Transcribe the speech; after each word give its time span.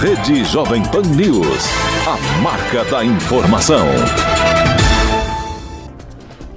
Rede 0.00 0.42
Jovem 0.44 0.82
Pan 0.84 1.02
News. 1.14 1.68
A 2.06 2.40
marca 2.40 2.90
da 2.90 3.04
informação. 3.04 3.86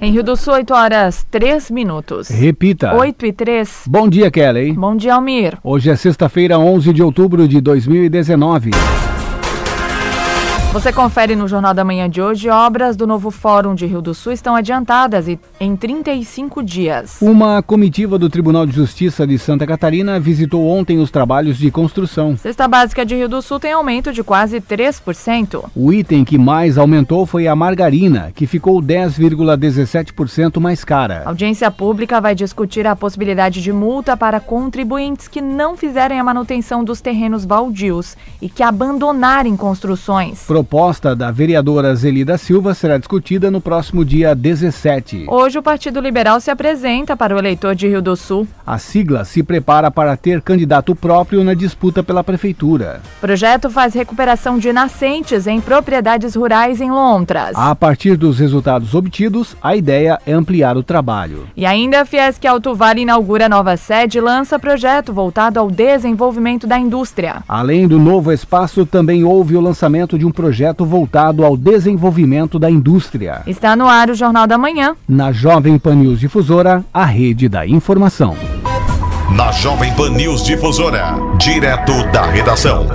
Em 0.00 0.10
Rio 0.12 0.24
do 0.24 0.34
Sul, 0.34 0.54
8 0.54 0.72
horas 0.72 1.26
3 1.30 1.70
minutos. 1.70 2.28
Repita. 2.30 2.94
8 2.94 3.26
e 3.26 3.32
3. 3.34 3.84
Bom 3.86 4.08
dia, 4.08 4.30
Kelly. 4.30 4.72
Bom 4.72 4.96
dia, 4.96 5.14
Almir. 5.14 5.58
Hoje 5.62 5.90
é 5.90 5.96
sexta-feira, 5.96 6.58
11 6.58 6.90
de 6.94 7.02
outubro 7.02 7.46
de 7.46 7.60
2019. 7.60 8.70
Você 10.74 10.92
confere 10.92 11.36
no 11.36 11.46
Jornal 11.46 11.72
da 11.72 11.84
Manhã 11.84 12.10
de 12.10 12.20
hoje, 12.20 12.50
obras 12.50 12.96
do 12.96 13.06
novo 13.06 13.30
Fórum 13.30 13.76
de 13.76 13.86
Rio 13.86 14.02
do 14.02 14.12
Sul 14.12 14.32
estão 14.32 14.56
adiantadas 14.56 15.28
em 15.60 15.76
35 15.76 16.64
dias. 16.64 17.18
Uma 17.20 17.62
comitiva 17.62 18.18
do 18.18 18.28
Tribunal 18.28 18.66
de 18.66 18.72
Justiça 18.72 19.24
de 19.24 19.38
Santa 19.38 19.68
Catarina 19.68 20.18
visitou 20.18 20.66
ontem 20.66 20.98
os 20.98 21.12
trabalhos 21.12 21.58
de 21.58 21.70
construção. 21.70 22.36
Cesta 22.36 22.66
básica 22.66 23.06
de 23.06 23.14
Rio 23.14 23.28
do 23.28 23.40
Sul 23.40 23.60
tem 23.60 23.70
aumento 23.70 24.12
de 24.12 24.24
quase 24.24 24.60
3%. 24.60 25.66
O 25.76 25.92
item 25.92 26.24
que 26.24 26.36
mais 26.36 26.76
aumentou 26.76 27.24
foi 27.24 27.46
a 27.46 27.54
margarina, 27.54 28.32
que 28.34 28.44
ficou 28.44 28.82
10,17% 28.82 30.58
mais 30.58 30.82
cara. 30.82 31.22
A 31.24 31.28
audiência 31.28 31.70
pública 31.70 32.20
vai 32.20 32.34
discutir 32.34 32.84
a 32.84 32.96
possibilidade 32.96 33.62
de 33.62 33.72
multa 33.72 34.16
para 34.16 34.40
contribuintes 34.40 35.28
que 35.28 35.40
não 35.40 35.76
fizerem 35.76 36.18
a 36.18 36.24
manutenção 36.24 36.82
dos 36.82 37.00
terrenos 37.00 37.44
baldios 37.44 38.16
e 38.42 38.48
que 38.48 38.64
abandonarem 38.64 39.56
construções. 39.56 40.42
Pro 40.48 40.63
proposta 40.64 41.14
da 41.14 41.30
vereadora 41.30 41.94
Zelida 41.94 42.38
Silva 42.38 42.72
será 42.72 42.96
discutida 42.96 43.50
no 43.50 43.60
próximo 43.60 44.02
dia 44.02 44.34
17. 44.34 45.26
Hoje 45.28 45.58
o 45.58 45.62
Partido 45.62 46.00
Liberal 46.00 46.40
se 46.40 46.50
apresenta 46.50 47.14
para 47.14 47.36
o 47.36 47.38
eleitor 47.38 47.74
de 47.74 47.86
Rio 47.86 48.00
do 48.00 48.16
Sul. 48.16 48.48
A 48.66 48.78
sigla 48.78 49.26
se 49.26 49.42
prepara 49.42 49.90
para 49.90 50.16
ter 50.16 50.40
candidato 50.40 50.96
próprio 50.96 51.44
na 51.44 51.52
disputa 51.52 52.02
pela 52.02 52.24
prefeitura. 52.24 53.02
O 53.18 53.20
projeto 53.20 53.68
faz 53.68 53.92
recuperação 53.92 54.58
de 54.58 54.72
nascentes 54.72 55.46
em 55.46 55.60
propriedades 55.60 56.34
rurais 56.34 56.80
em 56.80 56.90
Lontras. 56.90 57.54
A 57.54 57.74
partir 57.74 58.16
dos 58.16 58.38
resultados 58.38 58.94
obtidos, 58.94 59.54
a 59.62 59.76
ideia 59.76 60.18
é 60.26 60.32
ampliar 60.32 60.78
o 60.78 60.82
trabalho. 60.82 61.46
E 61.54 61.66
ainda 61.66 62.00
a 62.00 62.04
Fiesc 62.06 62.44
Alto 62.46 62.74
Vale 62.74 63.02
inaugura 63.02 63.50
nova 63.50 63.76
sede 63.76 64.16
e 64.16 64.20
lança 64.20 64.58
projeto 64.58 65.12
voltado 65.12 65.60
ao 65.60 65.70
desenvolvimento 65.70 66.66
da 66.66 66.78
indústria. 66.78 67.42
Além 67.46 67.86
do 67.86 67.98
novo 67.98 68.32
espaço, 68.32 68.86
também 68.86 69.24
houve 69.24 69.56
o 69.56 69.60
lançamento 69.60 70.18
de 70.18 70.24
um 70.24 70.32
projeto 70.32 70.53
projeto 70.54 70.86
voltado 70.86 71.44
ao 71.44 71.56
desenvolvimento 71.56 72.60
da 72.60 72.70
indústria. 72.70 73.42
Está 73.44 73.74
no 73.74 73.88
ar 73.88 74.08
o 74.08 74.14
Jornal 74.14 74.46
da 74.46 74.56
Manhã. 74.56 74.94
Na 75.08 75.32
Jovem 75.32 75.80
Pan 75.80 75.96
News 75.96 76.20
Difusora, 76.20 76.84
a 76.94 77.04
rede 77.04 77.48
da 77.48 77.66
informação. 77.66 78.36
Na 79.36 79.50
Jovem 79.50 79.92
Pan 79.96 80.10
News 80.10 80.44
Difusora, 80.44 81.16
direto 81.38 81.92
da 82.12 82.26
redação. 82.26 82.86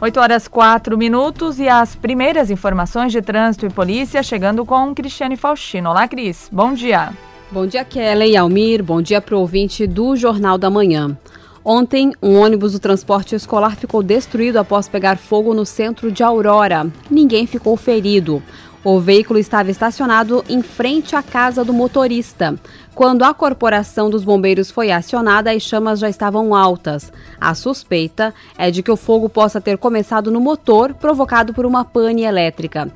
8 0.00 0.20
horas 0.20 0.46
4 0.46 0.96
minutos 0.96 1.58
e 1.58 1.68
as 1.68 1.96
primeiras 1.96 2.52
informações 2.52 3.10
de 3.10 3.20
trânsito 3.20 3.66
e 3.66 3.70
polícia 3.70 4.22
chegando 4.22 4.64
com 4.64 4.94
Cristiane 4.94 5.36
Faustino. 5.36 5.90
Olá, 5.90 6.06
Cris. 6.06 6.48
Bom 6.52 6.72
dia. 6.72 7.10
Bom 7.50 7.66
dia, 7.66 7.84
Kelly 7.84 8.30
e 8.30 8.36
Almir. 8.36 8.80
Bom 8.80 9.02
dia 9.02 9.20
para 9.20 9.34
o 9.34 9.40
ouvinte 9.40 9.88
do 9.88 10.14
Jornal 10.14 10.56
da 10.56 10.70
Manhã. 10.70 11.18
Ontem, 11.64 12.12
um 12.22 12.40
ônibus 12.40 12.72
do 12.72 12.78
transporte 12.78 13.34
escolar 13.34 13.76
ficou 13.76 14.02
destruído 14.02 14.56
após 14.58 14.88
pegar 14.88 15.18
fogo 15.18 15.52
no 15.52 15.66
centro 15.66 16.10
de 16.10 16.22
Aurora. 16.22 16.90
Ninguém 17.10 17.46
ficou 17.46 17.76
ferido. 17.76 18.42
O 18.82 18.98
veículo 18.98 19.38
estava 19.38 19.70
estacionado 19.70 20.42
em 20.48 20.62
frente 20.62 21.14
à 21.14 21.22
casa 21.22 21.62
do 21.62 21.70
motorista. 21.70 22.58
Quando 22.94 23.24
a 23.24 23.34
corporação 23.34 24.08
dos 24.08 24.24
bombeiros 24.24 24.70
foi 24.70 24.90
acionada, 24.90 25.50
as 25.50 25.62
chamas 25.62 25.98
já 25.98 26.08
estavam 26.08 26.54
altas. 26.54 27.12
A 27.38 27.54
suspeita 27.54 28.32
é 28.56 28.70
de 28.70 28.82
que 28.82 28.90
o 28.90 28.96
fogo 28.96 29.28
possa 29.28 29.60
ter 29.60 29.76
começado 29.76 30.30
no 30.30 30.40
motor, 30.40 30.94
provocado 30.94 31.52
por 31.52 31.66
uma 31.66 31.84
pane 31.84 32.22
elétrica. 32.22 32.90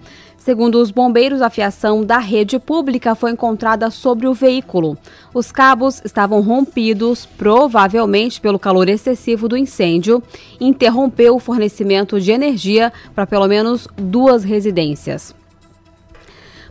Segundo 0.45 0.75
os 0.75 0.91
bombeiros, 0.91 1.41
a 1.41 1.49
fiação 1.49 2.05
da 2.05 2.19
rede 2.19 2.59
pública 2.59 3.15
foi 3.15 3.31
encontrada 3.31 3.91
sobre 3.91 4.27
o 4.27 4.35
veículo. 4.35 4.95
Os 5.33 5.51
cabos 5.51 6.03
estavam 6.05 6.43
rompidos, 6.43 7.25
provavelmente 7.25 8.43
pelo 8.43 8.59
calor 8.59 8.91
excessivo 8.91 9.49
do 9.49 9.57
incêndio, 9.57 10.23
interrompeu 10.61 11.35
o 11.35 11.41
fornecimento 11.41 12.21
de 12.21 12.31
energia 12.31 12.93
para 13.15 13.27
pelo 13.27 13.49
menos 13.49 13.89
duas 13.97 14.45
residências. 14.45 15.35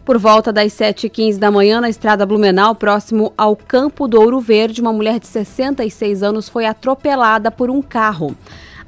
Por 0.05 0.19
volta 0.19 0.53
das 0.53 0.71
7h15 0.73 1.39
da 1.39 1.49
manhã, 1.49 1.81
na 1.81 1.89
estrada 1.89 2.27
Blumenau, 2.27 2.75
próximo 2.75 3.33
ao 3.35 3.55
Campo 3.55 4.07
do 4.07 4.21
Ouro 4.21 4.39
Verde, 4.39 4.81
uma 4.81 4.93
mulher 4.93 5.19
de 5.19 5.25
66 5.25 6.21
anos 6.21 6.47
foi 6.47 6.67
atropelada 6.67 7.49
por 7.49 7.71
um 7.71 7.81
carro. 7.81 8.37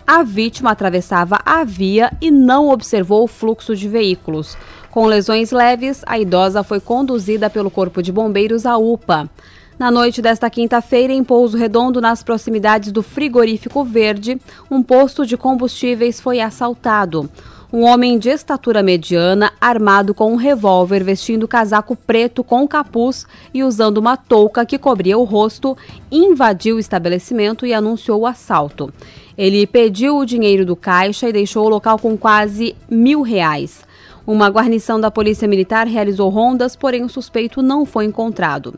A 0.08 0.22
vítima 0.22 0.70
atravessava 0.70 1.40
a 1.44 1.64
via 1.64 2.12
e 2.22 2.30
não 2.30 2.70
observou 2.70 3.24
o 3.24 3.28
fluxo 3.28 3.76
de 3.76 3.90
veículos. 3.90 4.56
Com 4.96 5.08
lesões 5.08 5.52
leves, 5.52 6.04
a 6.06 6.18
idosa 6.18 6.64
foi 6.64 6.80
conduzida 6.80 7.50
pelo 7.50 7.70
Corpo 7.70 8.02
de 8.02 8.14
Bombeiros 8.14 8.66
à 8.66 8.78
UPA. 8.78 9.30
Na 9.78 9.92
noite 9.92 10.22
desta 10.22 10.50
quinta-feira, 10.50 11.12
em 11.12 11.22
Pouso 11.22 11.58
Redondo, 11.58 12.00
nas 12.00 12.24
proximidades 12.24 12.94
do 12.94 13.04
frigorífico 13.04 13.84
Verde, 13.84 14.40
um 14.72 14.82
posto 14.82 15.26
de 15.26 15.36
combustíveis 15.36 16.22
foi 16.22 16.40
assaltado. 16.40 17.30
Um 17.74 17.84
homem 17.84 18.18
de 18.18 18.30
estatura 18.30 18.82
mediana, 18.82 19.52
armado 19.60 20.14
com 20.14 20.32
um 20.32 20.38
revólver, 20.38 21.04
vestindo 21.04 21.46
casaco 21.46 21.94
preto 21.94 22.42
com 22.42 22.66
capuz 22.66 23.28
e 23.54 23.66
usando 23.66 23.98
uma 23.98 24.16
touca 24.16 24.66
que 24.66 24.78
cobria 24.78 25.18
o 25.18 25.26
rosto, 25.26 25.76
invadiu 26.10 26.78
o 26.78 26.80
estabelecimento 26.80 27.66
e 27.66 27.74
anunciou 27.74 28.22
o 28.22 28.26
assalto. 28.26 28.94
Ele 29.38 29.68
pediu 29.68 30.16
o 30.16 30.26
dinheiro 30.26 30.66
do 30.66 30.74
caixa 30.74 31.28
e 31.28 31.34
deixou 31.34 31.66
o 31.66 31.70
local 31.70 32.00
com 32.00 32.16
quase 32.16 32.74
mil 32.90 33.24
reais. 33.24 33.84
Uma 34.28 34.50
guarnição 34.50 35.00
da 35.00 35.12
Polícia 35.12 35.48
Militar 35.48 35.86
realizou 35.86 36.30
rondas, 36.30 36.76
porém 36.76 37.04
o 37.04 37.10
suspeito 37.10 37.62
não 37.62 37.86
foi 37.86 38.06
encontrado. 38.06 38.74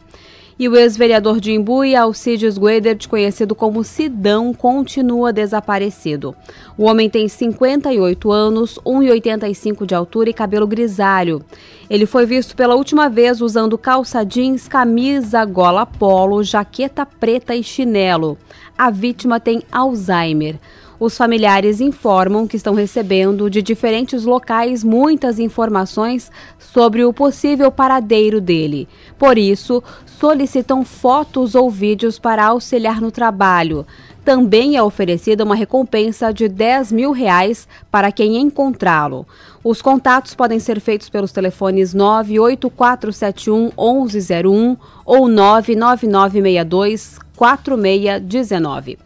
E 0.60 0.68
o 0.68 0.76
ex-vereador 0.76 1.40
de 1.40 1.54
Imbuí, 1.54 1.96
Alcides 1.96 2.58
Guedert, 2.58 3.08
conhecido 3.08 3.54
como 3.54 3.84
Sidão, 3.84 4.54
continua 4.54 5.32
desaparecido. 5.32 6.36
O 6.76 6.86
homem 6.86 7.10
tem 7.10 7.28
58 7.28 8.32
anos, 8.32 8.80
1,85 8.84 9.86
de 9.86 9.94
altura 9.94 10.32
e 10.32 10.34
cabelo 10.34 10.66
grisalho. 10.66 11.46
Ele 11.88 12.08
foi 12.08 12.26
visto 12.26 12.56
pela 12.56 12.74
última 12.74 13.08
vez 13.08 13.40
usando 13.40 13.78
calça 13.78 14.26
jeans, 14.26 14.68
camisa 14.68 15.46
gola 15.46 15.86
polo, 15.86 16.44
jaqueta 16.44 17.06
preta 17.06 17.56
e 17.56 17.62
chinelo. 17.62 18.36
A 18.76 18.90
vítima 18.90 19.40
tem 19.40 19.62
Alzheimer. 19.72 20.60
Os 21.00 21.16
familiares 21.16 21.80
informam 21.80 22.48
que 22.48 22.58
estão 22.58 22.74
recebendo 22.74 23.52
de 23.52 23.62
diferentes 23.62 24.24
locais 24.24 24.84
muitas 24.84 25.38
informações 25.38 26.32
sobre 26.58 27.06
o 27.06 27.14
possível 27.14 27.72
paradeiro 27.72 28.42
dele. 28.42 28.88
Por 29.16 29.38
isso, 29.38 29.84
solicitam 30.08 30.84
fotos 30.84 31.54
ou 31.54 31.70
vídeos 31.70 32.18
para 32.18 32.48
auxiliar 32.48 33.00
no 33.00 33.12
trabalho. 33.12 33.86
Também 34.26 34.76
é 34.76 34.82
oferecida 34.82 35.44
uma 35.44 35.54
recompensa 35.54 36.34
de 36.34 36.50
10 36.50 36.92
mil 36.92 37.12
reais 37.12 37.68
para 37.92 38.12
quem 38.12 38.36
encontrá-lo. 38.38 39.28
Os 39.64 39.84
contatos 39.84 40.34
podem 40.34 40.60
ser 40.60 40.82
feitos 40.82 41.10
pelos 41.10 41.32
telefones 41.32 41.94
98471 41.94 43.72
1101 43.78 44.76
ou 45.06 45.28
99962 45.28 47.20
4619. 47.36 48.98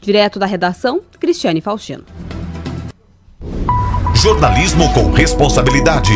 Direto 0.00 0.38
da 0.38 0.46
redação, 0.46 1.00
Cristiane 1.18 1.60
Faustino. 1.60 2.04
Jornalismo 4.14 4.92
com 4.94 5.10
responsabilidade. 5.12 6.12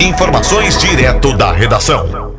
Informações 0.00 0.78
direto 0.78 1.36
da 1.36 1.52
redação. 1.52 2.30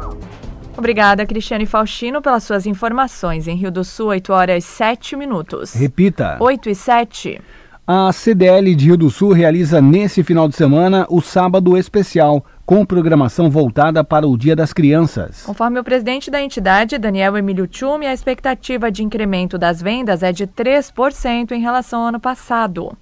Obrigada, 0.77 1.25
Cristiane 1.25 1.65
Faustino, 1.65 2.21
pelas 2.21 2.43
suas 2.43 2.65
informações. 2.65 3.47
Em 3.47 3.55
Rio 3.55 3.71
do 3.71 3.83
Sul, 3.83 4.07
8 4.07 4.33
horas 4.33 4.63
7 4.63 5.15
minutos. 5.15 5.73
Repita. 5.73 6.37
8 6.39 6.69
e 6.69 6.75
7. 6.75 7.41
A 7.85 8.13
CDL 8.13 8.73
de 8.73 8.85
Rio 8.85 8.97
do 8.97 9.09
Sul 9.09 9.33
realiza 9.33 9.81
nesse 9.81 10.23
final 10.23 10.47
de 10.47 10.55
semana 10.55 11.05
o 11.09 11.21
Sábado 11.21 11.77
Especial, 11.77 12.45
com 12.71 12.85
programação 12.85 13.49
voltada 13.49 14.01
para 14.01 14.25
o 14.25 14.37
Dia 14.37 14.55
das 14.55 14.71
Crianças. 14.71 15.43
Conforme 15.43 15.77
o 15.77 15.83
presidente 15.83 16.31
da 16.31 16.41
entidade, 16.41 16.97
Daniel 16.97 17.35
Emílio 17.35 17.67
Tchumi, 17.67 18.07
a 18.07 18.13
expectativa 18.13 18.89
de 18.89 19.03
incremento 19.03 19.57
das 19.57 19.81
vendas 19.81 20.23
é 20.23 20.31
de 20.31 20.47
3% 20.47 21.51
em 21.51 21.59
relação 21.59 21.99
ao 21.99 22.07
ano 22.07 22.19
passado. 22.21 22.97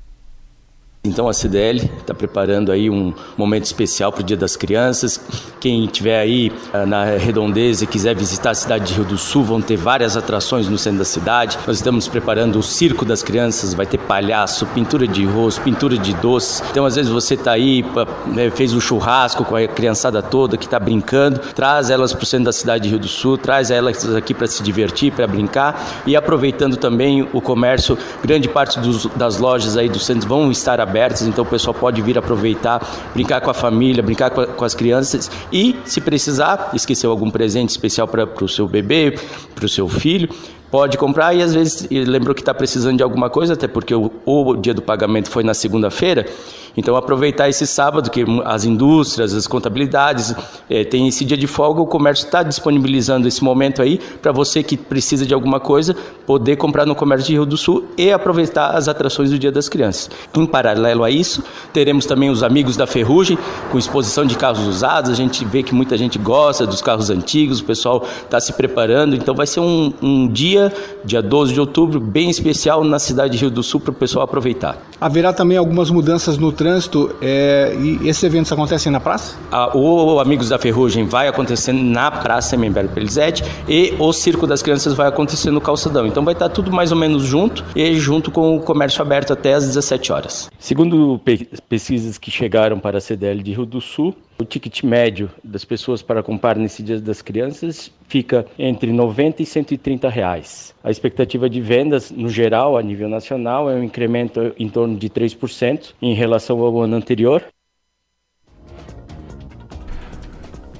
Então 1.01 1.30
a 1.30 1.34
CDL 1.34 1.90
está 1.98 2.13
preparando 2.13 2.74
aí 2.74 2.90
um 2.90 3.13
momento 3.38 3.63
especial 3.63 4.12
para 4.12 4.19
o 4.19 4.24
Dia 4.24 4.36
das 4.36 4.57
Crianças. 4.57 5.18
Quem 5.57 5.86
estiver 5.86 6.19
aí 6.19 6.51
ah, 6.74 6.86
na 6.86 7.06
redondeza 7.06 7.86
e 7.86 7.88
quiser 7.88 8.13
visitar 8.13 8.50
a 8.50 8.54
cidade 8.54 8.88
de 8.88 8.96
Rio 8.96 9.06
do 9.06 9.18
Sul, 9.18 9.42
vão 9.46 9.62
ter 9.62 9.78
várias 9.78 10.18
atrações 10.18 10.68
no 10.68 10.78
centro 10.78 11.00
da 11.00 11.06
cidade. 11.06 11.57
Nós 11.66 11.78
estamos 11.78 12.10
preparando 12.10 12.60
o 12.60 12.63
Circo 12.63 13.06
das 13.06 13.24
Crianças, 13.24 13.74
vai 13.74 13.86
ter 13.86 13.98
palhaço, 13.98 14.66
pintura 14.68 15.07
de 15.07 15.24
rosto, 15.24 15.62
pintura 15.62 15.98
de 15.98 16.13
doce. 16.16 16.62
Então 16.69 16.86
às 16.86 16.98
vezes 16.98 17.10
você 17.10 17.36
está 17.36 17.54
aí, 17.54 17.81
né, 18.28 18.50
fez 18.50 18.74
um 18.74 18.81
churrasco 18.81 19.45
com 19.45 19.56
a 19.56 19.66
criançada 19.69 20.22
toda 20.22 20.57
que 20.57 20.66
está 20.66 20.81
brincando, 20.81 21.40
traz 21.56 21.90
elas 21.90 22.12
para 22.12 22.24
o 22.24 22.25
centro 22.25 22.45
da 22.45 22.52
cidade 22.52 22.84
de 22.84 22.90
Rio 22.90 23.00
do 23.00 23.07
Sul, 23.07 23.38
traz 23.38 23.72
elas 23.72 24.13
aqui 24.13 24.34
para 24.34 24.48
se 24.48 24.62
divertir, 24.62 25.13
para 25.13 25.25
brincar 25.25 25.81
e 26.06 26.18
aproveitando 26.18 26.75
também 26.75 27.25
o 27.31 27.40
comércio, 27.40 27.98
grande 28.22 28.50
parte 28.50 28.78
dos, 28.81 29.06
das 29.16 29.38
lojas 29.38 29.78
aí 29.78 29.88
do 29.88 29.98
centro 29.98 30.28
vão 30.28 30.52
estar 30.52 30.81
abertas 30.81 30.89
abertas, 30.90 31.22
então 31.22 31.44
o 31.44 31.48
pessoal 31.48 31.74
pode 31.74 32.02
vir 32.02 32.18
aproveitar, 32.18 32.86
brincar 33.14 33.42
com 33.42 33.50
a 33.50 33.54
família, 33.54 34.02
brincar 34.02 34.32
com, 34.32 34.42
a, 34.42 34.48
com 34.48 34.66
as 34.66 34.74
crianças 34.74 35.30
e, 35.52 35.76
se 35.86 36.02
precisar, 36.02 36.72
esqueceu 36.74 37.12
algum 37.12 37.30
presente 37.30 37.70
especial 37.70 38.08
para 38.08 38.26
o 38.44 38.50
seu 38.50 38.68
bebê, 38.68 39.18
para 39.56 39.66
o 39.66 39.70
seu 39.70 39.88
filho, 39.88 40.30
pode 40.72 40.98
comprar 40.98 41.34
e 41.34 41.42
às 41.42 41.54
vezes 41.54 41.88
lembrou 41.90 42.36
que 42.36 42.42
está 42.42 42.54
precisando 42.54 42.98
de 42.98 43.04
alguma 43.04 43.30
coisa, 43.30 43.54
até 43.54 43.68
porque 43.68 43.94
o, 43.94 44.12
o 44.26 44.56
dia 44.56 44.74
do 44.74 44.82
pagamento 44.82 45.30
foi 45.30 45.44
na 45.44 45.54
segunda-feira, 45.54 46.26
então, 46.75 46.95
aproveitar 46.95 47.50
esse 47.50 47.66
sábado, 47.66 48.10
que 48.10 48.25
as 48.45 48.66
indústrias, 48.66 49.33
as 49.33 49.48
contabilidades 49.48 50.33
é, 50.69 50.83
têm 50.83 51.07
esse 51.07 51.25
dia 51.25 51.38
de 51.38 51.48
folga, 51.48 51.81
o 51.81 51.88
comércio 51.88 52.25
está 52.25 52.44
disponibilizando 52.44 53.27
esse 53.27 53.44
momento 53.44 53.81
aí 53.81 54.00
para 54.21 54.31
você 54.31 54.63
que 54.63 54.77
precisa 54.77 55.25
de 55.25 55.33
alguma 55.33 55.60
coisa 55.60 55.95
poder 56.25 56.56
comprar 56.57 56.86
no 56.86 56.95
comércio 56.95 57.27
de 57.27 57.33
Rio 57.33 57.45
do 57.45 57.57
Sul 57.57 57.86
e 57.98 58.12
aproveitar 58.12 58.75
as 58.75 58.88
atrações 58.88 59.31
do 59.31 59.39
Dia 59.39 59.51
das 59.51 59.68
Crianças. 59.68 60.10
Em 60.36 60.45
paralelo 60.45 61.04
a 61.04 61.10
isso, 61.10 61.44
teremos 61.74 62.06
também 62.06 62.30
os 62.30 62.44
Amigos 62.44 62.77
da 62.77 62.86
Ferrugem, 62.86 63.38
com 63.71 63.77
exposição 63.77 64.25
de 64.25 64.38
carros 64.38 64.66
usados. 64.68 65.12
A 65.12 65.16
gente 65.16 65.44
vê 65.45 65.63
que 65.63 65.74
muita 65.74 65.98
gente 65.98 66.18
gosta 66.18 66.66
dos 66.66 66.81
carros 66.81 67.10
antigos, 67.10 67.60
o 67.60 67.66
pessoal 67.66 68.06
está 68.24 68.39
se 68.39 68.54
preparando. 68.54 69.16
Então, 69.16 69.33
vai 69.33 69.48
ser 69.48 69.60
um, 69.60 69.94
um 70.01 70.27
dia, 70.27 70.74
dia 71.04 71.21
12 71.21 71.54
de 71.54 71.60
outubro, 71.60 72.00
bem 72.00 72.30
especial 72.30 72.83
na 72.83 73.00
cidade 73.00 73.33
de 73.33 73.39
Rio 73.39 73.51
do 73.51 73.63
Sul 73.63 73.80
para 73.80 73.92
o 73.92 73.94
pessoal 73.94 74.24
aproveitar. 74.25 74.77
Haverá 75.01 75.33
também 75.33 75.57
algumas 75.57 75.89
mudanças 75.89 76.38
no 76.38 76.51
trânsito 76.60 77.16
é, 77.22 77.74
e 77.80 78.10
esses 78.10 78.22
eventos 78.22 78.52
acontecem 78.52 78.92
na 78.92 79.00
praça? 79.00 79.38
Ah, 79.50 79.72
o 79.74 80.20
Amigos 80.20 80.50
da 80.50 80.60
Ferrugem 80.60 81.06
vai 81.06 81.30
acontecer 81.30 81.72
na 81.72 82.12
Praça 82.12 82.58
Membero 82.58 82.90
Pelizete 82.90 83.46
e 83.66 83.96
o 83.98 84.12
Circo 84.12 84.46
das 84.46 84.62
Crianças 84.62 84.94
vai 84.94 85.08
acontecer 85.08 85.52
no 85.52 85.62
Calçadão. 85.62 86.06
Então 86.06 86.26
vai 86.26 86.34
estar 86.34 86.50
tudo 86.50 86.70
mais 86.70 86.92
ou 86.92 86.98
menos 86.98 87.24
junto 87.24 87.64
e 87.74 87.96
junto 87.96 88.30
com 88.30 88.58
o 88.58 88.60
comércio 88.60 89.02
aberto 89.02 89.32
até 89.32 89.54
às 89.54 89.66
17 89.68 90.12
horas. 90.12 90.52
Segundo 90.60 91.22
pesquisas 91.70 92.18
que 92.18 92.30
chegaram 92.30 92.78
para 92.78 92.98
a 92.98 93.02
CDL 93.02 93.42
de 93.42 93.54
Rio 93.54 93.66
do 93.66 93.80
Sul, 93.80 94.14
o 94.40 94.46
ticket 94.46 94.84
médio 94.84 95.30
das 95.44 95.66
pessoas 95.66 96.02
para 96.02 96.24
comprar 96.24 96.56
nesse 96.56 96.82
Dia 96.82 97.00
das 97.00 97.22
Crianças 97.22 97.92
fica 98.08 98.46
entre 98.58 98.92
90 98.92 99.44
e 99.44 99.46
130 99.46 100.10
reais. 100.10 100.74
A 100.82 100.90
expectativa 100.90 101.50
de 101.50 101.60
vendas, 101.60 102.10
no 102.10 102.30
geral, 102.30 102.78
a 102.78 102.82
nível 102.82 103.10
nacional, 103.10 103.70
é 103.70 103.76
um 103.76 103.84
incremento 103.84 104.54
em 104.58 104.70
torno 104.70 104.98
de 104.98 105.10
3% 105.10 105.94
em 106.02 106.14
relação 106.14 106.60
ao 106.62 106.82
ano 106.82 106.96
anterior. 106.96 107.44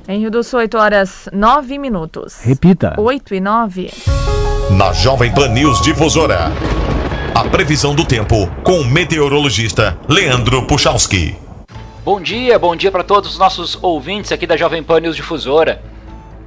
Em 0.08 0.22
Rio 0.22 0.32
do 0.32 0.42
Sul, 0.42 0.60
8 0.60 0.78
horas 0.78 1.30
9 1.32 1.78
minutos. 1.78 2.42
Repita. 2.42 2.96
8 2.98 3.36
e 3.36 3.40
9. 3.40 3.92
Na 4.76 4.94
Jovem 4.94 5.32
Pan 5.34 5.50
News 5.50 5.82
Difusora. 5.82 6.52
A 7.36 7.44
previsão 7.50 7.94
do 7.94 8.06
tempo 8.06 8.48
com 8.64 8.80
o 8.80 8.86
meteorologista 8.86 10.00
Leandro 10.08 10.66
Puchalski. 10.66 11.49
Bom 12.02 12.22
dia, 12.22 12.58
bom 12.58 12.78
dia 12.78 12.90
para 12.90 13.04
todos 13.04 13.32
os 13.32 13.38
nossos 13.38 13.78
ouvintes 13.84 14.32
aqui 14.32 14.48
da 14.48 14.56
Jovem 14.56 14.82
Pan 14.82 15.02
News 15.02 15.18
Difusora. 15.18 15.84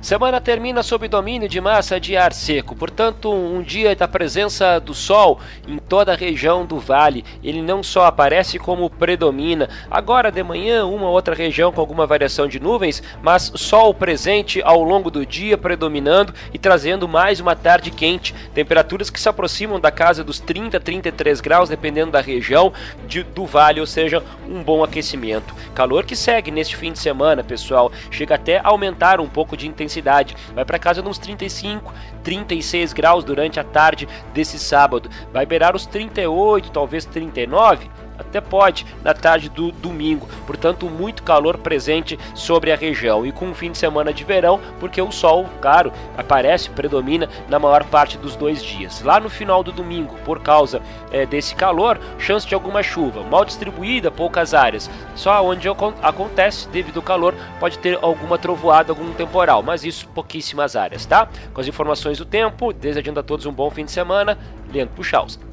Semana 0.02 0.40
termina 0.40 0.82
sob 0.82 1.06
domínio 1.06 1.48
de 1.48 1.60
massa 1.60 2.00
de 2.00 2.16
ar 2.16 2.32
seco, 2.32 2.74
portanto, 2.74 3.32
um 3.32 3.62
dia 3.62 3.94
da 3.94 4.08
presença 4.08 4.80
do 4.80 4.92
sol 4.92 5.38
em 5.64 5.78
toda 5.78 6.12
a 6.12 6.16
região 6.16 6.66
do 6.66 6.80
vale. 6.80 7.24
Ele 7.40 7.62
não 7.62 7.84
só 7.84 8.06
aparece 8.06 8.58
como 8.58 8.90
predomina. 8.90 9.68
Agora 9.88 10.32
de 10.32 10.42
manhã, 10.42 10.84
uma 10.84 11.08
outra 11.08 11.36
região 11.36 11.70
com 11.70 11.80
alguma 11.80 12.04
variação 12.04 12.48
de 12.48 12.58
nuvens, 12.58 13.00
mas 13.22 13.52
sol 13.54 13.94
presente 13.94 14.60
ao 14.64 14.82
longo 14.82 15.08
do 15.08 15.24
dia, 15.24 15.56
predominando 15.56 16.34
e 16.52 16.58
trazendo 16.58 17.06
mais 17.06 17.38
uma 17.38 17.54
tarde 17.54 17.92
quente. 17.92 18.34
Temperaturas 18.52 19.08
que 19.08 19.20
se 19.20 19.28
aproximam 19.28 19.78
da 19.78 19.92
casa 19.92 20.24
dos 20.24 20.40
30 20.40 20.78
a 20.78 20.80
33 20.80 21.40
graus, 21.40 21.68
dependendo 21.68 22.10
da 22.10 22.20
região 22.20 22.72
de, 23.06 23.22
do 23.22 23.46
vale, 23.46 23.78
ou 23.78 23.86
seja, 23.86 24.20
um 24.48 24.64
bom 24.64 24.82
aquecimento. 24.82 25.54
Calor 25.76 26.04
que 26.04 26.16
segue 26.16 26.50
neste 26.50 26.74
fim 26.74 26.90
de 26.90 26.98
semana, 26.98 27.44
pessoal. 27.44 27.92
Chega 28.10 28.34
até 28.34 28.58
a 28.58 28.66
aumentar 28.66 29.20
um 29.20 29.28
pouco 29.28 29.56
de 29.56 29.68
intensidade 29.68 29.91
intensidade. 29.92 30.36
Vai 30.54 30.64
para 30.64 30.78
casa 30.78 31.02
nos 31.02 31.18
35, 31.18 31.92
36 32.22 32.92
graus 32.92 33.24
durante 33.24 33.60
a 33.60 33.64
tarde 33.64 34.08
desse 34.32 34.58
sábado. 34.58 35.10
Vai 35.32 35.44
beirar 35.44 35.76
os 35.76 35.86
38, 35.86 36.70
talvez 36.70 37.04
39 37.04 37.90
até 38.22 38.40
pode 38.40 38.86
na 39.04 39.12
tarde 39.12 39.48
do 39.48 39.70
domingo. 39.70 40.28
Portanto, 40.46 40.86
muito 40.86 41.22
calor 41.22 41.58
presente 41.58 42.18
sobre 42.34 42.72
a 42.72 42.76
região 42.76 43.26
e 43.26 43.32
com 43.32 43.46
um 43.46 43.54
fim 43.54 43.70
de 43.70 43.78
semana 43.78 44.12
de 44.12 44.24
verão, 44.24 44.60
porque 44.80 45.00
o 45.00 45.12
sol, 45.12 45.46
claro, 45.60 45.92
aparece, 46.16 46.70
predomina 46.70 47.28
na 47.48 47.58
maior 47.58 47.84
parte 47.84 48.16
dos 48.16 48.34
dois 48.36 48.62
dias. 48.62 49.02
Lá 49.02 49.20
no 49.20 49.28
final 49.28 49.62
do 49.62 49.72
domingo, 49.72 50.16
por 50.24 50.40
causa 50.40 50.80
é, 51.10 51.26
desse 51.26 51.54
calor, 51.54 51.98
chance 52.18 52.46
de 52.46 52.54
alguma 52.54 52.82
chuva, 52.82 53.22
mal 53.22 53.44
distribuída, 53.44 54.10
poucas 54.10 54.54
áreas. 54.54 54.90
Só 55.14 55.44
onde 55.44 55.68
acontece, 56.02 56.68
devido 56.68 56.96
ao 56.98 57.02
calor, 57.02 57.34
pode 57.60 57.78
ter 57.78 57.98
alguma 58.00 58.38
trovoada, 58.38 58.92
algum 58.92 59.12
temporal, 59.12 59.62
mas 59.62 59.84
isso 59.84 60.08
pouquíssimas 60.08 60.76
áreas, 60.76 61.04
tá? 61.04 61.28
Com 61.52 61.60
as 61.60 61.68
informações 61.68 62.18
do 62.18 62.24
tempo, 62.24 62.72
desejando 62.72 63.20
a 63.20 63.22
todos 63.22 63.46
um 63.46 63.52
bom 63.52 63.70
fim 63.70 63.84
de 63.84 63.92
semana, 63.92 64.38
Leandro 64.72 64.94
Puchalski. 64.94 65.51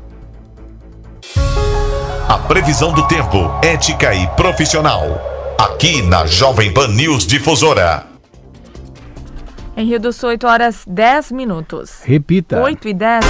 A 2.29 2.37
previsão 2.37 2.93
do 2.93 3.07
tempo, 3.07 3.51
ética 3.59 4.13
e 4.13 4.27
profissional. 4.35 5.19
Aqui 5.57 6.03
na 6.03 6.27
Jovem 6.27 6.71
Pan 6.71 6.87
News 6.89 7.25
Difusora. 7.25 8.05
Em 9.75 9.87
Rio 9.87 9.99
do 9.99 10.13
Sul, 10.13 10.29
8 10.29 10.45
horas 10.45 10.83
10 10.87 11.31
minutos. 11.31 12.01
Repita. 12.03 12.61
8 12.61 12.87
e 12.87 12.93
10. 12.93 13.25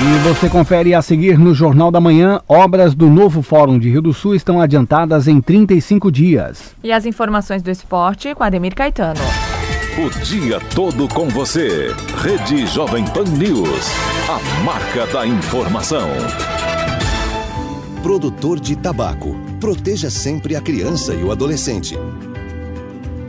E 0.00 0.18
você 0.26 0.48
confere 0.48 0.94
a 0.94 1.02
seguir 1.02 1.38
no 1.38 1.52
Jornal 1.52 1.90
da 1.90 2.00
Manhã, 2.00 2.40
obras 2.48 2.94
do 2.94 3.06
novo 3.06 3.42
Fórum 3.42 3.78
de 3.78 3.90
Rio 3.90 4.00
do 4.00 4.14
Sul 4.14 4.34
estão 4.34 4.62
adiantadas 4.62 5.28
em 5.28 5.38
35 5.38 6.10
dias. 6.10 6.74
E 6.82 6.90
as 6.90 7.04
informações 7.04 7.60
do 7.60 7.70
esporte 7.70 8.34
com 8.34 8.44
Ademir 8.44 8.74
Caetano. 8.74 9.20
O 9.98 10.08
dia 10.24 10.58
todo 10.74 11.06
com 11.06 11.28
você. 11.28 11.94
Rede 12.16 12.66
Jovem 12.66 13.04
Pan 13.08 13.24
News. 13.24 13.90
A 14.26 14.64
marca 14.64 15.06
da 15.12 15.26
informação. 15.26 16.08
Produtor 18.02 18.60
de 18.60 18.76
tabaco. 18.76 19.34
Proteja 19.58 20.08
sempre 20.08 20.54
a 20.54 20.60
criança 20.60 21.14
e 21.14 21.24
o 21.24 21.32
adolescente. 21.32 21.96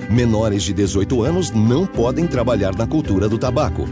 Menores 0.09 0.61
de 0.61 0.73
18 0.73 1.23
anos 1.23 1.49
não 1.49 1.87
podem 1.87 2.27
trabalhar 2.27 2.75
na 2.75 2.85
cultura 2.85 3.27
do 3.27 3.37
tabaco. 3.37 3.85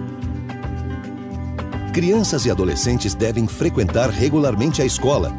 Crianças 1.92 2.46
e 2.46 2.52
adolescentes 2.52 3.16
devem 3.16 3.48
frequentar 3.48 4.12
regularmente 4.12 4.80
a 4.80 4.86
escola 4.86 5.36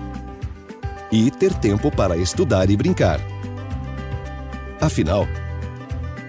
e 1.11 1.31
ter 1.31 1.55
tempo 1.55 1.89
para 1.89 2.17
estudar 2.17 2.69
e 2.69 2.77
brincar. 2.77 3.21
Afinal, 4.81 5.27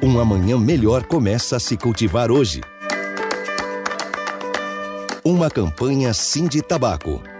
um 0.04 0.20
amanhã 0.20 0.58
melhor 0.60 1.04
começa 1.04 1.58
a 1.58 1.60
se 1.60 1.76
cultivar 1.76 2.32
hoje. 2.32 2.62
Uma 5.26 5.50
campanha 5.50 6.14
Sim 6.14 6.48
de 6.48 6.62
Tabaco. 6.62 7.39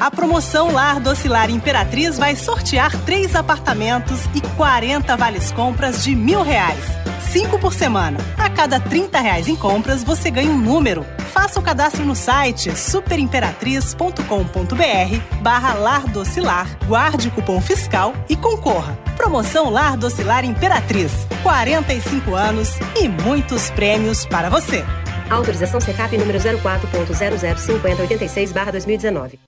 A 0.00 0.12
promoção 0.12 0.70
Lar 0.70 1.00
Docilar 1.00 1.50
Imperatriz 1.50 2.16
vai 2.16 2.36
sortear 2.36 2.96
três 3.04 3.34
apartamentos 3.34 4.20
e 4.32 4.40
40 4.56 5.16
vales 5.16 5.50
compras 5.50 6.04
de 6.04 6.14
mil 6.14 6.42
reais. 6.42 6.84
Cinco 7.32 7.58
por 7.58 7.74
semana. 7.74 8.16
A 8.38 8.48
cada 8.48 8.78
30 8.78 9.18
reais 9.18 9.48
em 9.48 9.56
compras, 9.56 10.04
você 10.04 10.30
ganha 10.30 10.52
um 10.52 10.56
número. 10.56 11.04
Faça 11.32 11.58
o 11.58 11.62
cadastro 11.62 12.04
no 12.04 12.14
site 12.14 12.78
superimperatriz.com.br 12.78 15.42
barra 15.42 15.74
Lar 15.74 16.06
Docilar, 16.06 16.68
guarde 16.86 17.26
o 17.26 17.32
cupom 17.32 17.60
fiscal 17.60 18.14
e 18.28 18.36
concorra. 18.36 18.96
Promoção 19.16 19.68
Lar 19.68 19.96
Docilar 19.96 20.44
Imperatriz. 20.44 21.10
45 21.42 22.36
anos 22.36 22.78
e 22.96 23.08
muitos 23.08 23.68
prêmios 23.70 24.24
para 24.24 24.48
você. 24.48 24.84
Autorização 25.28 25.80
CECAP 25.80 26.16
número 26.16 26.38
04.005086 26.38 28.70
2019 28.70 29.47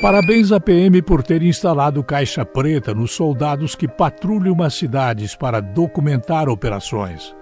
Parabéns 0.00 0.50
à 0.50 0.58
PM 0.58 1.02
por 1.02 1.22
ter 1.22 1.42
instalado 1.42 2.02
caixa 2.02 2.44
preta 2.44 2.94
nos 2.94 3.12
soldados 3.12 3.74
que 3.74 3.86
patrulham 3.86 4.62
as 4.62 4.74
cidades 4.74 5.36
para 5.36 5.60
documentar 5.60 6.48
operações. 6.48 7.36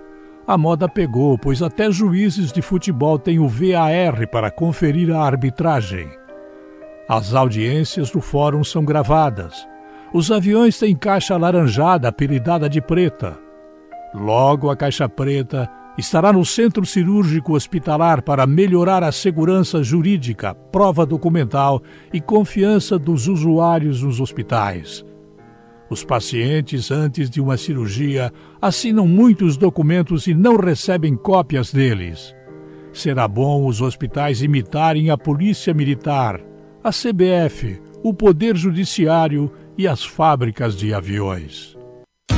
A 0.44 0.58
moda 0.58 0.88
pegou, 0.88 1.38
pois 1.38 1.62
até 1.62 1.90
juízes 1.90 2.50
de 2.50 2.60
futebol 2.60 3.18
têm 3.18 3.38
o 3.38 3.46
VAR 3.46 4.26
para 4.28 4.50
conferir 4.50 5.14
a 5.14 5.20
arbitragem. 5.20 6.08
As 7.08 7.32
audiências 7.32 8.10
do 8.10 8.20
fórum 8.20 8.64
são 8.64 8.84
gravadas. 8.84 9.68
Os 10.12 10.32
aviões 10.32 10.78
têm 10.78 10.96
caixa 10.96 11.34
alaranjada, 11.34 12.08
apelidada 12.08 12.68
de 12.68 12.80
preta. 12.80 13.38
Logo, 14.12 14.70
a 14.70 14.76
caixa 14.76 15.08
preta 15.08 15.68
estará 15.98 16.32
no 16.32 16.44
Centro 16.44 16.86
Cirúrgico 16.86 17.54
Hospitalar 17.54 18.22
para 18.22 18.46
melhorar 18.46 19.02
a 19.02 19.10
segurança 19.10 19.82
jurídica, 19.82 20.54
prova 20.54 21.04
documental 21.04 21.82
e 22.12 22.20
confiança 22.20 22.96
dos 22.96 23.26
usuários 23.26 24.02
nos 24.02 24.20
hospitais. 24.20 25.04
Os 25.90 26.04
pacientes, 26.04 26.92
antes 26.92 27.28
de 27.28 27.40
uma 27.40 27.56
cirurgia, 27.56 28.32
assinam 28.62 29.08
muitos 29.08 29.56
documentos 29.56 30.26
e 30.26 30.34
não 30.34 30.56
recebem 30.56 31.16
cópias 31.16 31.72
deles. 31.72 32.34
Será 32.92 33.26
bom 33.26 33.66
os 33.66 33.80
hospitais 33.80 34.42
imitarem 34.42 35.10
a 35.10 35.18
Polícia 35.18 35.74
Militar, 35.74 36.40
a 36.84 36.90
CBF, 36.90 37.80
o 38.04 38.14
Poder 38.14 38.56
Judiciário 38.56 39.50
e 39.76 39.88
as 39.88 40.04
fábricas 40.04 40.76
de 40.76 40.94
aviões. 40.94 41.77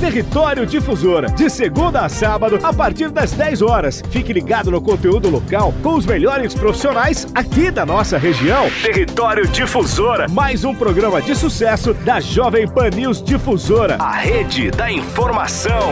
Território 0.00 0.64
Difusora, 0.64 1.28
de 1.28 1.50
segunda 1.50 2.00
a 2.00 2.08
sábado, 2.08 2.58
a 2.62 2.72
partir 2.72 3.10
das 3.10 3.32
10 3.32 3.60
horas. 3.60 4.02
Fique 4.10 4.32
ligado 4.32 4.70
no 4.70 4.80
conteúdo 4.80 5.28
local 5.28 5.74
com 5.82 5.94
os 5.94 6.06
melhores 6.06 6.54
profissionais 6.54 7.26
aqui 7.34 7.70
da 7.70 7.84
nossa 7.84 8.16
região. 8.16 8.70
Território 8.82 9.46
Difusora, 9.46 10.26
mais 10.26 10.64
um 10.64 10.74
programa 10.74 11.20
de 11.20 11.36
sucesso 11.36 11.92
da 11.92 12.18
Jovem 12.18 12.66
Pan 12.66 12.88
News 12.88 13.22
Difusora, 13.22 13.96
a 14.00 14.12
rede 14.12 14.70
da 14.70 14.90
informação. 14.90 15.90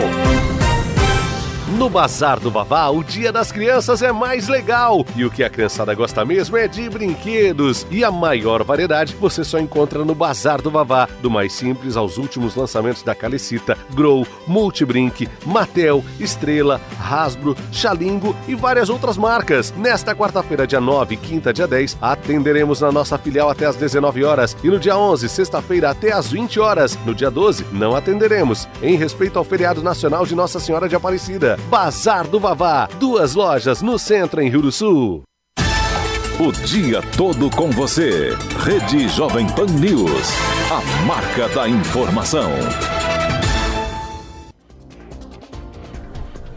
No 1.76 1.90
Bazar 1.90 2.40
do 2.40 2.50
Vavá, 2.50 2.88
o 2.88 3.04
Dia 3.04 3.30
das 3.30 3.52
Crianças 3.52 4.00
é 4.00 4.10
mais 4.10 4.48
legal. 4.48 5.04
E 5.14 5.22
o 5.22 5.30
que 5.30 5.44
a 5.44 5.50
criançada 5.50 5.94
gosta 5.94 6.24
mesmo 6.24 6.56
é 6.56 6.66
de 6.66 6.88
brinquedos. 6.88 7.86
E 7.90 8.02
a 8.02 8.10
maior 8.10 8.64
variedade 8.64 9.14
você 9.20 9.44
só 9.44 9.58
encontra 9.58 10.02
no 10.02 10.14
Bazar 10.14 10.62
do 10.62 10.70
Vavá. 10.70 11.06
Do 11.20 11.30
mais 11.30 11.52
simples 11.52 11.94
aos 11.94 12.16
últimos 12.16 12.56
lançamentos 12.56 13.02
da 13.02 13.14
Calecita, 13.14 13.76
Grow, 13.92 14.26
Multibrink, 14.46 15.28
Mattel, 15.44 16.02
Estrela, 16.18 16.80
Hasbro, 16.98 17.54
Xalingo 17.70 18.34
e 18.48 18.54
várias 18.54 18.88
outras 18.88 19.18
marcas. 19.18 19.70
Nesta 19.76 20.14
quarta-feira, 20.14 20.66
dia 20.66 20.80
9 20.80 21.16
e 21.16 21.18
quinta, 21.18 21.52
dia 21.52 21.66
10, 21.66 21.98
atenderemos 22.00 22.80
na 22.80 22.90
nossa 22.90 23.18
filial 23.18 23.50
até 23.50 23.66
às 23.66 23.76
19 23.76 24.24
horas. 24.24 24.56
E 24.64 24.68
no 24.68 24.78
dia 24.78 24.96
11, 24.96 25.28
sexta-feira, 25.28 25.90
até 25.90 26.12
às 26.12 26.32
20 26.32 26.58
horas. 26.60 26.98
No 27.04 27.14
dia 27.14 27.30
12, 27.30 27.66
não 27.72 27.94
atenderemos, 27.94 28.66
em 28.82 28.96
respeito 28.96 29.38
ao 29.38 29.44
feriado 29.44 29.82
nacional 29.82 30.24
de 30.24 30.34
Nossa 30.34 30.58
Senhora 30.58 30.88
de 30.88 30.96
Aparecida. 30.96 31.57
Bazar 31.68 32.26
do 32.26 32.40
Vavá, 32.40 32.88
duas 32.98 33.34
lojas 33.34 33.82
no 33.82 33.98
centro 33.98 34.40
em 34.40 34.48
Rio 34.48 34.62
do 34.62 34.72
Sul. 34.72 35.22
O 36.40 36.52
dia 36.52 37.02
todo 37.16 37.50
com 37.50 37.68
você. 37.70 38.30
Rede 38.64 39.08
Jovem 39.08 39.46
Pan 39.48 39.66
News. 39.66 40.32
A 40.70 41.04
marca 41.04 41.48
da 41.48 41.68
informação. 41.68 42.50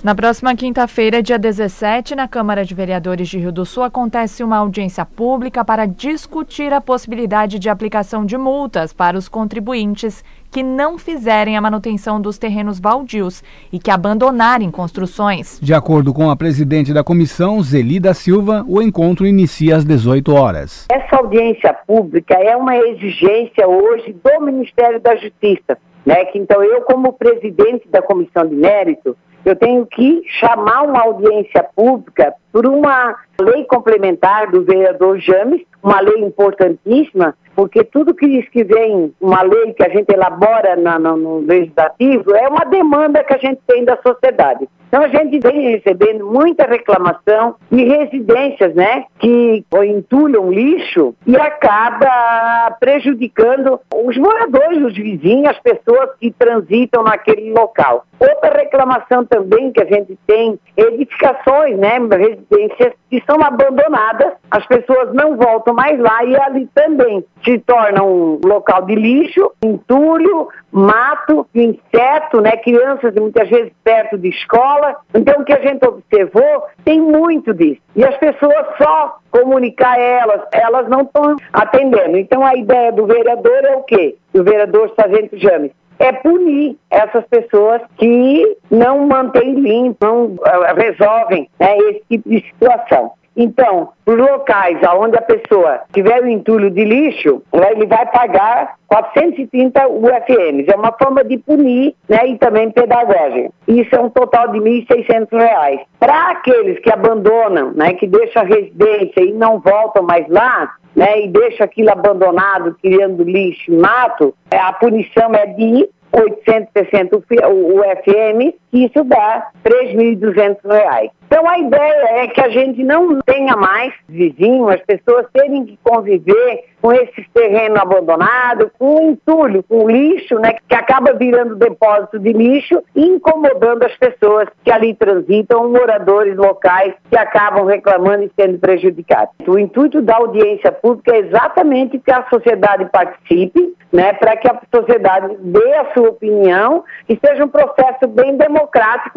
Na 0.02 0.14
próxima 0.14 0.56
quinta-feira, 0.56 1.22
dia 1.22 1.38
17, 1.38 2.14
na 2.14 2.26
Câmara 2.26 2.64
de 2.64 2.74
Vereadores 2.74 3.28
de 3.28 3.38
Rio 3.38 3.52
do 3.52 3.66
Sul, 3.66 3.82
acontece 3.82 4.42
uma 4.42 4.56
audiência 4.56 5.04
pública 5.04 5.62
para 5.62 5.84
discutir 5.84 6.72
a 6.72 6.80
possibilidade 6.80 7.58
de 7.58 7.68
aplicação 7.68 8.24
de 8.24 8.38
multas 8.38 8.94
para 8.94 9.18
os 9.18 9.28
contribuintes 9.28 10.24
que 10.50 10.62
não 10.62 10.96
fizerem 10.96 11.54
a 11.54 11.60
manutenção 11.60 12.18
dos 12.18 12.38
terrenos 12.38 12.80
baldios 12.80 13.44
e 13.70 13.78
que 13.78 13.90
abandonarem 13.90 14.70
construções. 14.70 15.60
De 15.60 15.74
acordo 15.74 16.14
com 16.14 16.30
a 16.30 16.36
presidente 16.36 16.94
da 16.94 17.04
comissão, 17.04 17.62
Zelida 17.62 18.14
Silva, 18.14 18.64
o 18.66 18.80
encontro 18.80 19.26
inicia 19.26 19.76
às 19.76 19.84
18 19.84 20.34
horas. 20.34 20.86
Essa 20.90 21.16
audiência 21.16 21.74
pública 21.86 22.36
é 22.36 22.56
uma 22.56 22.74
exigência 22.74 23.68
hoje 23.68 24.16
do 24.24 24.40
Ministério 24.46 24.98
da 24.98 25.14
Justiça. 25.16 25.76
Né? 26.06 26.24
Que, 26.24 26.38
então, 26.38 26.64
eu, 26.64 26.80
como 26.82 27.12
presidente 27.12 27.86
da 27.90 28.00
comissão 28.00 28.46
de 28.46 28.54
mérito, 28.54 29.14
eu 29.44 29.56
tenho 29.56 29.86
que 29.86 30.22
chamar 30.28 30.82
uma 30.82 31.00
audiência 31.02 31.62
pública 31.74 32.34
por 32.52 32.66
uma 32.66 33.16
lei 33.40 33.64
complementar 33.64 34.50
do 34.50 34.62
vereador 34.62 35.18
James, 35.18 35.62
uma 35.82 36.00
lei 36.00 36.22
importantíssima, 36.22 37.34
porque 37.60 37.84
tudo 37.84 38.14
que 38.14 38.26
diz 38.26 38.48
que 38.48 38.64
vem 38.64 39.12
uma 39.20 39.42
lei 39.42 39.74
que 39.74 39.84
a 39.84 39.90
gente 39.90 40.10
elabora 40.10 40.76
na, 40.76 40.98
no, 40.98 41.14
no 41.14 41.38
legislativo 41.40 42.34
é 42.34 42.48
uma 42.48 42.64
demanda 42.64 43.22
que 43.22 43.34
a 43.34 43.36
gente 43.36 43.60
tem 43.66 43.84
da 43.84 43.98
sociedade. 43.98 44.66
Então 44.90 45.04
a 45.04 45.08
gente 45.08 45.38
vem 45.38 45.70
recebendo 45.70 46.26
muita 46.26 46.64
reclamação 46.64 47.54
de 47.70 47.84
residências, 47.84 48.74
né, 48.74 49.04
que 49.20 49.64
entulham 49.86 50.50
lixo 50.50 51.14
e 51.24 51.36
acaba 51.36 52.76
prejudicando 52.80 53.78
os 53.94 54.16
moradores, 54.16 54.82
os 54.82 54.94
vizinhos, 54.94 55.50
as 55.50 55.60
pessoas 55.60 56.10
que 56.18 56.32
transitam 56.32 57.04
naquele 57.04 57.52
local. 57.52 58.04
Outra 58.18 58.58
reclamação 58.58 59.24
também 59.24 59.70
que 59.70 59.80
a 59.80 59.86
gente 59.86 60.18
tem, 60.26 60.58
edificações, 60.76 61.78
né, 61.78 61.98
residências 62.10 62.92
que 63.08 63.22
são 63.24 63.40
abandonadas, 63.40 64.32
as 64.50 64.66
pessoas 64.66 65.14
não 65.14 65.36
voltam 65.36 65.72
mais 65.72 66.00
lá 66.00 66.24
e 66.24 66.36
ali 66.36 66.68
também 66.74 67.24
se 67.50 67.58
torna 67.58 68.04
um 68.04 68.38
local 68.44 68.82
de 68.82 68.94
lixo, 68.94 69.50
entulho, 69.64 70.48
mato, 70.70 71.44
inseto, 71.52 72.40
né, 72.40 72.52
crianças 72.58 73.12
muitas 73.14 73.48
vezes 73.48 73.72
perto 73.82 74.16
de 74.16 74.28
escola. 74.28 74.96
Então 75.12 75.40
o 75.40 75.44
que 75.44 75.52
a 75.52 75.60
gente 75.60 75.84
observou 75.84 76.64
tem 76.84 77.00
muito 77.00 77.52
disso. 77.52 77.80
E 77.96 78.04
as 78.04 78.16
pessoas 78.18 78.66
só 78.80 79.18
comunicar 79.32 79.98
elas, 79.98 80.42
elas 80.52 80.88
não 80.88 81.00
estão 81.00 81.36
atendendo. 81.52 82.16
Então 82.16 82.44
a 82.44 82.54
ideia 82.54 82.92
do 82.92 83.06
vereador 83.06 83.64
é 83.64 83.76
o 83.76 83.82
quê? 83.82 84.16
Do 84.32 84.44
vereador 84.44 84.92
Sargento 84.94 85.36
James 85.36 85.72
é 85.98 86.12
punir 86.12 86.78
essas 86.88 87.26
pessoas 87.26 87.82
que 87.98 88.56
não 88.70 89.06
mantêm 89.06 89.54
limpo, 89.54 89.98
não 90.00 90.24
uh, 90.28 90.74
resolvem 90.74 91.46
né, 91.60 91.76
esse 91.76 92.02
tipo 92.08 92.28
de 92.30 92.40
situação. 92.40 93.12
Então, 93.36 93.90
os 94.04 94.16
locais 94.16 94.78
onde 94.96 95.16
a 95.16 95.22
pessoa 95.22 95.80
tiver 95.92 96.22
o 96.22 96.28
entulho 96.28 96.70
de 96.70 96.84
lixo, 96.84 97.42
né, 97.52 97.72
ele 97.72 97.86
vai 97.86 98.04
pagar 98.06 98.74
430 98.88 99.88
UFMs. 99.88 100.68
É 100.68 100.76
uma 100.76 100.92
forma 100.92 101.22
de 101.22 101.38
punir 101.38 101.94
né, 102.08 102.26
e 102.26 102.38
também 102.38 102.70
pedagógica. 102.70 103.50
Isso 103.68 103.94
é 103.94 104.00
um 104.00 104.10
total 104.10 104.48
de 104.48 104.58
R$ 104.58 104.84
1.600. 104.88 105.80
Para 105.98 106.30
aqueles 106.30 106.80
que 106.80 106.92
abandonam, 106.92 107.72
né, 107.72 107.94
que 107.94 108.06
deixam 108.06 108.42
a 108.42 108.46
residência 108.46 109.20
e 109.20 109.32
não 109.32 109.60
voltam 109.60 110.02
mais 110.02 110.28
lá, 110.28 110.74
né, 110.94 111.22
e 111.22 111.28
deixam 111.28 111.64
aquilo 111.64 111.90
abandonado, 111.90 112.76
criando 112.82 113.22
lixo 113.22 113.72
mato, 113.72 114.34
a 114.50 114.72
punição 114.72 115.32
é 115.34 115.46
de 115.46 115.88
860 116.12 117.16
o 117.16 117.82
FM, 118.02 118.54
isso 118.72 119.04
dá 119.04 119.50
R$ 119.64 119.70
3.200. 119.94 121.10
Então 121.26 121.48
a 121.48 121.58
ideia 121.58 122.22
é 122.22 122.26
que 122.26 122.40
a 122.40 122.48
gente 122.48 122.82
não 122.82 123.20
tenha 123.20 123.56
mais 123.56 123.94
vizinhos, 124.08 124.68
as 124.68 124.80
pessoas 124.80 125.26
terem 125.32 125.64
que 125.64 125.78
conviver 125.82 126.64
com 126.82 126.92
esses 126.92 127.28
terrenos 127.32 127.78
abandonados, 127.78 128.70
com 128.78 128.96
o 128.96 129.10
entulho, 129.10 129.62
com 129.62 129.84
o 129.84 129.90
lixo, 129.90 130.36
né, 130.40 130.54
que 130.68 130.74
acaba 130.74 131.12
virando 131.12 131.54
depósito 131.54 132.18
de 132.18 132.32
lixo 132.32 132.82
incomodando 132.96 133.84
as 133.84 133.96
pessoas 133.96 134.48
que 134.64 134.72
ali 134.72 134.94
transitam, 134.94 135.70
moradores 135.70 136.36
locais 136.36 136.94
que 137.08 137.16
acabam 137.16 137.66
reclamando 137.66 138.24
e 138.24 138.32
sendo 138.34 138.58
prejudicados. 138.58 139.34
O 139.46 139.58
intuito 139.58 140.02
da 140.02 140.16
audiência 140.16 140.72
pública 140.72 141.14
é 141.14 141.20
exatamente 141.20 141.98
que 141.98 142.10
a 142.10 142.26
sociedade 142.28 142.86
participe, 142.86 143.74
né, 143.92 144.12
para 144.14 144.36
que 144.36 144.48
a 144.48 144.60
sociedade 144.74 145.36
dê 145.40 145.74
a 145.74 145.92
sua 145.92 146.10
opinião 146.10 146.84
e 147.08 147.18
seja 147.24 147.44
um 147.44 147.48
processo 147.48 148.06
bem 148.08 148.36
democrático, 148.36 148.59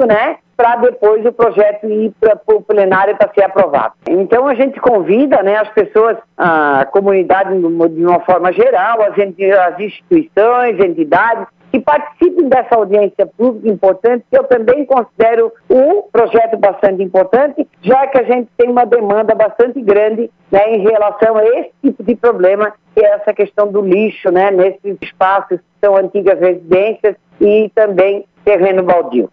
né, 0.06 0.38
para 0.56 0.76
depois 0.78 1.26
o 1.26 1.32
projeto 1.32 1.88
ir 1.88 2.14
para 2.20 2.40
o 2.56 2.62
plenário 2.62 3.16
para 3.18 3.32
ser 3.34 3.44
aprovado. 3.44 3.94
Então 4.08 4.48
a 4.48 4.54
gente 4.54 4.80
convida 4.80 5.42
né, 5.42 5.58
as 5.58 5.70
pessoas, 5.70 6.18
a 6.38 6.86
comunidade 6.92 7.58
de 7.58 8.06
uma 8.06 8.20
forma 8.22 8.52
geral, 8.54 9.02
as, 9.02 9.14
as 9.18 9.80
instituições, 9.80 10.80
entidades, 10.80 11.48
que 11.74 11.80
participem 11.80 12.48
dessa 12.48 12.76
audiência 12.76 13.26
pública 13.26 13.68
importante, 13.68 14.24
que 14.30 14.38
eu 14.38 14.44
também 14.44 14.86
considero 14.86 15.52
um 15.68 16.04
projeto 16.04 16.56
bastante 16.56 17.02
importante, 17.02 17.68
já 17.82 18.06
que 18.06 18.20
a 18.20 18.24
gente 18.24 18.48
tem 18.56 18.70
uma 18.70 18.86
demanda 18.86 19.34
bastante 19.34 19.82
grande 19.82 20.30
né, 20.52 20.76
em 20.76 20.82
relação 20.82 21.36
a 21.36 21.44
esse 21.44 21.72
tipo 21.84 22.04
de 22.04 22.16
problema, 22.16 22.72
que 22.94 23.04
é 23.04 23.16
essa 23.16 23.34
questão 23.34 23.72
do 23.72 23.82
lixo, 23.82 24.32
né, 24.32 24.52
nesses 24.52 24.98
espaços 25.02 25.58
que 25.58 25.86
são 25.86 25.98
antigas 25.98 26.40
residências 26.40 27.16
e 27.40 27.70
também 27.74 28.26
terreno 28.44 28.84
baldio. 28.84 29.30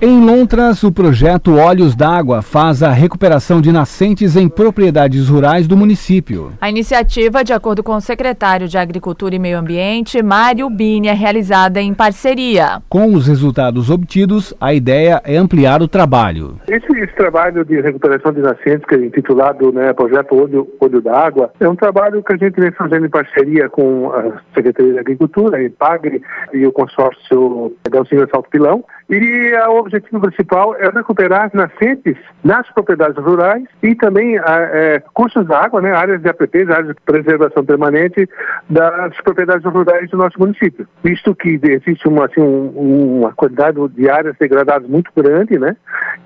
Em 0.00 0.24
Lontras, 0.24 0.84
o 0.84 0.92
projeto 0.92 1.56
Olhos 1.56 1.96
d'Água 1.96 2.40
faz 2.40 2.84
a 2.84 2.90
recuperação 2.90 3.60
de 3.60 3.72
nascentes 3.72 4.36
em 4.36 4.48
propriedades 4.48 5.28
rurais 5.28 5.66
do 5.66 5.76
município. 5.76 6.52
A 6.60 6.70
iniciativa, 6.70 7.42
de 7.42 7.52
acordo 7.52 7.82
com 7.82 7.96
o 7.96 8.00
secretário 8.00 8.68
de 8.68 8.78
Agricultura 8.78 9.34
e 9.34 9.40
Meio 9.40 9.58
Ambiente, 9.58 10.22
Mário 10.22 10.70
Bini, 10.70 11.08
é 11.08 11.12
realizada 11.12 11.80
em 11.80 11.92
parceria. 11.92 12.80
Com 12.88 13.12
os 13.12 13.26
resultados 13.26 13.90
obtidos, 13.90 14.54
a 14.60 14.72
ideia 14.72 15.20
é 15.24 15.36
ampliar 15.36 15.82
o 15.82 15.88
trabalho. 15.88 16.60
Esse, 16.68 16.92
esse 16.96 17.16
trabalho 17.16 17.64
de 17.64 17.80
recuperação 17.80 18.32
de 18.32 18.40
nascentes, 18.40 18.86
que 18.86 18.94
é 18.94 19.04
intitulado 19.04 19.72
né, 19.72 19.92
Projeto 19.94 20.32
Olho, 20.36 20.68
Olho 20.78 21.00
d'Água, 21.00 21.50
é 21.58 21.68
um 21.68 21.74
trabalho 21.74 22.22
que 22.22 22.34
a 22.34 22.36
gente 22.36 22.60
vem 22.60 22.70
fazendo 22.70 23.06
em 23.06 23.10
parceria 23.10 23.68
com 23.68 24.12
a 24.12 24.40
Secretaria 24.54 24.92
de 24.92 24.98
Agricultura, 25.00 25.56
a 25.56 25.62
EPAGRE 25.64 26.22
e 26.52 26.64
o 26.64 26.70
consórcio 26.70 27.72
da 27.90 27.98
Alcina 27.98 28.28
Salto 28.30 28.48
Pilão. 28.48 28.84
E 29.10 29.54
o 29.68 29.78
objetivo 29.78 30.20
principal 30.20 30.76
é 30.76 30.90
recuperar 30.90 31.50
nascentes 31.54 32.16
nas 32.44 32.70
propriedades 32.72 33.16
rurais 33.16 33.64
e 33.82 33.94
também 33.94 34.36
é, 34.36 35.02
cursos 35.14 35.46
d'água, 35.46 35.80
né, 35.80 35.92
áreas 35.92 36.20
de 36.20 36.28
APPs, 36.28 36.68
áreas 36.68 36.88
de 36.88 37.02
preservação 37.06 37.64
permanente 37.64 38.28
das 38.68 39.18
propriedades 39.22 39.64
rurais 39.64 40.10
do 40.10 40.18
nosso 40.18 40.38
município. 40.38 40.86
Visto 41.02 41.34
que 41.34 41.58
existe 41.62 42.06
uma, 42.06 42.26
assim, 42.26 42.40
um, 42.40 43.20
uma 43.20 43.32
quantidade 43.32 43.78
de 43.88 44.10
áreas 44.10 44.36
degradadas 44.38 44.86
muito 44.86 45.10
grande, 45.16 45.58
né, 45.58 45.74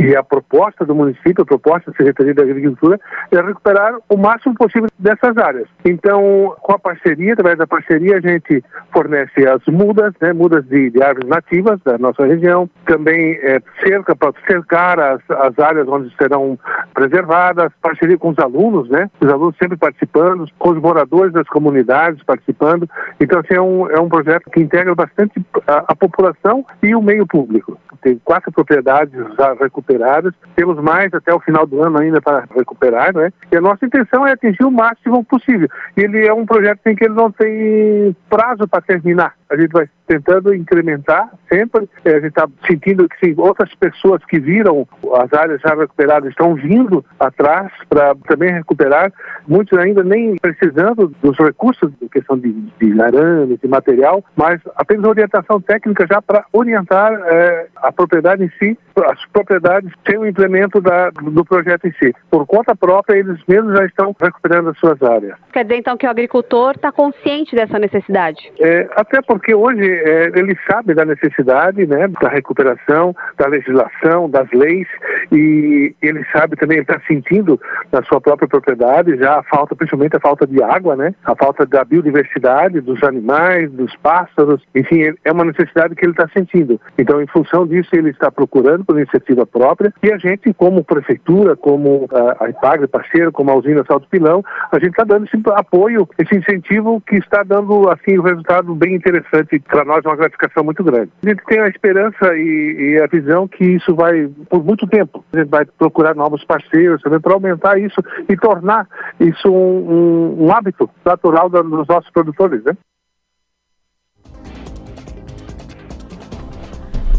e 0.01 0.17
a 0.17 0.23
proposta 0.25 0.85
do 0.85 0.95
município, 0.95 1.43
a 1.43 1.47
proposta 1.47 1.93
da 1.93 1.97
Secretaria 1.97 2.35
da 2.35 2.43
Agricultura 2.43 2.99
é 3.31 3.41
recuperar 3.41 3.95
o 4.09 4.17
máximo 4.17 4.55
possível 4.55 4.89
dessas 4.99 5.37
áreas. 5.37 5.69
Então, 5.85 6.57
com 6.61 6.73
a 6.73 6.79
parceria, 6.81 7.35
através 7.35 7.59
da 7.59 7.67
parceria, 7.67 8.17
a 8.17 8.21
gente 8.21 8.65
fornece 8.93 9.47
as 9.47 9.65
mudas, 9.67 10.13
né, 10.21 10.33
mudas 10.33 10.65
de, 10.67 10.91
de 10.91 11.01
árvores 11.01 11.29
nativas 11.29 11.79
da 11.85 11.97
nossa 11.97 12.27
região, 12.27 12.69
também 12.85 13.39
é, 13.43 13.61
cerca 13.83 14.15
para 14.15 14.33
cercar 14.47 14.99
as, 14.99 15.21
as 15.31 15.59
áreas 15.59 15.89
onde 15.89 16.15
serão 16.17 16.59
preservadas, 16.95 17.73
parceria 17.81 18.19
com 18.19 18.31
os 18.31 18.39
alunos, 18.39 18.89
né? 18.89 19.11
Os 19.21 19.29
alunos 19.29 19.57
sempre 19.57 19.77
participando, 19.77 20.47
com 20.59 20.71
os 20.71 20.81
moradores 20.81 21.33
das 21.33 21.47
comunidades 21.49 22.23
participando. 22.25 22.89
Então, 23.21 23.41
assim, 23.41 23.55
é 23.55 23.61
um, 23.61 23.89
é 23.91 24.01
um 24.01 24.09
projeto 24.09 24.51
que 24.51 24.61
integra 24.61 24.95
bastante 24.95 25.45
a, 25.67 25.85
a 25.89 25.97
população 25.97 26.65
e 26.83 26.95
o 26.95 27.03
meio 27.03 27.27
público. 27.27 27.79
tem 28.03 28.21
quatro 28.25 28.51
propriedades 28.53 29.13
já 29.39 29.55
recuperadas, 29.55 30.35
temos 30.57 30.77
mais 30.83 31.13
até 31.15 31.33
o 31.33 31.41
final 31.41 31.67
do 31.67 31.83
ano 31.83 32.01
ainda 32.01 32.21
para 32.21 32.45
recuperar, 32.55 33.15
né? 33.15 33.33
E 33.51 33.57
a 33.57 33.61
nossa 33.61 33.85
intenção 33.87 34.27
é 34.27 34.33
atingir 34.33 34.65
o 34.65 34.71
máximo 34.71 35.25
possível. 35.25 35.69
Ele 35.97 36.27
é 36.27 36.33
um 36.33 36.47
projeto 36.47 36.81
em 36.87 36.95
que 36.95 37.05
ele 37.05 37.15
não 37.15 37.31
tem 37.31 38.15
prazo 38.29 38.67
para 38.69 38.81
terminar. 38.83 39.35
A 39.49 39.57
gente 39.57 39.71
vai 39.73 39.89
tentando 40.07 40.55
incrementar 40.55 41.31
sempre. 41.51 41.89
É, 42.05 42.11
a 42.11 42.21
gente 42.21 42.29
está 42.29 42.47
sentindo 42.67 43.09
que 43.09 43.35
outras 43.37 43.75
pessoas 43.75 44.25
que 44.25 44.39
viram 44.39 44.87
as 45.15 45.33
áreas 45.33 45.61
já 45.61 45.75
recuperadas 45.75 46.31
estão 46.31 46.55
vindo 46.55 47.05
atrás 47.19 47.71
para 47.89 48.15
também 48.29 48.53
recuperar. 48.53 49.13
Muitos 49.47 49.79
ainda 49.79 50.03
nem 50.03 50.37
precisando 50.37 51.13
dos 51.23 51.39
recursos, 51.39 51.91
questão 52.11 52.39
de, 52.39 52.53
de 52.53 53.01
arame, 53.01 53.59
de 53.59 53.69
material, 53.69 54.25
mas 54.37 54.61
apenas 54.77 55.05
orientação 55.05 55.61
técnica 55.61 56.07
já 56.07 56.21
para 56.21 56.45
orientar 56.53 57.13
é, 57.13 57.67
a 57.77 57.93
propriedade 57.93 58.45
em 58.45 58.51
si, 58.59 58.79
as 59.07 59.25
propriedades 59.27 59.91
sem 60.07 60.19
o 60.19 60.27
implemento 60.27 60.81
da, 60.81 61.11
do 61.11 61.45
projeto 61.45 61.87
em 61.87 61.93
si. 61.93 62.15
Por 62.31 62.47
conta 62.47 62.77
própria, 62.77 63.17
eles 63.17 63.39
mesmos 63.49 63.77
já 63.77 63.85
estão 63.87 64.15
recuperando 64.21 64.71
as 64.71 64.79
suas 64.79 65.03
áreas. 65.03 65.37
Quer 65.53 65.65
dizer, 65.65 65.79
então, 65.79 65.97
que 65.97 66.07
o 66.07 66.11
agricultor 66.11 66.73
está 66.73 66.93
consciente 66.93 67.55
dessa 67.55 67.79
necessidade? 67.79 68.53
É, 68.61 68.89
até 68.97 69.21
porque 69.23 69.55
hoje 69.55 69.83
é, 69.83 70.33
ele 70.35 70.57
sabe 70.71 70.95
da 70.95 71.05
necessidade 71.05 71.87
né, 71.87 72.09
da 72.09 72.29
recuperação, 72.29 72.52
da 72.55 73.47
legislação, 73.47 74.29
das 74.29 74.51
leis, 74.53 74.87
e 75.31 75.95
ele 76.03 76.25
sabe 76.33 76.57
também, 76.57 76.79
está 76.79 77.01
sentindo 77.07 77.61
na 77.91 78.03
sua 78.05 78.21
própria 78.21 78.49
propriedade 78.49 79.17
já 79.17 79.39
a 79.39 79.43
falta, 79.43 79.75
principalmente 79.75 80.17
a 80.17 80.21
falta 80.21 80.47
de 80.47 80.63
água, 80.63 80.97
né, 80.97 81.15
a 81.25 81.35
falta 81.35 81.67
da 81.67 81.85
biodiversidade, 81.85 82.81
dos 82.81 83.03
animais, 83.03 83.71
dos 83.71 83.95
pássaros, 83.97 84.63
enfim, 84.75 85.15
é 85.25 85.33
uma 85.33 85.45
necessidade 85.45 85.95
que 85.95 86.05
ele 86.05 86.13
está 86.13 86.29
sentindo. 86.29 86.81
Então, 86.99 87.21
em 87.21 87.27
função 87.27 87.67
disso, 87.67 87.91
ele 87.93 88.11
está 88.11 88.31
procurando 88.31 88.85
por 88.85 88.97
iniciativa 88.97 89.47
própria, 89.47 89.93
e 90.03 90.13
a 90.13 90.19
gente, 90.19 90.53
como 90.55 90.85
prefeitura, 90.85 91.57
como 91.57 92.09
a, 92.13 92.45
a 92.45 92.51
IPAGRE 92.51 92.89
parceiro, 92.89 93.33
como 93.33 93.51
a 93.51 93.57
usina 93.57 93.85
Salto 93.87 94.09
Pilão, 94.09 94.43
a 94.71 94.79
gente 94.79 94.91
está 94.91 95.05
dando 95.05 95.27
esse 95.27 95.41
apoio, 95.55 96.09
esse 96.19 96.37
incentivo 96.37 97.01
que 97.07 97.17
está 97.17 97.43
dando, 97.43 97.89
assim, 97.91 98.19
um 98.19 98.23
resultado 98.23 98.75
bem 98.75 98.95
interessante 98.95 99.59
para 99.61 99.85
nós, 99.85 100.05
uma 100.05 100.17
gratificação 100.17 100.65
muito 100.65 100.83
grande. 100.85 101.11
A 101.25 101.29
gente 101.29 101.43
tem 101.47 101.61
a 101.61 101.69
esperança 101.69 102.37
e, 102.43 102.95
e, 102.95 103.03
a 103.03 103.07
visão 103.07 103.47
que 103.47 103.65
isso 103.65 103.95
vai, 103.95 104.29
por 104.49 104.65
muito 104.65 104.87
tempo, 104.87 105.25
a 105.33 105.39
gente 105.39 105.49
vai 105.49 105.65
procurar 105.65 106.15
novos 106.15 106.45
parceiros 106.45 107.01
também 107.03 107.21
para 107.21 107.35
aumentar 107.35 107.79
isso 107.79 108.01
e 108.29 108.37
tornar 108.37 108.89
isso 109.21 109.49
um, 109.49 110.37
um, 110.39 110.47
um 110.47 110.53
hábito 110.53 110.89
natural 111.05 111.49
dos 111.49 111.87
nossos 111.87 112.11
produtores, 112.11 112.63
né? 112.65 112.77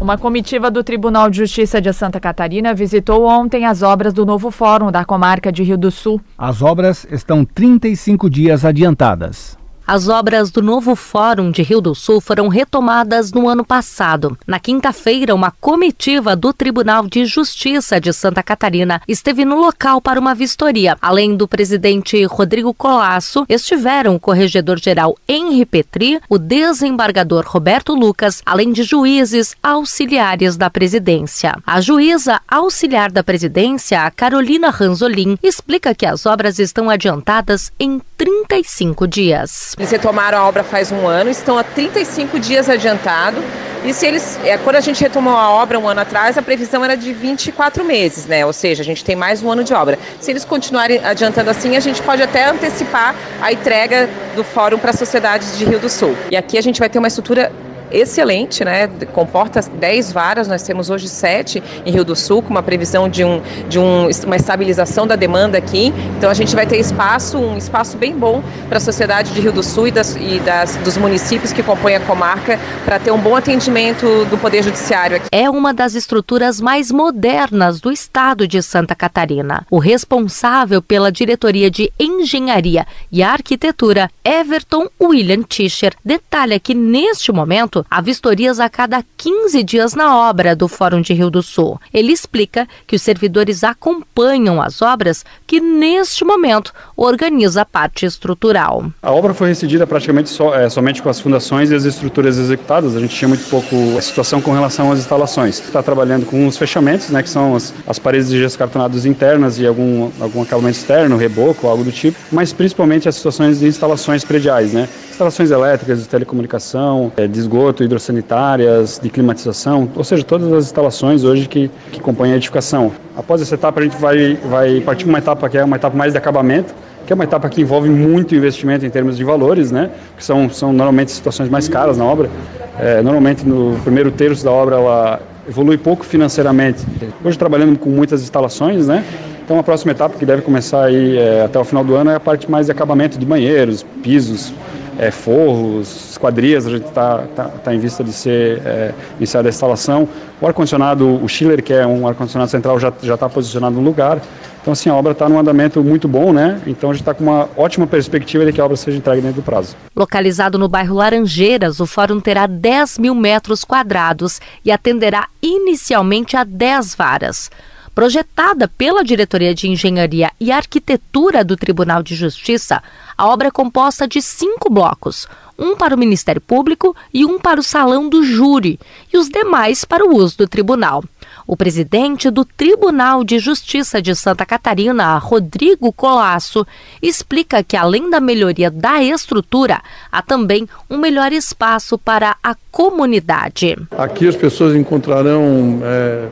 Uma 0.00 0.18
comitiva 0.18 0.70
do 0.70 0.84
Tribunal 0.84 1.30
de 1.30 1.38
Justiça 1.38 1.80
de 1.80 1.90
Santa 1.92 2.20
Catarina 2.20 2.74
visitou 2.74 3.24
ontem 3.24 3.64
as 3.64 3.82
obras 3.82 4.12
do 4.12 4.26
novo 4.26 4.50
fórum 4.50 4.92
da 4.92 5.04
comarca 5.04 5.50
de 5.50 5.62
Rio 5.62 5.78
do 5.78 5.90
Sul. 5.90 6.20
As 6.36 6.60
obras 6.60 7.06
estão 7.10 7.44
35 7.44 8.28
dias 8.28 8.64
adiantadas. 8.64 9.56
As 9.86 10.08
obras 10.08 10.50
do 10.50 10.62
novo 10.62 10.96
Fórum 10.96 11.50
de 11.50 11.62
Rio 11.62 11.78
do 11.78 11.94
Sul 11.94 12.18
foram 12.18 12.48
retomadas 12.48 13.32
no 13.32 13.46
ano 13.46 13.62
passado. 13.62 14.36
Na 14.46 14.58
quinta-feira, 14.58 15.34
uma 15.34 15.50
comitiva 15.50 16.34
do 16.34 16.54
Tribunal 16.54 17.06
de 17.06 17.26
Justiça 17.26 18.00
de 18.00 18.10
Santa 18.10 18.42
Catarina 18.42 19.02
esteve 19.06 19.44
no 19.44 19.56
local 19.56 20.00
para 20.00 20.18
uma 20.18 20.34
vistoria. 20.34 20.96
Além 21.02 21.36
do 21.36 21.46
presidente 21.46 22.24
Rodrigo 22.24 22.72
Colasso, 22.72 23.44
estiveram 23.46 24.14
o 24.14 24.20
corregedor-geral 24.20 25.18
Henri 25.28 25.66
Petri, 25.66 26.18
o 26.30 26.38
desembargador 26.38 27.44
Roberto 27.46 27.94
Lucas, 27.94 28.40
além 28.46 28.72
de 28.72 28.84
juízes 28.84 29.54
auxiliares 29.62 30.56
da 30.56 30.70
presidência. 30.70 31.58
A 31.66 31.82
juíza 31.82 32.40
auxiliar 32.48 33.12
da 33.12 33.22
presidência, 33.22 34.10
Carolina 34.12 34.70
Ranzolin, 34.70 35.36
explica 35.42 35.94
que 35.94 36.06
as 36.06 36.24
obras 36.24 36.58
estão 36.58 36.88
adiantadas 36.88 37.70
em 37.78 38.00
35 38.16 39.06
dias. 39.06 39.73
Eles 39.76 39.90
retomaram 39.90 40.38
a 40.38 40.46
obra 40.46 40.62
faz 40.62 40.92
um 40.92 41.04
ano, 41.06 41.30
estão 41.30 41.58
há 41.58 41.64
35 41.64 42.38
dias 42.38 42.68
adiantado. 42.68 43.42
E 43.84 43.92
se 43.92 44.06
eles, 44.06 44.38
é, 44.44 44.56
quando 44.56 44.76
a 44.76 44.80
gente 44.80 45.02
retomou 45.02 45.36
a 45.36 45.50
obra 45.50 45.78
um 45.78 45.88
ano 45.88 46.00
atrás, 46.00 46.38
a 46.38 46.42
previsão 46.42 46.84
era 46.84 46.96
de 46.96 47.12
24 47.12 47.84
meses, 47.84 48.24
né? 48.24 48.46
Ou 48.46 48.52
seja, 48.52 48.82
a 48.82 48.84
gente 48.84 49.04
tem 49.04 49.16
mais 49.16 49.42
um 49.42 49.50
ano 49.50 49.64
de 49.64 49.74
obra. 49.74 49.98
Se 50.20 50.30
eles 50.30 50.44
continuarem 50.44 51.04
adiantando 51.04 51.50
assim, 51.50 51.76
a 51.76 51.80
gente 51.80 52.00
pode 52.02 52.22
até 52.22 52.48
antecipar 52.48 53.16
a 53.42 53.52
entrega 53.52 54.08
do 54.36 54.44
fórum 54.44 54.78
para 54.78 54.90
a 54.90 54.94
sociedade 54.94 55.58
de 55.58 55.64
Rio 55.64 55.80
do 55.80 55.88
Sul. 55.88 56.16
E 56.30 56.36
aqui 56.36 56.56
a 56.56 56.62
gente 56.62 56.78
vai 56.78 56.88
ter 56.88 56.98
uma 57.00 57.08
estrutura 57.08 57.52
excelente, 57.94 58.64
né? 58.64 58.88
Comporta 59.12 59.60
10 59.60 60.12
varas, 60.12 60.48
nós 60.48 60.62
temos 60.62 60.90
hoje 60.90 61.08
7 61.08 61.62
em 61.86 61.92
Rio 61.92 62.04
do 62.04 62.16
Sul, 62.16 62.42
com 62.42 62.50
uma 62.50 62.62
previsão 62.62 63.08
de, 63.08 63.24
um, 63.24 63.40
de 63.68 63.78
um, 63.78 64.08
uma 64.26 64.36
estabilização 64.36 65.06
da 65.06 65.16
demanda 65.16 65.56
aqui. 65.56 65.92
Então 66.18 66.28
a 66.28 66.34
gente 66.34 66.54
vai 66.54 66.66
ter 66.66 66.78
espaço, 66.78 67.38
um 67.38 67.56
espaço 67.56 67.96
bem 67.96 68.16
bom 68.16 68.42
para 68.68 68.78
a 68.78 68.80
sociedade 68.80 69.32
de 69.32 69.40
Rio 69.40 69.52
do 69.52 69.62
Sul 69.62 69.88
e, 69.88 69.90
das, 69.90 70.16
e 70.16 70.40
das, 70.40 70.76
dos 70.76 70.96
municípios 70.96 71.52
que 71.52 71.62
compõem 71.62 71.96
a 71.96 72.00
comarca 72.00 72.58
para 72.84 72.98
ter 72.98 73.10
um 73.10 73.18
bom 73.18 73.36
atendimento 73.36 74.24
do 74.26 74.36
Poder 74.38 74.62
Judiciário 74.62 75.16
aqui. 75.16 75.28
É 75.30 75.48
uma 75.48 75.72
das 75.72 75.94
estruturas 75.94 76.60
mais 76.60 76.90
modernas 76.90 77.80
do 77.80 77.92
estado 77.92 78.48
de 78.48 78.62
Santa 78.62 78.94
Catarina. 78.94 79.66
O 79.70 79.78
responsável 79.78 80.82
pela 80.82 81.12
diretoria 81.12 81.70
de 81.70 81.92
engenharia 81.98 82.86
e 83.10 83.22
arquitetura, 83.22 84.10
Everton 84.24 84.88
William 85.00 85.42
Tischer, 85.42 85.94
detalha 86.04 86.58
que 86.58 86.74
neste 86.74 87.30
momento 87.30 87.83
há 87.90 88.00
vistorias 88.00 88.60
a 88.60 88.68
cada 88.68 89.04
15 89.16 89.62
dias 89.62 89.94
na 89.94 90.16
obra 90.28 90.54
do 90.54 90.68
Fórum 90.68 91.00
de 91.00 91.12
Rio 91.12 91.30
do 91.30 91.42
Sul. 91.42 91.80
Ele 91.92 92.12
explica 92.12 92.66
que 92.86 92.96
os 92.96 93.02
servidores 93.02 93.64
acompanham 93.64 94.60
as 94.60 94.82
obras 94.82 95.24
que, 95.46 95.60
neste 95.60 96.24
momento, 96.24 96.72
organiza 96.96 97.62
a 97.62 97.64
parte 97.64 98.06
estrutural. 98.06 98.86
A 99.02 99.12
obra 99.12 99.34
foi 99.34 99.48
rescindida 99.48 99.86
praticamente 99.86 100.30
so, 100.30 100.52
é, 100.54 100.68
somente 100.68 101.02
com 101.02 101.08
as 101.08 101.20
fundações 101.20 101.70
e 101.70 101.74
as 101.74 101.84
estruturas 101.84 102.38
executadas. 102.38 102.96
A 102.96 103.00
gente 103.00 103.14
tinha 103.14 103.28
muito 103.28 103.48
pouco 103.48 103.74
a 103.98 104.02
situação 104.02 104.40
com 104.40 104.52
relação 104.52 104.92
às 104.92 104.98
instalações. 104.98 105.60
Está 105.60 105.82
trabalhando 105.82 106.26
com 106.26 106.46
os 106.46 106.56
fechamentos, 106.56 107.10
né, 107.10 107.22
que 107.22 107.28
são 107.28 107.54
as, 107.54 107.74
as 107.86 107.98
paredes 107.98 108.28
de 108.28 108.38
gesso 108.38 108.58
cartonados 108.58 109.06
internas 109.06 109.58
e 109.58 109.66
algum, 109.66 110.10
algum 110.20 110.42
acabamento 110.42 110.78
externo, 110.78 111.16
reboco, 111.16 111.66
algo 111.66 111.84
do 111.84 111.92
tipo, 111.92 112.18
mas 112.30 112.52
principalmente 112.52 113.08
as 113.08 113.16
situações 113.16 113.60
de 113.60 113.66
instalações 113.66 114.24
prediais, 114.24 114.72
né? 114.72 114.88
Instalações 115.10 115.50
elétricas, 115.50 116.00
de 116.00 116.08
telecomunicação, 116.08 117.12
é, 117.16 117.26
de 117.26 117.38
esgoto, 117.38 117.73
esgoto, 117.74 117.84
hidrossanitárias, 117.84 119.00
de 119.02 119.10
climatização, 119.10 119.88
ou 119.94 120.04
seja, 120.04 120.22
todas 120.22 120.52
as 120.52 120.66
instalações 120.66 121.24
hoje 121.24 121.48
que, 121.48 121.70
que 121.90 122.00
compõem 122.00 122.32
a 122.32 122.36
edificação. 122.36 122.92
Após 123.16 123.42
essa 123.42 123.54
etapa, 123.54 123.80
a 123.80 123.82
gente 123.82 123.96
vai, 123.96 124.38
vai 124.48 124.80
partir 124.80 125.04
para 125.04 125.10
uma 125.10 125.18
etapa 125.18 125.48
que 125.48 125.58
é 125.58 125.64
uma 125.64 125.76
etapa 125.76 125.96
mais 125.96 126.12
de 126.12 126.18
acabamento, 126.18 126.72
que 127.04 127.12
é 127.12 127.14
uma 127.14 127.24
etapa 127.24 127.48
que 127.48 127.60
envolve 127.60 127.90
muito 127.90 128.34
investimento 128.34 128.86
em 128.86 128.90
termos 128.90 129.16
de 129.16 129.24
valores, 129.24 129.70
né? 129.70 129.90
Que 130.16 130.24
são, 130.24 130.48
são 130.48 130.72
normalmente 130.72 131.12
situações 131.12 131.50
mais 131.50 131.68
caras 131.68 131.98
na 131.98 132.04
obra. 132.04 132.30
É, 132.78 133.02
normalmente 133.02 133.46
no 133.46 133.78
primeiro 133.80 134.10
terço 134.10 134.42
da 134.44 134.50
obra 134.50 134.76
ela 134.76 135.20
evolui 135.46 135.76
pouco 135.76 136.04
financeiramente. 136.04 136.82
Hoje 137.22 137.38
trabalhando 137.38 137.78
com 137.78 137.90
muitas 137.90 138.22
instalações, 138.22 138.86
né? 138.86 139.04
Então 139.44 139.58
a 139.58 139.62
próxima 139.62 139.92
etapa 139.92 140.18
que 140.18 140.24
deve 140.24 140.40
começar 140.40 140.84
aí 140.84 141.18
é, 141.18 141.44
até 141.44 141.58
o 141.58 141.64
final 141.64 141.84
do 141.84 141.94
ano 141.94 142.10
é 142.10 142.14
a 142.14 142.20
parte 142.20 142.50
mais 142.50 142.66
de 142.66 142.72
acabamento 142.72 143.18
de 143.18 143.26
banheiros, 143.26 143.84
pisos, 144.02 144.54
é, 144.98 145.10
forros, 145.10 146.10
esquadrias, 146.12 146.66
a 146.66 146.70
gente 146.70 146.86
está 146.86 147.24
tá, 147.34 147.44
tá 147.44 147.74
em 147.74 147.78
vista 147.78 148.02
de 148.02 148.12
ser 148.12 148.62
é, 148.64 148.94
iniciada 149.18 149.48
a 149.48 149.50
instalação. 149.50 150.08
O 150.40 150.46
ar-condicionado, 150.46 151.22
o 151.22 151.28
chiller, 151.28 151.62
que 151.62 151.72
é 151.72 151.86
um 151.86 152.06
ar-condicionado 152.06 152.50
central, 152.50 152.78
já 152.78 152.88
está 152.88 153.28
posicionado 153.28 153.74
no 153.76 153.82
lugar. 153.82 154.20
Então, 154.64 154.72
assim, 154.72 154.88
a 154.88 154.94
obra 154.94 155.12
está 155.12 155.28
num 155.28 155.38
andamento 155.38 155.84
muito 155.84 156.08
bom, 156.08 156.32
né? 156.32 156.58
Então, 156.66 156.88
a 156.88 156.92
gente 156.94 157.02
está 157.02 157.12
com 157.12 157.22
uma 157.22 157.48
ótima 157.54 157.86
perspectiva 157.86 158.46
de 158.46 158.52
que 158.52 158.60
a 158.60 158.64
obra 158.64 158.78
seja 158.78 158.96
entregue 158.96 159.20
dentro 159.20 159.42
do 159.42 159.44
prazo. 159.44 159.76
Localizado 159.94 160.58
no 160.58 160.68
bairro 160.68 160.94
Laranjeiras, 160.94 161.80
o 161.80 161.86
fórum 161.86 162.18
terá 162.18 162.46
10 162.46 162.98
mil 162.98 163.14
metros 163.14 163.62
quadrados 163.62 164.40
e 164.64 164.72
atenderá 164.72 165.28
inicialmente 165.42 166.34
a 166.34 166.44
10 166.44 166.94
varas 166.94 167.50
projetada 167.94 168.66
pela 168.66 169.04
Diretoria 169.04 169.54
de 169.54 169.68
Engenharia 169.68 170.32
e 170.40 170.50
Arquitetura 170.50 171.44
do 171.44 171.56
Tribunal 171.56 172.02
de 172.02 172.16
Justiça, 172.16 172.82
a 173.16 173.26
obra 173.26 173.48
é 173.48 173.50
composta 173.50 174.06
de 174.06 174.20
cinco 174.20 174.70
blocos, 174.70 175.26
um 175.58 175.76
para 175.76 175.94
o 175.94 175.98
Ministério 175.98 176.40
Público 176.40 176.96
e 177.12 177.24
um 177.24 177.38
para 177.38 177.60
o 177.60 177.62
Salão 177.62 178.08
do 178.08 178.22
Júri, 178.24 178.78
e 179.12 179.16
os 179.16 179.28
demais 179.28 179.84
para 179.84 180.04
o 180.04 180.16
uso 180.16 180.38
do 180.38 180.48
tribunal. 180.48 181.04
O 181.46 181.56
presidente 181.56 182.30
do 182.30 182.44
Tribunal 182.44 183.22
de 183.22 183.38
Justiça 183.38 184.00
de 184.00 184.14
Santa 184.14 184.46
Catarina, 184.46 185.18
Rodrigo 185.18 185.92
Colasso, 185.92 186.66
explica 187.02 187.62
que, 187.62 187.76
além 187.76 188.08
da 188.08 188.18
melhoria 188.18 188.70
da 188.70 189.02
estrutura, 189.02 189.82
há 190.10 190.22
também 190.22 190.66
um 190.88 190.96
melhor 190.96 191.32
espaço 191.32 191.98
para 191.98 192.36
a 192.42 192.56
comunidade. 192.72 193.76
Aqui 193.96 194.26
as 194.26 194.36
pessoas 194.36 194.74
encontrarão. 194.74 195.80
É 195.82 196.28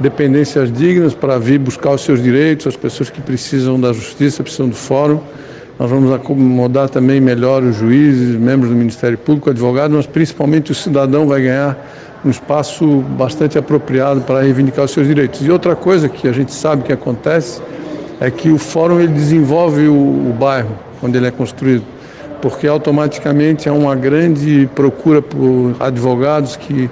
dependências 0.00 0.72
dignas 0.72 1.14
para 1.14 1.38
vir 1.38 1.58
buscar 1.58 1.90
os 1.90 2.00
seus 2.00 2.22
direitos, 2.22 2.66
as 2.66 2.76
pessoas 2.76 3.10
que 3.10 3.20
precisam 3.20 3.78
da 3.78 3.92
justiça, 3.92 4.42
precisam 4.42 4.68
do 4.68 4.74
fórum. 4.74 5.20
Nós 5.80 5.88
vamos 5.88 6.12
acomodar 6.12 6.90
também 6.90 7.22
melhor 7.22 7.62
os 7.62 7.76
juízes, 7.76 8.36
membros 8.38 8.68
do 8.68 8.76
Ministério 8.76 9.16
Público, 9.16 9.48
advogados, 9.48 9.96
mas 9.96 10.06
principalmente 10.06 10.70
o 10.70 10.74
cidadão 10.74 11.26
vai 11.26 11.40
ganhar 11.40 11.74
um 12.22 12.28
espaço 12.28 12.86
bastante 13.16 13.56
apropriado 13.56 14.20
para 14.20 14.42
reivindicar 14.42 14.84
os 14.84 14.90
seus 14.90 15.06
direitos. 15.06 15.40
E 15.42 15.50
outra 15.50 15.74
coisa 15.74 16.06
que 16.06 16.28
a 16.28 16.32
gente 16.32 16.52
sabe 16.52 16.82
que 16.82 16.92
acontece 16.92 17.62
é 18.20 18.30
que 18.30 18.50
o 18.50 18.58
fórum 18.58 19.00
ele 19.00 19.14
desenvolve 19.14 19.88
o, 19.88 19.94
o 19.94 20.36
bairro 20.38 20.76
onde 21.02 21.16
ele 21.16 21.28
é 21.28 21.30
construído, 21.30 21.84
porque 22.42 22.66
automaticamente 22.66 23.66
há 23.66 23.72
uma 23.72 23.96
grande 23.96 24.68
procura 24.74 25.22
por 25.22 25.74
advogados 25.80 26.56
que 26.56 26.90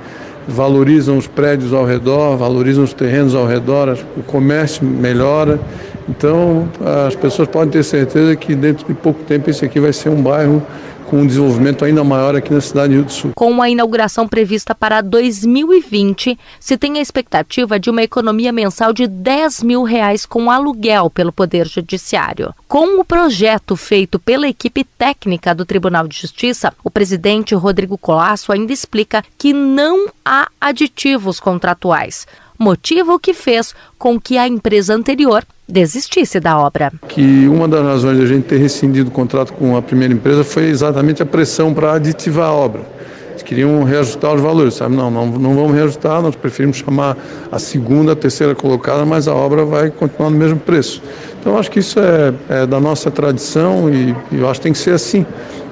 valorizam 0.48 1.18
os 1.18 1.26
prédios 1.26 1.74
ao 1.74 1.84
redor, 1.84 2.38
valorizam 2.38 2.82
os 2.82 2.94
terrenos 2.94 3.34
ao 3.34 3.46
redor, 3.46 3.98
o 4.16 4.22
comércio 4.22 4.82
melhora. 4.82 5.60
Então, 6.08 6.68
as 7.06 7.14
pessoas 7.14 7.48
podem 7.48 7.70
ter 7.70 7.84
certeza 7.84 8.34
que 8.34 8.54
dentro 8.54 8.86
de 8.86 8.94
pouco 8.94 9.22
tempo 9.24 9.50
esse 9.50 9.64
aqui 9.64 9.78
vai 9.78 9.92
ser 9.92 10.08
um 10.08 10.22
bairro 10.22 10.64
com 11.08 11.22
um 11.22 11.26
desenvolvimento 11.26 11.84
ainda 11.84 12.04
maior 12.04 12.36
aqui 12.36 12.52
na 12.52 12.60
cidade 12.60 13.00
do 13.00 13.10
Sul. 13.10 13.32
Com 13.34 13.62
a 13.62 13.70
inauguração 13.70 14.28
prevista 14.28 14.74
para 14.74 15.00
2020, 15.00 16.38
se 16.60 16.76
tem 16.76 16.98
a 16.98 17.00
expectativa 17.00 17.80
de 17.80 17.88
uma 17.88 18.02
economia 18.02 18.52
mensal 18.52 18.92
de 18.92 19.06
10 19.06 19.62
mil 19.62 19.82
reais 19.84 20.26
com 20.26 20.50
aluguel 20.50 21.08
pelo 21.08 21.32
Poder 21.32 21.66
Judiciário. 21.66 22.54
Com 22.66 23.00
o 23.00 23.04
projeto 23.04 23.74
feito 23.74 24.18
pela 24.18 24.48
equipe 24.48 24.84
técnica 24.84 25.54
do 25.54 25.64
Tribunal 25.64 26.06
de 26.06 26.20
Justiça, 26.20 26.72
o 26.84 26.90
presidente 26.90 27.54
Rodrigo 27.54 27.96
Colasso 27.96 28.52
ainda 28.52 28.72
explica 28.72 29.24
que 29.38 29.52
não 29.54 30.08
há 30.24 30.48
aditivos 30.60 31.40
contratuais 31.40 32.26
motivo 32.58 33.20
que 33.20 33.32
fez 33.32 33.72
com 33.96 34.20
que 34.20 34.36
a 34.36 34.48
empresa 34.48 34.92
anterior 34.92 35.46
desistisse 35.68 36.40
da 36.40 36.58
obra. 36.58 36.90
Que 37.08 37.46
uma 37.46 37.68
das 37.68 37.84
razões 37.84 38.16
de 38.16 38.24
a 38.24 38.26
gente 38.26 38.44
ter 38.44 38.56
rescindido 38.56 39.10
o 39.10 39.12
contrato 39.12 39.52
com 39.52 39.76
a 39.76 39.82
primeira 39.82 40.14
empresa 40.14 40.42
foi 40.42 40.64
exatamente 40.64 41.22
a 41.22 41.26
pressão 41.26 41.74
para 41.74 41.92
aditivar 41.92 42.46
a 42.46 42.52
obra. 42.52 42.80
Eles 43.30 43.42
queriam 43.42 43.84
reajustar 43.84 44.34
os 44.34 44.40
valores, 44.40 44.74
sabe? 44.74 44.96
Não, 44.96 45.10
não, 45.10 45.26
não 45.26 45.54
vamos 45.54 45.74
reajustar, 45.74 46.22
nós 46.22 46.34
preferimos 46.34 46.78
chamar 46.78 47.16
a 47.52 47.58
segunda, 47.58 48.12
a 48.12 48.16
terceira 48.16 48.54
colocada, 48.54 49.04
mas 49.04 49.28
a 49.28 49.34
obra 49.34 49.64
vai 49.64 49.90
continuar 49.90 50.30
no 50.30 50.38
mesmo 50.38 50.58
preço. 50.58 51.02
Então 51.38 51.56
acho 51.58 51.70
que 51.70 51.80
isso 51.80 52.00
é, 52.00 52.62
é 52.62 52.66
da 52.66 52.80
nossa 52.80 53.10
tradição 53.10 53.92
e, 53.92 54.16
e 54.32 54.40
eu 54.40 54.48
acho 54.48 54.60
que 54.60 54.64
tem 54.64 54.72
que 54.72 54.78
ser 54.78 54.92
assim. 54.92 55.24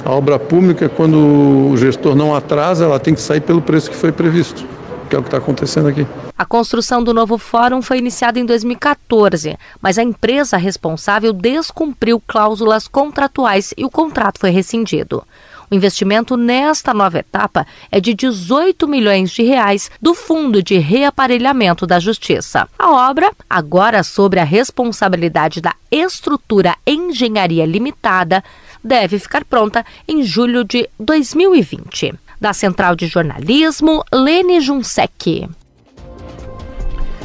A 0.04 0.12
obra 0.12 0.38
pública, 0.38 0.88
quando 0.88 1.16
o 1.16 1.76
gestor 1.76 2.14
não 2.14 2.34
atrasa, 2.36 2.84
ela 2.84 3.00
tem 3.00 3.14
que 3.14 3.20
sair 3.20 3.40
pelo 3.40 3.60
preço 3.60 3.90
que 3.90 3.96
foi 3.96 4.12
previsto 4.12 4.75
que 5.06 5.16
é 5.16 5.18
o 5.18 5.22
que 5.22 5.28
está 5.28 5.38
acontecendo 5.38 5.88
aqui. 5.88 6.06
A 6.36 6.44
construção 6.44 7.02
do 7.02 7.14
novo 7.14 7.38
fórum 7.38 7.80
foi 7.80 7.98
iniciada 7.98 8.38
em 8.38 8.44
2014, 8.44 9.56
mas 9.80 9.98
a 9.98 10.02
empresa 10.02 10.56
responsável 10.56 11.32
descumpriu 11.32 12.20
cláusulas 12.26 12.86
contratuais 12.88 13.72
e 13.76 13.84
o 13.84 13.90
contrato 13.90 14.40
foi 14.40 14.50
rescindido. 14.50 15.24
O 15.70 15.74
investimento 15.74 16.36
nesta 16.36 16.94
nova 16.94 17.18
etapa 17.18 17.66
é 17.90 18.00
de 18.00 18.14
18 18.14 18.86
milhões 18.86 19.32
de 19.32 19.42
reais 19.42 19.90
do 20.00 20.14
Fundo 20.14 20.62
de 20.62 20.78
Reaparelhamento 20.78 21.86
da 21.86 21.98
Justiça. 21.98 22.68
A 22.78 23.10
obra, 23.10 23.32
agora 23.50 24.04
sobre 24.04 24.38
a 24.38 24.44
responsabilidade 24.44 25.60
da 25.60 25.74
Estrutura 25.90 26.76
Engenharia 26.86 27.66
Limitada, 27.66 28.44
deve 28.82 29.18
ficar 29.18 29.44
pronta 29.44 29.84
em 30.06 30.22
julho 30.22 30.62
de 30.62 30.88
2020. 31.00 32.14
Da 32.40 32.52
Central 32.52 32.94
de 32.94 33.06
Jornalismo, 33.06 34.04
Lene 34.12 34.60
Junsec. 34.60 35.48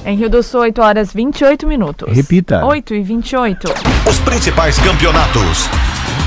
Em 0.04 0.16
Rio 0.16 0.30
do 0.30 0.42
Sul, 0.42 0.62
8 0.62 0.82
horas 0.82 1.14
28 1.14 1.68
minutos. 1.68 2.16
Repita. 2.16 2.66
8 2.66 2.96
e 2.96 3.04
28. 3.04 3.68
Os 4.10 4.20
principais 4.20 4.80
campeonatos. 4.80 5.70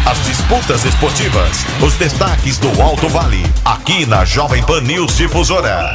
As 0.07 0.23
disputas 0.25 0.85
esportivas. 0.85 1.65
Os 1.83 1.95
destaques 1.95 2.59
do 2.59 2.69
Alto 2.81 3.09
Vale. 3.09 3.43
Aqui 3.65 4.07
na 4.07 4.25
Jovem 4.25 4.63
Pan 4.63 4.83
News 4.83 5.17
Difusora. 5.17 5.91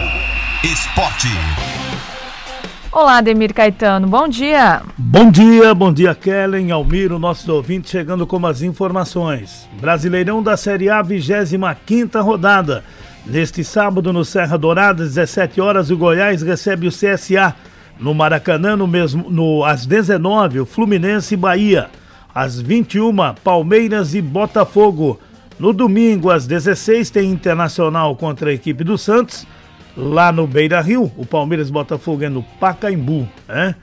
Esporte. 0.63 1.29
Olá, 2.91 3.21
Demir 3.21 3.53
Caetano, 3.53 4.07
bom 4.07 4.27
dia. 4.27 4.81
Bom 4.97 5.29
dia, 5.29 5.75
bom 5.75 5.93
dia, 5.93 6.15
Kellen, 6.15 6.71
Almiro, 6.71 7.19
nossos 7.19 7.47
ouvintes, 7.47 7.91
chegando 7.91 8.25
com 8.25 8.43
as 8.47 8.63
informações. 8.63 9.69
Brasileirão 9.79 10.41
da 10.41 10.57
Série 10.57 10.89
A, 10.89 10.99
25 11.03 12.19
rodada. 12.23 12.83
Neste 13.27 13.63
sábado, 13.63 14.11
no 14.11 14.25
Serra 14.25 14.57
Dourada, 14.57 15.03
17 15.03 15.61
horas, 15.61 15.91
o 15.91 15.97
Goiás 15.97 16.41
recebe 16.41 16.87
o 16.87 16.91
CSA. 16.91 17.55
No 17.99 18.15
Maracanã, 18.15 18.75
no 18.75 18.87
mesmo, 18.87 19.29
no, 19.29 19.63
às 19.63 19.85
19, 19.85 20.61
o 20.61 20.65
Fluminense 20.65 21.35
e 21.35 21.37
Bahia. 21.37 21.91
Às 22.33 22.59
21, 22.59 23.13
Palmeiras 23.43 24.15
e 24.15 24.21
Botafogo. 24.21 25.19
No 25.59 25.73
domingo, 25.73 26.31
às 26.31 26.47
16, 26.47 27.11
tem 27.11 27.29
Internacional 27.29 28.15
contra 28.15 28.49
a 28.49 28.53
equipe 28.53 28.83
do 28.83 28.97
Santos 28.97 29.45
lá 29.99 30.31
no 30.31 30.47
Beira 30.47 30.79
Rio, 30.79 31.11
o 31.17 31.25
Palmeiras 31.25 31.69
Botafogo 31.69 32.23
é 32.23 32.29
no 32.29 32.41
Pacaembu, 32.41 33.27
né? 33.47 33.75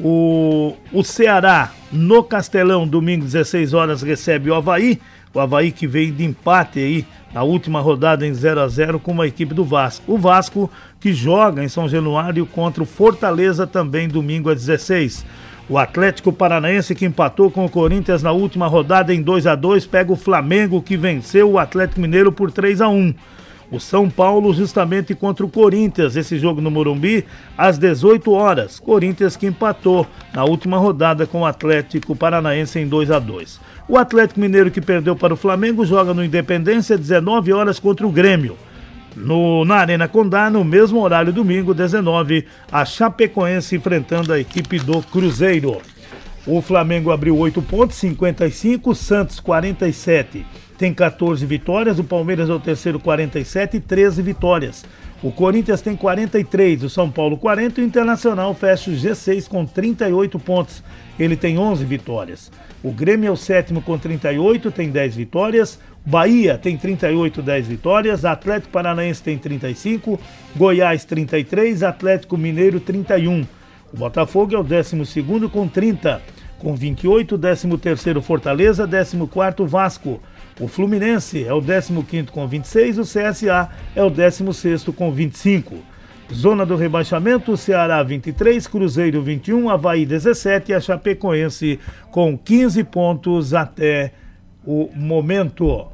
O, 0.00 0.74
o 0.92 1.04
Ceará 1.04 1.72
no 1.92 2.24
Castelão, 2.24 2.88
domingo 2.88 3.24
16 3.24 3.74
horas, 3.74 4.02
recebe 4.02 4.50
o 4.50 4.54
Havaí. 4.54 4.98
O 5.32 5.38
Havaí 5.38 5.70
que 5.70 5.86
veio 5.86 6.10
de 6.10 6.24
empate 6.24 6.80
aí 6.80 7.06
na 7.32 7.42
última 7.42 7.80
rodada 7.80 8.26
em 8.26 8.34
0 8.34 8.60
a 8.60 8.68
0 8.68 8.98
com 8.98 9.20
a 9.20 9.26
equipe 9.26 9.54
do 9.54 9.64
Vasco. 9.64 10.12
O 10.12 10.18
Vasco 10.18 10.70
que 10.98 11.12
joga 11.12 11.62
em 11.62 11.68
São 11.68 11.88
Januário 11.88 12.46
contra 12.46 12.82
o 12.82 12.86
Fortaleza 12.86 13.66
também 13.66 14.08
domingo 14.08 14.50
às 14.50 14.64
16. 14.64 15.24
O 15.68 15.78
Atlético 15.78 16.32
Paranaense 16.32 16.94
que 16.94 17.04
empatou 17.04 17.50
com 17.50 17.64
o 17.64 17.70
Corinthians 17.70 18.22
na 18.22 18.32
última 18.32 18.66
rodada 18.66 19.14
em 19.14 19.22
2 19.22 19.46
a 19.46 19.54
2 19.54 19.86
pega 19.86 20.12
o 20.12 20.16
Flamengo 20.16 20.82
que 20.82 20.96
venceu 20.96 21.52
o 21.52 21.58
Atlético 21.58 22.00
Mineiro 22.00 22.32
por 22.32 22.50
3 22.50 22.80
a 22.80 22.88
1 22.88 23.14
o 23.70 23.78
São 23.78 24.10
Paulo 24.10 24.52
justamente 24.52 25.14
contra 25.14 25.46
o 25.46 25.48
Corinthians, 25.48 26.16
esse 26.16 26.38
jogo 26.38 26.60
no 26.60 26.70
Morumbi, 26.70 27.24
às 27.56 27.78
18 27.78 28.32
horas. 28.32 28.80
Corinthians 28.80 29.36
que 29.36 29.46
empatou 29.46 30.06
na 30.34 30.44
última 30.44 30.76
rodada 30.76 31.26
com 31.26 31.42
o 31.42 31.46
Atlético 31.46 32.16
Paranaense 32.16 32.80
em 32.80 32.88
2 32.88 33.10
a 33.12 33.18
2. 33.18 33.60
O 33.88 33.96
Atlético 33.96 34.40
Mineiro 34.40 34.70
que 34.70 34.80
perdeu 34.80 35.14
para 35.14 35.34
o 35.34 35.36
Flamengo 35.36 35.84
joga 35.84 36.12
no 36.12 36.24
Independência 36.24 36.98
19 36.98 37.52
horas 37.52 37.78
contra 37.78 38.06
o 38.06 38.10
Grêmio. 38.10 38.56
No, 39.14 39.64
na 39.64 39.76
Arena 39.76 40.08
Condá, 40.08 40.50
no 40.50 40.64
mesmo 40.64 41.00
horário, 41.00 41.32
domingo, 41.32 41.74
19, 41.74 42.46
a 42.70 42.84
Chapecoense 42.84 43.76
enfrentando 43.76 44.32
a 44.32 44.38
equipe 44.38 44.78
do 44.78 45.00
Cruzeiro. 45.02 45.78
O 46.46 46.60
Flamengo 46.62 47.10
abriu 47.10 47.36
8 47.36 47.60
pontos, 47.62 47.96
55, 47.96 48.94
Santos 48.94 49.38
47 49.38 50.44
tem 50.80 50.94
14 50.94 51.44
vitórias, 51.44 51.98
o 51.98 52.04
Palmeiras 52.04 52.48
é 52.48 52.54
o 52.54 52.58
terceiro 52.58 52.98
47 52.98 53.76
e 53.76 53.80
13 53.80 54.22
vitórias. 54.22 54.82
O 55.22 55.30
Corinthians 55.30 55.82
tem 55.82 55.94
43, 55.94 56.84
o 56.84 56.88
São 56.88 57.10
Paulo 57.10 57.36
40 57.36 57.82
e 57.82 57.84
o 57.84 57.86
Internacional 57.86 58.54
fecha 58.54 58.90
o 58.90 58.94
G6 58.94 59.46
com 59.46 59.66
38 59.66 60.38
pontos. 60.38 60.82
Ele 61.18 61.36
tem 61.36 61.58
11 61.58 61.84
vitórias. 61.84 62.50
O 62.82 62.90
Grêmio 62.92 63.28
é 63.28 63.30
o 63.30 63.36
sétimo 63.36 63.82
com 63.82 63.98
38, 63.98 64.70
tem 64.70 64.88
10 64.88 65.16
vitórias. 65.16 65.78
Bahia 66.02 66.56
tem 66.56 66.78
38, 66.78 67.42
10 67.42 67.66
vitórias. 67.66 68.24
Atlético 68.24 68.72
Paranaense 68.72 69.22
tem 69.22 69.36
35. 69.36 70.18
Goiás 70.56 71.04
33. 71.04 71.82
Atlético 71.82 72.38
Mineiro 72.38 72.80
31. 72.80 73.46
O 73.92 73.98
Botafogo 73.98 74.54
é 74.54 74.58
o 74.58 74.62
12 74.62 74.96
com 75.52 75.68
30. 75.68 76.22
Com 76.58 76.74
28, 76.74 77.36
13 77.36 77.76
terceiro 77.76 78.22
Fortaleza, 78.22 78.86
14 78.86 79.26
quarto 79.26 79.66
Vasco. 79.66 80.18
O 80.60 80.68
Fluminense 80.68 81.42
é 81.42 81.54
o 81.54 81.62
15 81.62 82.24
com 82.30 82.46
26, 82.46 82.98
o 82.98 83.02
CSA 83.02 83.70
é 83.96 84.04
o 84.04 84.10
16 84.10 84.84
com 84.94 85.10
25. 85.10 85.76
Zona 86.30 86.66
do 86.66 86.76
rebaixamento, 86.76 87.56
Ceará 87.56 88.02
23, 88.02 88.66
Cruzeiro 88.66 89.22
21, 89.22 89.70
Havaí 89.70 90.04
17 90.04 90.70
e 90.70 90.74
a 90.74 90.80
Chapecoense 90.80 91.80
com 92.10 92.36
15 92.36 92.84
pontos 92.84 93.54
até 93.54 94.12
o 94.62 94.90
momento. 94.94 95.86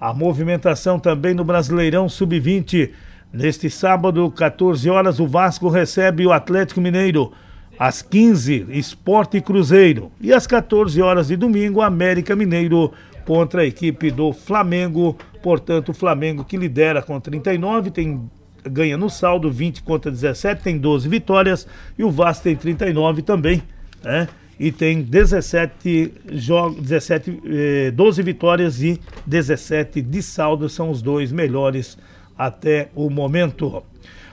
A 0.00 0.12
movimentação 0.12 0.98
também 0.98 1.32
no 1.32 1.44
Brasileirão 1.44 2.08
Sub-20. 2.08 2.90
Neste 3.32 3.70
sábado, 3.70 4.28
14 4.28 4.90
horas, 4.90 5.20
o 5.20 5.26
Vasco 5.28 5.68
recebe 5.68 6.26
o 6.26 6.32
Atlético 6.32 6.80
Mineiro. 6.80 7.30
Às 7.78 8.02
15, 8.02 8.66
Esporte 8.70 9.40
Cruzeiro. 9.40 10.10
E 10.20 10.32
às 10.34 10.46
14 10.46 11.00
horas 11.00 11.28
de 11.28 11.36
domingo, 11.36 11.80
América 11.80 12.34
Mineiro 12.34 12.92
contra 13.24 13.62
a 13.62 13.66
equipe 13.66 14.10
do 14.10 14.32
Flamengo. 14.32 15.16
Portanto, 15.42 15.90
o 15.90 15.94
Flamengo 15.94 16.44
que 16.44 16.56
lidera 16.56 17.02
com 17.02 17.18
39, 17.20 17.90
tem 17.90 18.30
ganha 18.64 18.96
no 18.96 19.08
saldo 19.08 19.50
20 19.50 19.82
contra 19.82 20.10
17, 20.10 20.62
tem 20.62 20.76
12 20.76 21.08
vitórias 21.08 21.66
e 21.98 22.04
o 22.04 22.10
Vasco 22.10 22.44
tem 22.44 22.54
39 22.54 23.22
também, 23.22 23.62
né? 24.02 24.28
E 24.58 24.70
tem 24.70 25.00
17 25.00 26.12
jogos, 26.32 26.82
17, 26.82 27.40
eh, 27.46 27.90
12 27.92 28.22
vitórias 28.22 28.82
e 28.82 29.00
17 29.26 30.02
de 30.02 30.22
saldo, 30.22 30.68
são 30.68 30.90
os 30.90 31.00
dois 31.00 31.32
melhores 31.32 31.96
até 32.36 32.90
o 32.94 33.08
momento. 33.08 33.82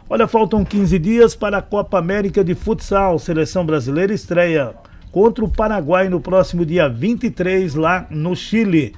Olha, 0.09 0.27
faltam 0.27 0.63
15 0.63 0.99
dias 0.99 1.35
para 1.35 1.57
a 1.57 1.61
Copa 1.61 1.97
América 1.97 2.43
de 2.43 2.55
Futsal. 2.55 3.19
Seleção 3.19 3.65
brasileira 3.65 4.13
estreia 4.13 4.73
contra 5.17 5.43
o 5.43 5.49
Paraguai 5.49 6.09
no 6.09 6.21
próximo 6.21 6.63
dia 6.63 6.87
23, 6.87 7.73
lá 7.73 8.05
no 8.11 8.35
Chile. 8.35 8.93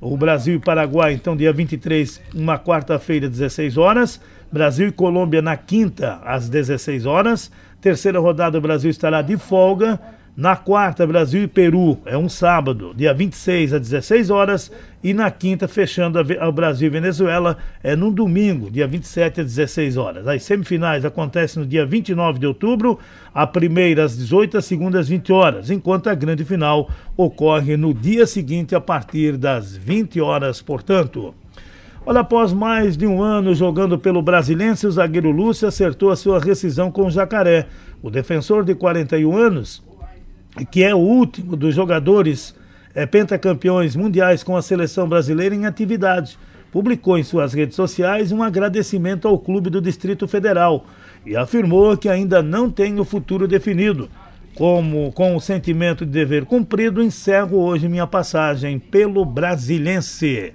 O 0.00 0.16
Brasil 0.16 0.54
e 0.54 0.58
Paraguai, 0.58 1.12
então, 1.12 1.36
dia 1.36 1.52
23, 1.52 2.22
uma 2.34 2.58
quarta-feira, 2.58 3.28
16 3.28 3.76
horas. 3.76 4.18
Brasil 4.50 4.88
e 4.88 4.92
Colômbia 4.92 5.42
na 5.42 5.58
quinta, 5.58 6.22
às 6.24 6.48
16 6.48 7.04
horas. 7.04 7.52
Terceira 7.82 8.18
rodada, 8.18 8.56
o 8.56 8.62
Brasil 8.62 8.90
estará 8.90 9.20
de 9.20 9.36
folga. 9.36 10.00
Na 10.38 10.54
quarta, 10.54 11.04
Brasil 11.04 11.42
e 11.42 11.48
Peru, 11.48 11.98
é 12.06 12.16
um 12.16 12.28
sábado, 12.28 12.94
dia 12.94 13.12
26 13.12 13.72
às 13.72 13.80
16 13.80 14.30
horas. 14.30 14.70
E 15.02 15.12
na 15.12 15.32
quinta, 15.32 15.66
fechando 15.66 16.16
o 16.20 16.52
Brasil 16.52 16.86
e 16.86 16.90
Venezuela, 16.90 17.56
é 17.82 17.96
no 17.96 18.08
domingo, 18.12 18.70
dia 18.70 18.86
27 18.86 19.40
às 19.40 19.46
16 19.48 19.96
horas. 19.96 20.28
As 20.28 20.44
semifinais 20.44 21.04
acontecem 21.04 21.60
no 21.60 21.68
dia 21.68 21.84
29 21.84 22.38
de 22.38 22.46
outubro, 22.46 23.00
a 23.34 23.48
primeira 23.48 24.04
às 24.04 24.16
18, 24.16 24.58
a 24.58 24.62
segunda 24.62 25.00
às 25.00 25.08
20 25.08 25.32
horas, 25.32 25.70
enquanto 25.70 26.06
a 26.06 26.14
grande 26.14 26.44
final 26.44 26.88
ocorre 27.16 27.76
no 27.76 27.92
dia 27.92 28.24
seguinte, 28.24 28.76
a 28.76 28.80
partir 28.80 29.36
das 29.36 29.76
20 29.76 30.20
horas, 30.20 30.62
portanto. 30.62 31.34
Olha, 32.06 32.20
após 32.20 32.52
mais 32.52 32.96
de 32.96 33.08
um 33.08 33.20
ano 33.20 33.56
jogando 33.56 33.98
pelo 33.98 34.22
Brasilense, 34.22 34.86
o 34.86 34.90
zagueiro 34.92 35.32
Lúcio 35.32 35.66
acertou 35.66 36.12
a 36.12 36.16
sua 36.16 36.38
rescisão 36.38 36.92
com 36.92 37.06
o 37.06 37.10
Jacaré. 37.10 37.66
O 38.00 38.08
defensor 38.08 38.64
de 38.64 38.76
41 38.76 39.36
anos 39.36 39.87
que 40.70 40.82
é 40.82 40.94
o 40.94 40.98
último 40.98 41.56
dos 41.56 41.74
jogadores 41.74 42.54
é, 42.94 43.06
pentacampeões 43.06 43.94
mundiais 43.94 44.42
com 44.42 44.56
a 44.56 44.62
seleção 44.62 45.08
brasileira 45.08 45.54
em 45.54 45.66
atividade, 45.66 46.38
publicou 46.72 47.18
em 47.18 47.22
suas 47.22 47.52
redes 47.52 47.76
sociais 47.76 48.32
um 48.32 48.42
agradecimento 48.42 49.26
ao 49.26 49.38
clube 49.38 49.70
do 49.70 49.80
Distrito 49.80 50.26
Federal 50.26 50.84
e 51.24 51.36
afirmou 51.36 51.96
que 51.96 52.08
ainda 52.08 52.42
não 52.42 52.70
tem 52.70 52.98
o 52.98 53.04
futuro 53.04 53.46
definido. 53.46 54.08
Como 54.54 55.12
com 55.12 55.36
o 55.36 55.40
sentimento 55.40 56.04
de 56.04 56.10
dever 56.10 56.44
cumprido, 56.44 57.02
encerro 57.02 57.58
hoje 57.58 57.88
minha 57.88 58.06
passagem 58.06 58.78
pelo 58.78 59.24
Brasilense. 59.24 60.52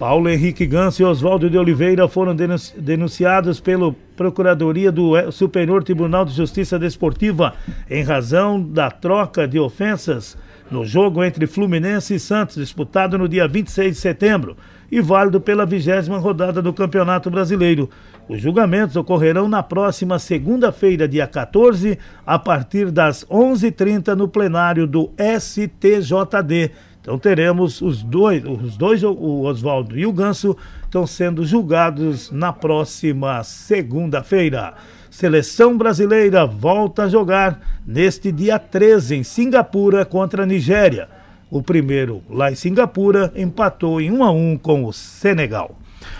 Paulo 0.00 0.30
Henrique 0.30 0.64
Ganso 0.64 1.02
e 1.02 1.04
Oswaldo 1.04 1.50
de 1.50 1.58
Oliveira 1.58 2.08
foram 2.08 2.34
denunciados 2.34 3.60
pela 3.60 3.94
Procuradoria 4.16 4.90
do 4.90 5.30
Superior 5.30 5.84
Tribunal 5.84 6.24
de 6.24 6.32
Justiça 6.32 6.78
Desportiva 6.78 7.52
em 7.88 8.02
razão 8.02 8.58
da 8.58 8.90
troca 8.90 9.46
de 9.46 9.58
ofensas 9.58 10.38
no 10.70 10.86
jogo 10.86 11.22
entre 11.22 11.46
Fluminense 11.46 12.14
e 12.14 12.18
Santos, 12.18 12.56
disputado 12.56 13.18
no 13.18 13.28
dia 13.28 13.46
26 13.46 13.94
de 13.94 14.00
setembro 14.00 14.56
e 14.90 15.02
válido 15.02 15.38
pela 15.38 15.66
vigésima 15.66 16.16
rodada 16.16 16.62
do 16.62 16.72
Campeonato 16.72 17.30
Brasileiro. 17.30 17.90
Os 18.26 18.40
julgamentos 18.40 18.96
ocorrerão 18.96 19.48
na 19.48 19.62
próxima 19.62 20.18
segunda-feira, 20.18 21.06
dia 21.06 21.26
14, 21.26 21.98
a 22.24 22.38
partir 22.38 22.90
das 22.90 23.24
11h30 23.26 24.14
no 24.14 24.28
plenário 24.28 24.86
do 24.86 25.10
STJD 25.18 26.70
então 27.00 27.18
teremos 27.18 27.80
os 27.80 28.02
dois, 28.02 28.44
os 28.44 28.76
dois, 28.76 29.02
o 29.02 29.42
Oswaldo 29.42 29.98
e 29.98 30.04
o 30.04 30.12
Ganso, 30.12 30.56
estão 30.84 31.06
sendo 31.06 31.44
julgados 31.44 32.30
na 32.30 32.52
próxima 32.52 33.42
segunda-feira. 33.42 34.74
Seleção 35.10 35.76
brasileira 35.76 36.46
volta 36.46 37.04
a 37.04 37.08
jogar 37.08 37.60
neste 37.86 38.30
dia 38.30 38.58
13 38.58 39.16
em 39.16 39.22
Singapura 39.22 40.04
contra 40.04 40.42
a 40.42 40.46
Nigéria. 40.46 41.08
O 41.50 41.62
primeiro, 41.62 42.22
lá 42.30 42.52
em 42.52 42.54
Singapura, 42.54 43.32
empatou 43.34 44.00
em 44.00 44.10
1 44.10 44.22
a 44.22 44.30
1 44.30 44.58
com 44.58 44.84
o 44.84 44.92
Senegal. 44.92 45.76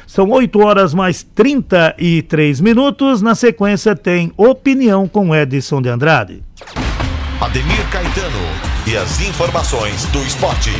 São 0.07 0.29
8 0.31 0.59
horas 0.59 0.93
mais 0.93 1.23
33 1.23 2.61
minutos. 2.61 3.23
Na 3.23 3.35
sequência 3.35 3.95
tem 3.95 4.33
opinião 4.37 5.07
com 5.07 5.35
Edson 5.35 5.81
de 5.81 5.89
Andrade. 5.89 6.43
Ademir 7.41 7.89
Caetano 7.91 8.70
e 8.87 8.97
as 8.97 9.21
informações 9.21 10.05
do 10.07 10.19
esporte. 10.23 10.71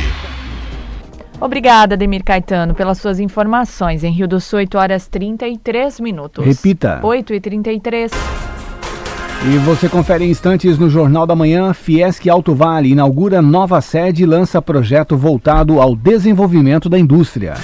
Obrigada, 1.39 1.97
Demir 1.97 2.23
Caetano, 2.23 2.75
pelas 2.75 2.99
suas 2.99 3.19
informações. 3.19 4.03
Em 4.03 4.11
Rio 4.11 4.27
do 4.27 4.39
Sul, 4.39 4.59
8 4.59 4.77
horas 4.77 5.07
33 5.07 5.99
minutos. 5.99 6.45
Repita. 6.45 6.99
8 7.03 7.33
e 7.33 7.39
33 7.39 8.11
e 9.43 9.57
você 9.57 9.89
confere 9.89 10.23
em 10.23 10.29
instantes 10.29 10.77
no 10.77 10.87
Jornal 10.87 11.25
da 11.25 11.35
Manhã. 11.35 11.73
Fiesc 11.73 12.29
Alto 12.29 12.53
Vale 12.53 12.91
inaugura 12.91 13.41
nova 13.41 13.81
sede 13.81 14.21
e 14.21 14.25
lança 14.25 14.61
projeto 14.61 15.17
voltado 15.17 15.81
ao 15.81 15.95
desenvolvimento 15.95 16.87
da 16.87 16.99
indústria. 16.99 17.55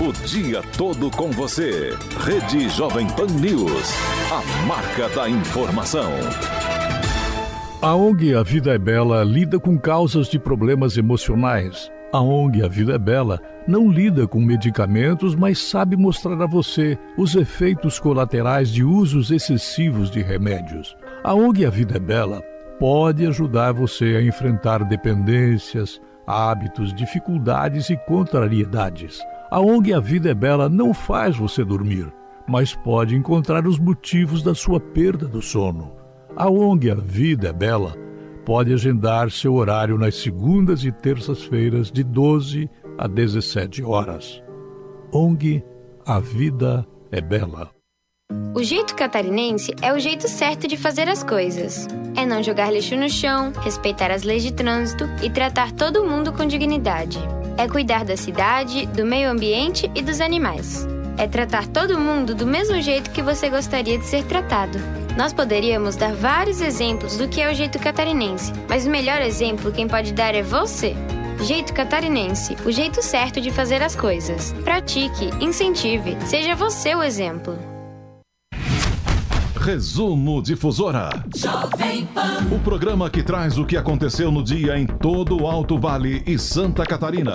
O 0.00 0.12
dia 0.26 0.62
todo 0.78 1.10
com 1.10 1.30
você. 1.30 1.94
Rede 2.24 2.70
Jovem 2.70 3.06
Pan 3.08 3.26
News. 3.38 3.92
A 4.30 4.66
marca 4.66 5.08
da 5.14 5.28
informação. 5.28 6.10
A 7.84 7.94
ONG 7.94 8.34
A 8.34 8.42
Vida 8.42 8.72
é 8.72 8.78
Bela 8.78 9.22
lida 9.22 9.60
com 9.60 9.78
causas 9.78 10.28
de 10.28 10.38
problemas 10.38 10.96
emocionais. 10.96 11.92
A 12.14 12.18
ONG 12.18 12.62
A 12.62 12.66
Vida 12.66 12.94
é 12.94 12.98
Bela 12.98 13.38
não 13.68 13.90
lida 13.90 14.26
com 14.26 14.40
medicamentos, 14.40 15.34
mas 15.34 15.58
sabe 15.58 15.94
mostrar 15.94 16.40
a 16.40 16.46
você 16.46 16.98
os 17.18 17.34
efeitos 17.34 18.00
colaterais 18.00 18.70
de 18.70 18.82
usos 18.82 19.30
excessivos 19.30 20.10
de 20.10 20.22
remédios. 20.22 20.96
A 21.22 21.34
ONG 21.34 21.66
A 21.66 21.68
Vida 21.68 21.98
é 21.98 22.00
Bela 22.00 22.42
pode 22.80 23.26
ajudar 23.26 23.72
você 23.72 24.16
a 24.16 24.22
enfrentar 24.22 24.82
dependências, 24.84 26.00
hábitos, 26.26 26.94
dificuldades 26.94 27.90
e 27.90 27.98
contrariedades. 28.06 29.20
A 29.50 29.60
ONG 29.60 29.92
A 29.92 30.00
Vida 30.00 30.30
é 30.30 30.34
Bela 30.34 30.70
não 30.70 30.94
faz 30.94 31.36
você 31.36 31.62
dormir, 31.62 32.10
mas 32.48 32.74
pode 32.74 33.14
encontrar 33.14 33.66
os 33.66 33.78
motivos 33.78 34.42
da 34.42 34.54
sua 34.54 34.80
perda 34.80 35.28
do 35.28 35.42
sono. 35.42 36.02
A 36.36 36.50
ONG 36.50 36.90
A 36.90 36.96
Vida 36.96 37.48
é 37.50 37.52
Bela 37.52 37.96
pode 38.44 38.72
agendar 38.72 39.30
seu 39.30 39.54
horário 39.54 39.96
nas 39.96 40.16
segundas 40.16 40.84
e 40.84 40.90
terças-feiras 40.90 41.92
de 41.92 42.02
12 42.02 42.68
a 42.98 43.06
17 43.06 43.84
horas. 43.84 44.42
ONG 45.12 45.62
A 46.04 46.18
Vida 46.18 46.84
é 47.12 47.20
Bela. 47.20 47.70
O 48.52 48.64
jeito 48.64 48.96
catarinense 48.96 49.76
é 49.80 49.92
o 49.92 49.98
jeito 50.00 50.26
certo 50.26 50.66
de 50.66 50.76
fazer 50.76 51.08
as 51.08 51.22
coisas. 51.22 51.86
É 52.16 52.26
não 52.26 52.42
jogar 52.42 52.72
lixo 52.72 52.96
no 52.96 53.08
chão, 53.08 53.52
respeitar 53.62 54.10
as 54.10 54.24
leis 54.24 54.42
de 54.42 54.52
trânsito 54.52 55.04
e 55.22 55.30
tratar 55.30 55.70
todo 55.70 56.04
mundo 56.04 56.32
com 56.32 56.44
dignidade. 56.44 57.18
É 57.56 57.68
cuidar 57.68 58.04
da 58.04 58.16
cidade, 58.16 58.86
do 58.86 59.06
meio 59.06 59.30
ambiente 59.30 59.88
e 59.94 60.02
dos 60.02 60.20
animais. 60.20 60.84
É 61.16 61.28
tratar 61.28 61.68
todo 61.68 61.98
mundo 61.98 62.34
do 62.34 62.44
mesmo 62.44 62.82
jeito 62.82 63.12
que 63.12 63.22
você 63.22 63.48
gostaria 63.48 63.96
de 63.96 64.04
ser 64.04 64.24
tratado. 64.24 65.03
Nós 65.16 65.32
poderíamos 65.32 65.94
dar 65.94 66.12
vários 66.12 66.60
exemplos 66.60 67.16
do 67.16 67.28
que 67.28 67.40
é 67.40 67.50
o 67.50 67.54
jeito 67.54 67.78
catarinense, 67.78 68.52
mas 68.68 68.84
o 68.84 68.90
melhor 68.90 69.22
exemplo 69.22 69.70
quem 69.70 69.86
pode 69.86 70.12
dar 70.12 70.34
é 70.34 70.42
você. 70.42 70.96
Jeito 71.42 71.72
catarinense, 71.72 72.56
o 72.64 72.72
jeito 72.72 73.00
certo 73.00 73.40
de 73.40 73.50
fazer 73.50 73.80
as 73.80 73.94
coisas. 73.94 74.52
Pratique, 74.64 75.30
incentive, 75.40 76.16
seja 76.26 76.56
você 76.56 76.94
o 76.96 77.02
exemplo. 77.02 77.56
Resumo 79.60 80.42
Difusora. 80.42 81.08
Jovem 81.34 82.06
Pan. 82.06 82.48
O 82.50 82.58
programa 82.58 83.08
que 83.08 83.22
traz 83.22 83.56
o 83.56 83.64
que 83.64 83.76
aconteceu 83.76 84.32
no 84.32 84.42
dia 84.42 84.76
em 84.76 84.86
todo 84.86 85.40
o 85.40 85.46
Alto 85.46 85.78
Vale 85.78 86.22
e 86.26 86.38
Santa 86.38 86.84
Catarina. 86.84 87.32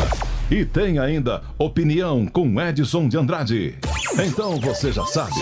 E 0.51 0.65
tem 0.65 0.97
ainda 0.97 1.43
opinião 1.57 2.25
com 2.25 2.59
Edson 2.59 3.07
de 3.07 3.17
Andrade. 3.17 3.75
Então 4.19 4.59
você 4.59 4.91
já 4.91 5.05
sabe. 5.05 5.35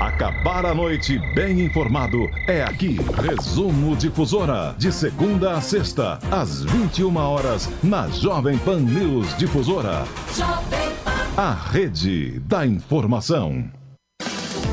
Acabar 0.00 0.66
a 0.66 0.74
noite 0.74 1.18
bem 1.32 1.60
informado 1.60 2.18
é 2.48 2.62
aqui. 2.62 2.98
Resumo 3.22 3.94
Difusora. 3.96 4.74
De 4.76 4.90
segunda 4.90 5.52
a 5.52 5.60
sexta, 5.60 6.18
às 6.30 6.64
21 6.64 7.16
horas, 7.16 7.70
na 7.82 8.08
Jovem 8.08 8.58
Pan 8.58 8.80
News 8.80 9.36
Difusora. 9.38 10.04
A 11.36 11.52
rede 11.52 12.40
da 12.40 12.66
informação. 12.66 13.77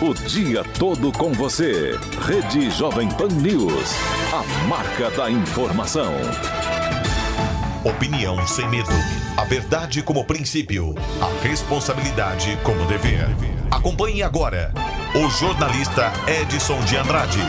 O 0.00 0.14
dia 0.14 0.62
todo 0.78 1.10
com 1.10 1.32
você. 1.32 1.98
Rede 2.24 2.70
Jovem 2.70 3.08
Pan 3.08 3.26
News. 3.42 3.90
A 4.32 4.68
marca 4.68 5.10
da 5.10 5.28
informação. 5.28 6.12
Opinião 7.84 8.46
sem 8.46 8.68
medo. 8.70 8.92
A 9.36 9.42
verdade 9.42 10.00
como 10.04 10.24
princípio. 10.24 10.94
A 11.20 11.42
responsabilidade 11.42 12.56
como 12.62 12.86
dever. 12.86 13.26
Acompanhe 13.72 14.22
agora 14.22 14.72
o 15.16 15.28
jornalista 15.30 16.12
Edson 16.28 16.78
de 16.84 16.96
Andrade. 16.96 17.40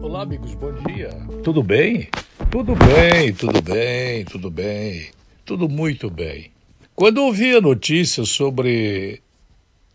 Olá, 0.00 0.22
amigos, 0.22 0.54
bom 0.54 0.72
dia. 0.86 1.10
Tudo 1.42 1.60
bem? 1.60 2.08
Tudo 2.52 2.76
bem, 2.76 3.32
tudo 3.32 3.60
bem, 3.60 4.24
tudo 4.26 4.48
bem, 4.48 5.10
tudo 5.44 5.68
muito 5.68 6.08
bem. 6.08 6.52
Quando 6.94 7.18
ouvi 7.18 7.56
a 7.56 7.60
notícia 7.60 8.24
sobre 8.24 9.20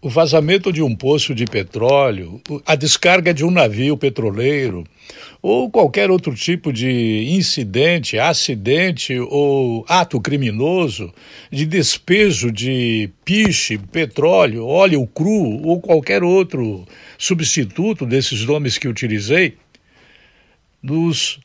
o 0.06 0.10
vazamento 0.10 0.72
de 0.72 0.84
um 0.84 0.96
poço 0.96 1.34
de 1.34 1.46
petróleo, 1.46 2.40
a 2.64 2.76
descarga 2.76 3.34
de 3.34 3.44
um 3.44 3.50
navio 3.50 3.98
petroleiro 3.98 4.84
ou 5.42 5.68
qualquer 5.68 6.12
outro 6.12 6.36
tipo 6.36 6.72
de 6.72 7.26
incidente, 7.32 8.20
acidente 8.20 9.18
ou 9.20 9.84
ato 9.90 10.22
criminoso 10.22 11.12
de 11.52 11.66
despejo 11.66 12.52
de 12.52 13.10
piche, 13.26 13.80
petróleo, 13.80 14.68
óleo 14.68 15.08
cru 15.08 15.60
ou 15.64 15.82
qualquer 15.82 16.24
outro 16.24 16.86
substituto 17.18 18.06
desses 18.06 18.46
nomes 18.46 18.78
que 18.78 18.88
utilizei, 18.88 19.58
nos 20.84 21.40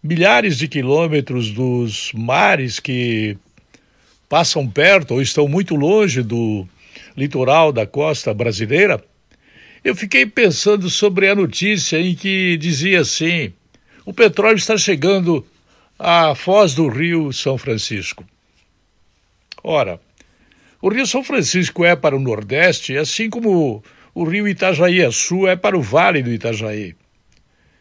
milhares 0.00 0.56
de 0.56 0.68
quilômetros 0.68 1.50
dos 1.50 2.12
mares 2.14 2.78
que 2.78 3.36
passam 4.28 4.64
perto 4.70 5.14
ou 5.14 5.20
estão 5.20 5.48
muito 5.48 5.74
longe 5.74 6.22
do 6.22 6.64
litoral 7.16 7.72
da 7.72 7.86
costa 7.86 8.34
brasileira, 8.34 9.02
eu 9.84 9.94
fiquei 9.94 10.24
pensando 10.24 10.88
sobre 10.88 11.28
a 11.28 11.34
notícia 11.34 12.00
em 12.00 12.14
que 12.14 12.56
dizia 12.56 13.00
assim: 13.00 13.52
o 14.04 14.12
petróleo 14.12 14.56
está 14.56 14.76
chegando 14.76 15.46
à 15.98 16.34
foz 16.34 16.74
do 16.74 16.88
Rio 16.88 17.32
São 17.32 17.58
Francisco. 17.58 18.24
Ora, 19.62 20.00
o 20.80 20.88
Rio 20.88 21.06
São 21.06 21.24
Francisco 21.24 21.84
é 21.84 21.96
para 21.96 22.16
o 22.16 22.20
Nordeste, 22.20 22.96
assim 22.96 23.30
como 23.30 23.82
o 24.14 24.24
Rio 24.24 24.46
Itajaí 24.46 25.10
Sul 25.12 25.48
é 25.48 25.56
para 25.56 25.76
o 25.76 25.82
Vale 25.82 26.22
do 26.22 26.32
Itajaí. 26.32 26.94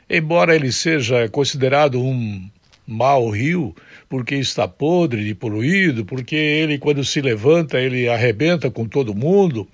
Embora 0.09 0.55
ele 0.55 0.71
seja 0.71 1.27
considerado 1.29 2.01
um 2.01 2.49
mau 2.87 3.29
rio, 3.29 3.75
porque 4.09 4.35
está 4.35 4.67
podre 4.67 5.27
e 5.27 5.33
poluído, 5.33 6.05
porque 6.05 6.35
ele, 6.35 6.77
quando 6.77 7.03
se 7.03 7.21
levanta, 7.21 7.79
ele 7.79 8.07
arrebenta 8.07 8.69
com 8.69 8.87
todo 8.87 9.15
mundo. 9.15 9.67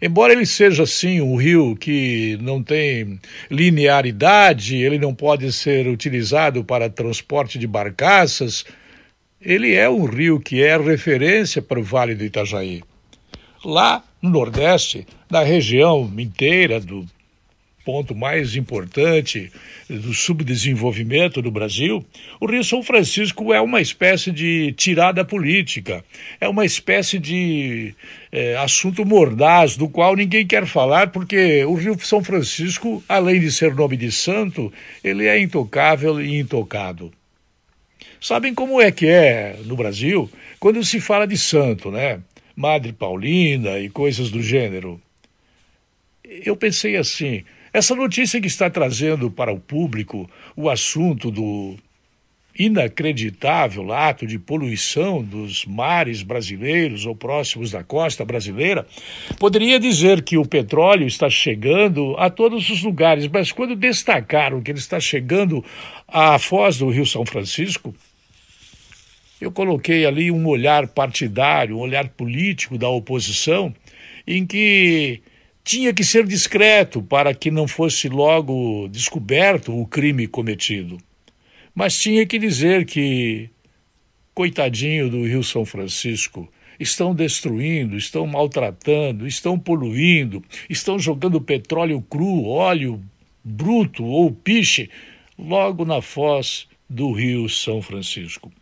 Embora 0.00 0.32
ele 0.32 0.44
seja, 0.44 0.84
sim, 0.84 1.20
um 1.20 1.36
rio 1.36 1.76
que 1.76 2.36
não 2.40 2.62
tem 2.62 3.20
linearidade, 3.50 4.76
ele 4.76 4.98
não 4.98 5.14
pode 5.14 5.52
ser 5.52 5.86
utilizado 5.86 6.64
para 6.64 6.90
transporte 6.90 7.58
de 7.58 7.68
barcaças, 7.68 8.64
ele 9.40 9.74
é 9.74 9.88
um 9.88 10.04
rio 10.04 10.40
que 10.40 10.62
é 10.62 10.76
referência 10.76 11.62
para 11.62 11.78
o 11.78 11.84
Vale 11.84 12.14
do 12.14 12.24
Itajaí. 12.24 12.82
Lá 13.64 14.02
no 14.20 14.30
Nordeste, 14.30 15.06
na 15.30 15.42
região 15.42 16.12
inteira 16.18 16.80
do 16.80 17.06
ponto 17.84 18.14
mais 18.14 18.56
importante 18.56 19.50
do 19.88 20.12
subdesenvolvimento 20.14 21.42
do 21.42 21.50
Brasil, 21.50 22.04
o 22.40 22.46
Rio 22.46 22.64
São 22.64 22.82
Francisco 22.82 23.52
é 23.52 23.60
uma 23.60 23.80
espécie 23.80 24.30
de 24.30 24.72
tirada 24.72 25.24
política, 25.24 26.04
é 26.40 26.48
uma 26.48 26.64
espécie 26.64 27.18
de 27.18 27.94
é, 28.30 28.56
assunto 28.56 29.04
mordaz 29.04 29.76
do 29.76 29.88
qual 29.88 30.16
ninguém 30.16 30.46
quer 30.46 30.66
falar, 30.66 31.08
porque 31.08 31.64
o 31.64 31.74
Rio 31.74 31.98
São 32.00 32.22
Francisco, 32.22 33.02
além 33.08 33.40
de 33.40 33.50
ser 33.50 33.74
nome 33.74 33.96
de 33.96 34.10
santo, 34.10 34.72
ele 35.02 35.26
é 35.26 35.40
intocável 35.40 36.20
e 36.20 36.38
intocado. 36.38 37.12
Sabem 38.20 38.54
como 38.54 38.80
é 38.80 38.92
que 38.92 39.06
é 39.06 39.56
no 39.64 39.74
Brasil 39.74 40.30
quando 40.60 40.84
se 40.84 41.00
fala 41.00 41.26
de 41.26 41.36
santo, 41.36 41.90
né? 41.90 42.20
Madre 42.54 42.92
Paulina 42.92 43.78
e 43.78 43.90
coisas 43.90 44.30
do 44.30 44.40
gênero. 44.40 45.00
Eu 46.24 46.56
pensei 46.56 46.96
assim, 46.96 47.44
essa 47.72 47.94
notícia 47.94 48.40
que 48.40 48.46
está 48.46 48.68
trazendo 48.68 49.30
para 49.30 49.52
o 49.52 49.58
público 49.58 50.28
o 50.54 50.68
assunto 50.68 51.30
do 51.30 51.76
inacreditável 52.58 53.92
ato 53.92 54.26
de 54.26 54.38
poluição 54.38 55.22
dos 55.22 55.64
mares 55.64 56.22
brasileiros 56.22 57.06
ou 57.06 57.16
próximos 57.16 57.70
da 57.70 57.82
costa 57.82 58.24
brasileira, 58.24 58.86
poderia 59.38 59.80
dizer 59.80 60.22
que 60.22 60.36
o 60.36 60.44
petróleo 60.44 61.06
está 61.06 61.30
chegando 61.30 62.14
a 62.18 62.28
todos 62.28 62.68
os 62.68 62.82
lugares, 62.82 63.26
mas 63.26 63.50
quando 63.52 63.74
destacaram 63.74 64.60
que 64.60 64.70
ele 64.70 64.78
está 64.78 65.00
chegando 65.00 65.64
à 66.06 66.38
foz 66.38 66.76
do 66.76 66.90
Rio 66.90 67.06
São 67.06 67.24
Francisco, 67.24 67.94
eu 69.40 69.50
coloquei 69.50 70.06
ali 70.06 70.30
um 70.30 70.46
olhar 70.46 70.86
partidário, 70.86 71.76
um 71.76 71.80
olhar 71.80 72.08
político 72.10 72.76
da 72.76 72.88
oposição, 72.88 73.74
em 74.26 74.46
que 74.46 75.20
tinha 75.64 75.92
que 75.92 76.02
ser 76.02 76.26
discreto 76.26 77.02
para 77.02 77.34
que 77.34 77.50
não 77.50 77.68
fosse 77.68 78.08
logo 78.08 78.88
descoberto 78.88 79.78
o 79.78 79.86
crime 79.86 80.26
cometido. 80.26 80.98
Mas 81.74 81.98
tinha 81.98 82.26
que 82.26 82.38
dizer 82.38 82.84
que, 82.84 83.48
coitadinho 84.34 85.08
do 85.08 85.26
Rio 85.26 85.42
São 85.42 85.64
Francisco, 85.64 86.52
estão 86.78 87.14
destruindo, 87.14 87.96
estão 87.96 88.26
maltratando, 88.26 89.26
estão 89.26 89.58
poluindo, 89.58 90.42
estão 90.68 90.98
jogando 90.98 91.40
petróleo 91.40 92.02
cru, 92.02 92.44
óleo 92.44 93.02
bruto 93.44 94.04
ou 94.04 94.30
piche 94.30 94.90
logo 95.38 95.84
na 95.84 96.02
foz 96.02 96.66
do 96.88 97.12
Rio 97.12 97.48
São 97.48 97.80
Francisco. 97.80 98.52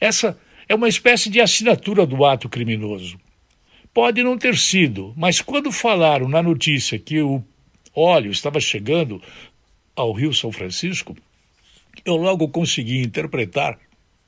Essa 0.00 0.38
é 0.68 0.74
uma 0.74 0.88
espécie 0.88 1.30
de 1.30 1.40
assinatura 1.40 2.06
do 2.06 2.24
ato 2.24 2.48
criminoso. 2.48 3.18
Pode 3.96 4.22
não 4.22 4.36
ter 4.36 4.58
sido, 4.58 5.14
mas 5.16 5.40
quando 5.40 5.72
falaram 5.72 6.28
na 6.28 6.42
notícia 6.42 6.98
que 6.98 7.22
o 7.22 7.42
óleo 7.94 8.30
estava 8.30 8.60
chegando 8.60 9.22
ao 9.96 10.12
Rio 10.12 10.34
São 10.34 10.52
Francisco, 10.52 11.16
eu 12.04 12.14
logo 12.16 12.46
consegui 12.50 12.98
interpretar, 13.00 13.78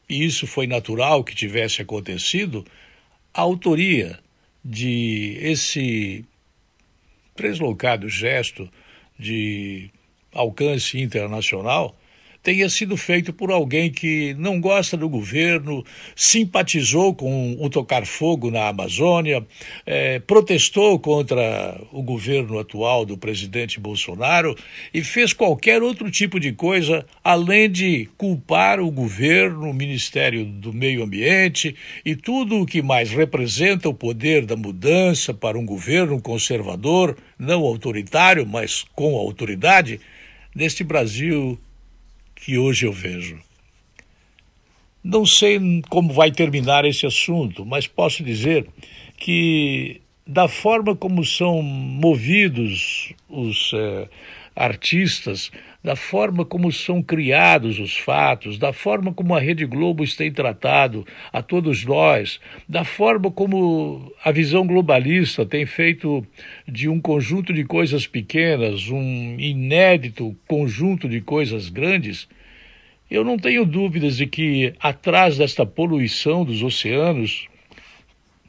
e 0.08 0.24
isso 0.24 0.46
foi 0.46 0.66
natural 0.66 1.22
que 1.22 1.34
tivesse 1.34 1.82
acontecido, 1.82 2.64
a 3.34 3.42
autoria 3.42 4.18
de 4.64 5.36
esse 5.38 6.24
deslocado 7.36 8.08
gesto 8.08 8.70
de 9.18 9.90
alcance 10.32 10.98
internacional 10.98 11.94
tenha 12.48 12.70
sido 12.70 12.96
feito 12.96 13.30
por 13.30 13.50
alguém 13.50 13.90
que 13.90 14.32
não 14.38 14.58
gosta 14.58 14.96
do 14.96 15.06
governo, 15.06 15.84
simpatizou 16.16 17.14
com 17.14 17.54
o 17.60 17.68
tocar 17.68 18.06
fogo 18.06 18.50
na 18.50 18.68
Amazônia, 18.68 19.46
é, 19.84 20.18
protestou 20.20 20.98
contra 20.98 21.78
o 21.92 22.02
governo 22.02 22.58
atual 22.58 23.04
do 23.04 23.18
presidente 23.18 23.78
Bolsonaro 23.78 24.56
e 24.94 25.04
fez 25.04 25.34
qualquer 25.34 25.82
outro 25.82 26.10
tipo 26.10 26.40
de 26.40 26.50
coisa 26.52 27.04
além 27.22 27.70
de 27.70 28.08
culpar 28.16 28.80
o 28.80 28.90
governo, 28.90 29.68
o 29.68 29.74
Ministério 29.74 30.46
do 30.46 30.72
Meio 30.72 31.02
Ambiente 31.02 31.76
e 32.02 32.16
tudo 32.16 32.62
o 32.62 32.66
que 32.66 32.80
mais 32.80 33.10
representa 33.10 33.90
o 33.90 33.94
poder 33.94 34.46
da 34.46 34.56
mudança 34.56 35.34
para 35.34 35.58
um 35.58 35.66
governo 35.66 36.18
conservador, 36.18 37.14
não 37.38 37.60
autoritário, 37.66 38.46
mas 38.46 38.86
com 38.94 39.16
autoridade, 39.16 40.00
neste 40.54 40.82
Brasil 40.82 41.58
que 42.40 42.56
hoje 42.56 42.86
eu 42.86 42.92
vejo. 42.92 43.38
Não 45.02 45.24
sei 45.24 45.58
como 45.88 46.12
vai 46.12 46.30
terminar 46.30 46.84
esse 46.84 47.06
assunto, 47.06 47.64
mas 47.64 47.86
posso 47.86 48.22
dizer 48.22 48.66
que, 49.16 50.00
da 50.26 50.48
forma 50.48 50.94
como 50.94 51.24
são 51.24 51.62
movidos 51.62 53.12
os 53.28 53.72
eh, 53.74 54.08
artistas, 54.54 55.50
da 55.82 55.94
forma 55.94 56.44
como 56.44 56.72
são 56.72 57.02
criados 57.02 57.78
os 57.78 57.96
fatos, 57.96 58.58
da 58.58 58.72
forma 58.72 59.12
como 59.14 59.34
a 59.34 59.40
Rede 59.40 59.64
Globo 59.64 60.04
tem 60.16 60.32
tratado 60.32 61.06
a 61.32 61.40
todos 61.40 61.84
nós, 61.84 62.40
da 62.68 62.84
forma 62.84 63.30
como 63.30 64.12
a 64.24 64.32
visão 64.32 64.66
globalista 64.66 65.46
tem 65.46 65.64
feito 65.64 66.26
de 66.66 66.88
um 66.88 67.00
conjunto 67.00 67.52
de 67.52 67.64
coisas 67.64 68.06
pequenas 68.06 68.88
um 68.88 69.36
inédito 69.38 70.36
conjunto 70.48 71.08
de 71.08 71.20
coisas 71.20 71.68
grandes, 71.68 72.28
eu 73.10 73.24
não 73.24 73.38
tenho 73.38 73.64
dúvidas 73.64 74.16
de 74.16 74.26
que 74.26 74.74
atrás 74.80 75.38
desta 75.38 75.64
poluição 75.64 76.44
dos 76.44 76.62
oceanos, 76.62 77.46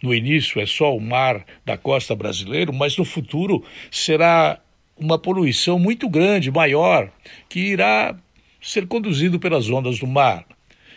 no 0.01 0.13
início 0.13 0.59
é 0.59 0.65
só 0.65 0.95
o 0.95 0.99
mar 0.99 1.45
da 1.65 1.77
costa 1.77 2.15
brasileira, 2.15 2.71
mas 2.71 2.97
no 2.97 3.05
futuro 3.05 3.63
será 3.91 4.59
uma 4.99 5.17
poluição 5.17 5.79
muito 5.79 6.09
grande, 6.09 6.51
maior, 6.51 7.11
que 7.47 7.59
irá 7.59 8.15
ser 8.61 8.87
conduzido 8.87 9.39
pelas 9.39 9.69
ondas 9.69 9.99
do 9.99 10.07
mar. 10.07 10.45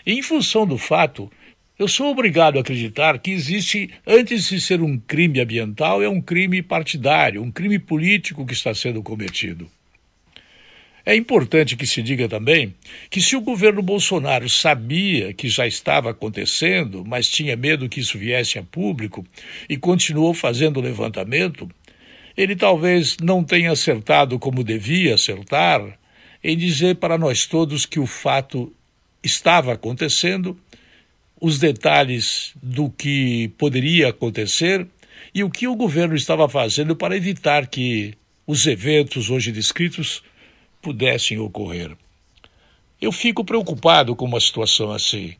E, 0.04 0.12
em 0.12 0.22
função 0.22 0.66
do 0.66 0.76
fato, 0.76 1.30
eu 1.78 1.88
sou 1.88 2.10
obrigado 2.10 2.58
a 2.58 2.60
acreditar 2.60 3.18
que 3.18 3.30
existe, 3.30 3.90
antes 4.06 4.48
de 4.48 4.60
ser 4.60 4.82
um 4.82 4.98
crime 4.98 5.40
ambiental, 5.40 6.02
é 6.02 6.08
um 6.08 6.20
crime 6.20 6.62
partidário, 6.62 7.42
um 7.42 7.50
crime 7.50 7.78
político 7.78 8.44
que 8.44 8.52
está 8.52 8.74
sendo 8.74 9.02
cometido. 9.02 9.70
É 11.04 11.16
importante 11.16 11.76
que 11.76 11.84
se 11.84 12.00
diga 12.00 12.28
também 12.28 12.74
que, 13.10 13.20
se 13.20 13.34
o 13.34 13.40
governo 13.40 13.82
Bolsonaro 13.82 14.48
sabia 14.48 15.32
que 15.32 15.48
já 15.48 15.66
estava 15.66 16.10
acontecendo, 16.10 17.04
mas 17.04 17.28
tinha 17.28 17.56
medo 17.56 17.88
que 17.88 17.98
isso 17.98 18.16
viesse 18.16 18.58
a 18.58 18.62
público 18.62 19.26
e 19.68 19.76
continuou 19.76 20.32
fazendo 20.32 20.76
o 20.76 20.82
levantamento, 20.82 21.68
ele 22.36 22.56
talvez 22.56 23.16
não 23.20 23.44
tenha 23.44 23.72
acertado 23.72 24.38
como 24.38 24.64
devia 24.64 25.14
acertar 25.14 25.98
em 26.42 26.56
dizer 26.56 26.96
para 26.96 27.16
nós 27.16 27.46
todos 27.46 27.86
que 27.86 28.00
o 28.00 28.06
fato 28.06 28.72
estava 29.22 29.72
acontecendo, 29.72 30.58
os 31.40 31.58
detalhes 31.58 32.52
do 32.62 32.90
que 32.90 33.48
poderia 33.58 34.08
acontecer 34.08 34.86
e 35.34 35.44
o 35.44 35.50
que 35.50 35.68
o 35.68 35.76
governo 35.76 36.14
estava 36.14 36.48
fazendo 36.48 36.96
para 36.96 37.16
evitar 37.16 37.66
que 37.66 38.14
os 38.46 38.66
eventos 38.66 39.30
hoje 39.30 39.52
descritos 39.52 40.22
pudessem 40.80 41.38
ocorrer. 41.38 41.96
Eu 43.00 43.12
fico 43.12 43.44
preocupado 43.44 44.14
com 44.16 44.24
uma 44.24 44.40
situação 44.40 44.90
assim 44.90 45.34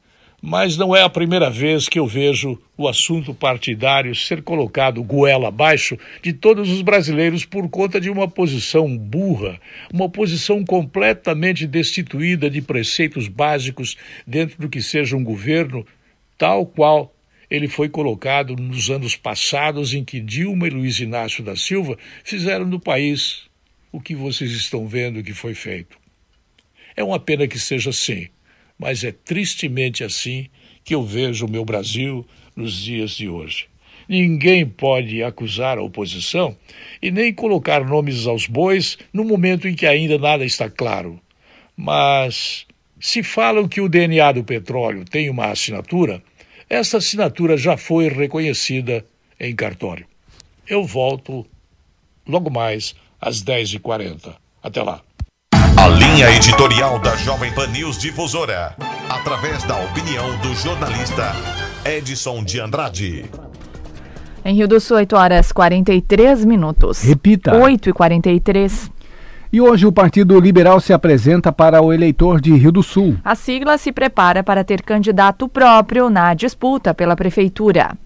mas 0.45 0.77
não 0.77 0.95
é 0.95 1.03
a 1.03 1.09
primeira 1.09 1.49
vez 1.49 1.89
que 1.89 2.01
eu 2.01 2.07
vejo 2.07 2.61
o 2.77 2.89
assunto 2.89 3.33
partidário 3.33 4.13
ser 4.13 4.43
colocado 4.43 5.01
goela 5.01 5.47
abaixo 5.47 5.97
de 6.21 6.33
todos 6.33 6.69
os 6.69 6.83
brasileiros 6.83 7.45
por 7.45 7.69
conta 7.71 8.01
de 8.01 8.11
uma 8.11 8.27
posição 8.27 8.99
burra, 8.99 9.61
uma 9.93 10.09
posição 10.09 10.65
completamente 10.65 11.65
destituída 11.65 12.51
de 12.51 12.61
preceitos 12.61 13.29
básicos 13.29 13.97
dentro 14.27 14.61
do 14.61 14.69
que 14.69 14.83
seja 14.83 15.17
um 15.17 15.23
governo, 15.23 15.87
tal 16.37 16.67
qual 16.67 17.15
ele 17.49 17.69
foi 17.69 17.89
colocado 17.89 18.57
nos 18.57 18.91
anos 18.91 19.15
passados 19.15 19.95
em 19.95 20.05
que 20.05 20.19
Dilma 20.19 20.67
e 20.67 20.71
Luiz 20.71 20.99
Inácio 20.99 21.45
da 21.45 21.55
Silva 21.55 21.97
fizeram 22.25 22.67
no 22.67 22.81
país 22.81 23.45
o 23.93 24.01
que 24.01 24.17
vocês 24.17 24.51
estão 24.51 24.89
vendo 24.89 25.23
que 25.23 25.35
foi 25.35 25.55
feito. 25.55 25.97
É 26.97 27.05
uma 27.05 27.21
pena 27.21 27.47
que 27.47 27.61
seja 27.61 27.91
assim 27.91 28.27
mas 28.79 29.05
é 29.05 29.13
tristemente 29.13 30.05
assim 30.05 30.49
que 30.85 30.95
eu 30.95 31.03
vejo 31.03 31.47
o 31.47 31.51
meu 31.51 31.65
Brasil 31.65 32.27
nos 32.57 32.75
dias 32.75 33.13
de 33.13 33.29
hoje. 33.29 33.67
Ninguém 34.09 34.67
pode 34.67 35.23
acusar 35.23 35.79
a 35.79 35.83
oposição 35.83 36.57
e 37.01 37.11
nem 37.11 37.33
colocar 37.33 37.85
nomes 37.85 38.27
aos 38.27 38.47
bois 38.47 38.99
no 39.13 39.25
momento 39.25 39.69
em 39.69 39.75
que 39.75 39.87
ainda 39.87 40.19
nada 40.19 40.45
está 40.45 40.69
claro. 40.69 41.21
Mas 41.77 42.67
se 43.01 43.23
falam 43.23 43.69
que 43.69 43.81
o 43.81 43.89
DNA 43.89 44.33
do 44.33 44.45
petróleo 44.45 45.05
tem 45.05 45.31
uma 45.31 45.47
assinatura, 45.47 46.23
essa 46.69 46.99
assinatura 46.99 47.57
já 47.57 47.77
foi 47.77 48.09
reconhecida 48.09 49.05
em 49.39 49.55
cartório. 49.55 50.07
Eu 50.67 50.85
volto 50.85 51.47
logo 52.27 52.51
mais 52.51 52.95
às 53.21 53.43
10h40. 53.43 54.35
Até 54.63 54.83
lá. 54.83 55.03
A 55.93 55.95
linha 55.95 56.31
editorial 56.31 56.99
da 56.99 57.15
Jovem 57.17 57.53
Pan 57.53 57.67
News 57.67 57.99
Difusora, 57.99 58.75
através 59.11 59.63
da 59.65 59.77
opinião 59.77 60.39
do 60.39 60.55
jornalista 60.55 61.33
Edson 61.85 62.43
de 62.43 62.59
Andrade. 62.59 63.27
Em 64.43 64.55
Rio 64.55 64.67
do 64.67 64.81
Sul, 64.81 64.97
8 64.97 65.15
horas 65.15 65.53
43 65.53 66.47
minutos. 66.47 67.03
Repita. 67.03 67.55
8 67.55 67.91
e 67.91 67.93
43. 67.93 68.91
E 69.53 69.61
hoje 69.61 69.85
o 69.85 69.93
Partido 69.93 70.41
Liberal 70.41 70.81
se 70.81 70.95
apresenta 70.95 71.53
para 71.53 71.83
o 71.83 71.93
eleitor 71.93 72.41
de 72.41 72.55
Rio 72.55 72.73
do 72.73 72.83
Sul. 72.83 73.19
A 73.23 73.35
sigla 73.35 73.77
se 73.77 73.93
prepara 73.93 74.43
para 74.43 74.65
ter 74.65 74.81
candidato 74.81 75.47
próprio 75.47 76.09
na 76.09 76.33
disputa 76.33 76.95
pela 76.95 77.15
prefeitura. 77.15 77.99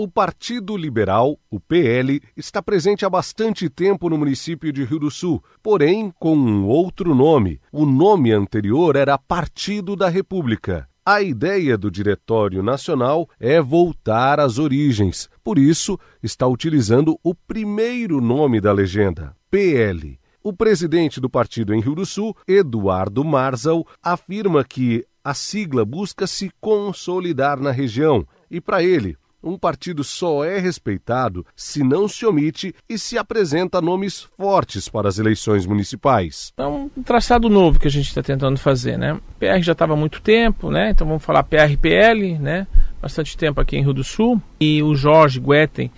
O 0.00 0.06
Partido 0.06 0.76
Liberal, 0.76 1.36
o 1.50 1.58
PL, 1.58 2.22
está 2.36 2.62
presente 2.62 3.04
há 3.04 3.10
bastante 3.10 3.68
tempo 3.68 4.08
no 4.08 4.16
município 4.16 4.72
de 4.72 4.84
Rio 4.84 5.00
do 5.00 5.10
Sul, 5.10 5.42
porém 5.60 6.14
com 6.20 6.36
um 6.36 6.64
outro 6.68 7.16
nome. 7.16 7.60
O 7.72 7.84
nome 7.84 8.30
anterior 8.30 8.94
era 8.94 9.18
Partido 9.18 9.96
da 9.96 10.08
República. 10.08 10.88
A 11.04 11.20
ideia 11.20 11.76
do 11.76 11.90
Diretório 11.90 12.62
Nacional 12.62 13.28
é 13.40 13.60
voltar 13.60 14.38
às 14.38 14.56
origens, 14.56 15.28
por 15.42 15.58
isso 15.58 15.98
está 16.22 16.46
utilizando 16.46 17.18
o 17.20 17.34
primeiro 17.34 18.20
nome 18.20 18.60
da 18.60 18.70
legenda, 18.70 19.34
PL. 19.50 20.16
O 20.40 20.52
presidente 20.52 21.20
do 21.20 21.28
partido 21.28 21.74
em 21.74 21.80
Rio 21.80 21.96
do 21.96 22.06
Sul, 22.06 22.36
Eduardo 22.46 23.24
Marzal, 23.24 23.84
afirma 24.00 24.62
que 24.62 25.04
a 25.24 25.34
sigla 25.34 25.84
busca 25.84 26.24
se 26.24 26.52
consolidar 26.60 27.58
na 27.58 27.72
região 27.72 28.24
e, 28.48 28.60
para 28.60 28.80
ele, 28.80 29.16
um 29.48 29.58
partido 29.58 30.04
só 30.04 30.44
é 30.44 30.58
respeitado 30.58 31.44
se 31.56 31.82
não 31.82 32.06
se 32.06 32.26
omite 32.26 32.74
e 32.88 32.98
se 32.98 33.16
apresenta 33.16 33.80
nomes 33.80 34.28
fortes 34.36 34.88
para 34.88 35.08
as 35.08 35.18
eleições 35.18 35.66
municipais. 35.66 36.52
É 36.56 36.66
um 36.66 36.88
traçado 37.04 37.48
novo 37.48 37.78
que 37.78 37.88
a 37.88 37.90
gente 37.90 38.08
está 38.08 38.22
tentando 38.22 38.58
fazer, 38.58 38.98
né? 38.98 39.18
PR 39.38 39.60
já 39.60 39.72
estava 39.72 39.94
há 39.94 39.96
muito 39.96 40.20
tempo, 40.20 40.70
né? 40.70 40.90
Então 40.90 41.06
vamos 41.06 41.24
falar 41.24 41.42
PRPL, 41.42 42.38
né? 42.38 42.66
Bastante 43.00 43.36
tempo 43.36 43.60
aqui 43.60 43.76
em 43.76 43.82
Rio 43.82 43.92
do 43.92 44.04
Sul. 44.04 44.40
E 44.60 44.82
o 44.82 44.94
Jorge 44.94 45.40
Guetem 45.40 45.90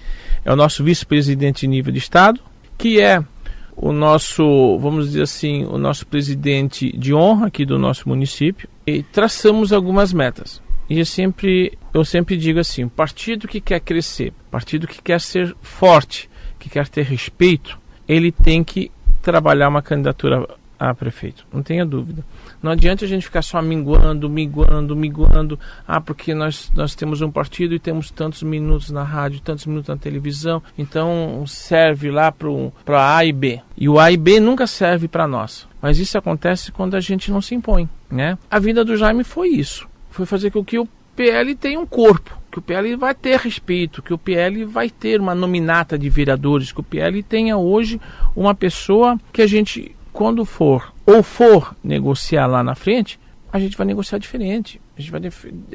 é 0.45 0.53
o 0.53 0.57
nosso 0.57 0.85
vice-presidente 0.85 1.63
de 1.63 1.69
nível 1.69 1.93
de 1.93 1.99
estado, 1.99 2.41
que 2.79 3.01
é 3.01 3.23
o 3.77 3.93
nosso, 3.93 4.79
vamos 4.79 5.07
dizer 5.07 5.23
assim, 5.23 5.65
o 5.65 5.79
nosso 5.79 6.07
presidente 6.07 6.95
de 6.97 7.15
honra 7.15 7.47
aqui 7.47 7.65
do 7.65 7.79
nosso 7.79 8.09
município. 8.09 8.69
E 8.87 9.03
traçamos 9.03 9.73
algumas 9.73 10.13
metas. 10.13 10.61
E 10.91 10.99
eu 10.99 11.07
sempre, 11.07 11.79
eu 11.95 12.05
sempre 12.05 12.37
digo 12.37 12.59
assim: 12.59 12.89
partido 12.89 13.47
que 13.47 13.61
quer 13.61 13.79
crescer, 13.79 14.33
partido 14.51 14.89
que 14.89 15.01
quer 15.01 15.21
ser 15.21 15.55
forte, 15.63 16.29
que 16.59 16.69
quer 16.69 16.89
ter 16.89 17.05
respeito, 17.05 17.79
ele 18.09 18.33
tem 18.33 18.65
que 18.65 18.91
trabalhar 19.23 19.69
uma 19.69 19.83
candidatura 19.83 20.49
a 20.81 20.93
prefeito. 20.93 21.47
Não 21.53 21.63
tenha 21.63 21.85
dúvida. 21.85 22.25
Não 22.63 22.73
adianta 22.73 23.05
a 23.05 23.09
gente 23.09 23.27
ficar 23.27 23.43
só 23.43 23.61
minguando, 23.61 24.29
minguando, 24.29 24.97
minguando. 24.97 25.61
Ah, 25.87 26.01
porque 26.01 26.35
nós, 26.35 26.73
nós 26.75 26.95
temos 26.95 27.21
um 27.21 27.31
partido 27.31 27.75
e 27.75 27.79
temos 27.79 28.11
tantos 28.11 28.43
minutos 28.43 28.91
na 28.91 29.05
rádio, 29.05 29.41
tantos 29.41 29.67
minutos 29.67 29.89
na 29.89 29.97
televisão. 29.97 30.63
Então 30.77 31.45
serve 31.47 32.11
lá 32.11 32.33
para 32.33 33.17
A 33.17 33.25
e 33.25 33.33
B. 33.33 33.61
E 33.77 33.89
o 33.89 34.01
A 34.01 34.11
e 34.11 34.17
B 34.17 34.41
nunca 34.41 34.67
serve 34.67 35.07
para 35.07 35.29
nós. 35.29 35.69
Mas 35.81 35.99
isso 35.99 36.17
acontece 36.17 36.73
quando 36.73 36.95
a 36.97 37.01
gente 37.01 37.31
não 37.31 37.43
se 37.43 37.55
impõe. 37.55 37.89
Né? 38.11 38.37
A 38.51 38.59
vida 38.59 38.85
do 38.85 38.97
Jaime 38.97 39.23
foi 39.23 39.51
isso 39.51 39.90
foi 40.21 40.27
fazer 40.27 40.51
com 40.51 40.65
que 40.65 40.79
o 40.79 40.87
PL 41.17 41.55
tenha 41.55 41.79
um 41.79 41.87
corpo, 41.87 42.39
que 42.51 42.59
o 42.59 42.63
PL 42.63 42.97
vai 42.97 43.15
ter 43.15 43.39
respeito, 43.39 44.03
que 44.03 44.13
o 44.13 44.19
PL 44.19 44.65
vai 44.65 44.91
ter 44.91 45.21
uma 45.21 45.35
nominata 45.35 45.99
de 45.99 46.09
vereadores, 46.09 46.73
que 46.73 46.81
o 46.81 46.85
PL 46.85 47.23
tenha 47.23 47.57
hoje 47.57 48.01
uma 48.35 48.55
pessoa 48.55 49.19
que 49.33 49.43
a 49.43 49.47
gente, 49.47 49.95
quando 50.13 50.45
for 50.45 50.93
ou 51.07 51.23
for 51.23 51.75
negociar 51.83 52.47
lá 52.47 52.63
na 52.63 52.75
frente, 52.75 53.19
a 53.53 53.59
gente 53.59 53.77
vai 53.77 53.87
negociar 53.87 54.19
diferente. 54.19 54.81
A 54.97 55.01
gente 55.01 55.11
vai, 55.11 55.21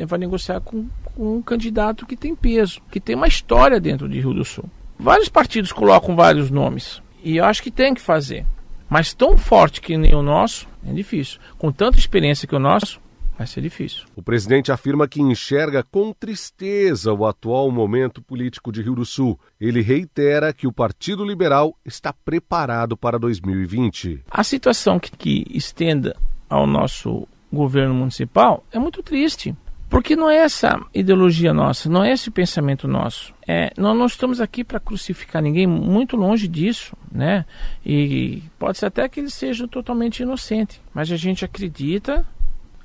vai 0.06 0.20
negociar 0.20 0.62
com, 0.62 0.88
com 1.04 1.38
um 1.38 1.42
candidato 1.42 2.06
que 2.06 2.16
tem 2.16 2.36
peso, 2.36 2.82
que 2.90 3.00
tem 3.00 3.16
uma 3.16 3.28
história 3.28 3.80
dentro 3.80 4.08
de 4.08 4.20
Rio 4.20 4.34
do 4.34 4.46
Sul. 4.46 4.70
Vários 4.98 5.28
partidos 5.28 5.72
colocam 5.74 6.16
vários 6.16 6.50
nomes 6.50 7.02
e 7.24 7.38
eu 7.38 7.46
acho 7.46 7.62
que 7.62 7.72
tem 7.72 7.94
que 7.94 8.02
fazer. 8.02 8.46
Mas 8.90 9.14
tão 9.14 9.38
forte 9.38 9.82
que 9.82 9.98
nem 9.98 10.14
o 10.14 10.22
nosso 10.22 10.68
é 10.88 10.94
difícil. 10.94 11.40
Com 11.58 11.72
tanta 11.72 11.98
experiência 11.98 12.48
que 12.48 12.56
o 12.56 12.60
nosso, 12.60 13.02
vai 13.38 13.48
ser 13.48 13.62
difícil. 13.62 14.06
O 14.16 14.22
presidente 14.22 14.72
afirma 14.72 15.08
que 15.08 15.22
enxerga 15.22 15.84
com 15.84 16.14
tristeza 16.14 17.14
o 17.14 17.26
atual 17.26 17.70
momento 17.72 18.22
político 18.22 18.72
de 18.72 18.82
Rio 18.82 18.96
do 18.96 19.06
Sul. 19.06 19.40
Ele 19.60 19.82
reitera 19.82 20.54
que 20.54 20.68
o 20.68 20.72
Partido 20.72 21.24
Liberal 21.24 21.76
está 21.86 22.14
preparado 22.14 22.96
para 22.98 23.20
2020. 23.20 24.24
A 24.30 24.44
situação 24.44 25.00
que, 25.00 25.12
que 25.12 25.46
estenda 25.50 26.16
ao 26.50 26.66
nosso 26.66 27.28
governo 27.52 27.94
municipal 27.94 28.64
é 28.72 28.80
muito 28.80 29.04
triste. 29.04 29.56
Porque 29.88 30.16
não 30.16 30.30
é 30.30 30.38
essa 30.38 30.80
ideologia 30.94 31.54
nossa, 31.54 31.88
não 31.88 32.04
é 32.04 32.12
esse 32.12 32.32
pensamento 32.32 32.88
nosso. 32.88 33.34
É, 33.48 33.72
nós 33.78 33.96
não 33.96 34.08
estamos 34.08 34.42
aqui 34.42 34.64
para 34.64 34.80
crucificar 34.80 35.42
ninguém, 35.42 35.68
muito 35.68 36.18
longe 36.18 36.48
disso, 36.48 36.98
né? 37.12 37.46
E 37.86 38.42
pode 38.58 38.80
ser 38.80 38.88
até 38.88 39.08
que 39.08 39.20
ele 39.20 39.30
seja 39.30 39.68
totalmente 39.68 40.24
inocente, 40.24 40.82
mas 40.94 41.12
a 41.12 41.16
gente 41.16 41.46
acredita 41.46 42.26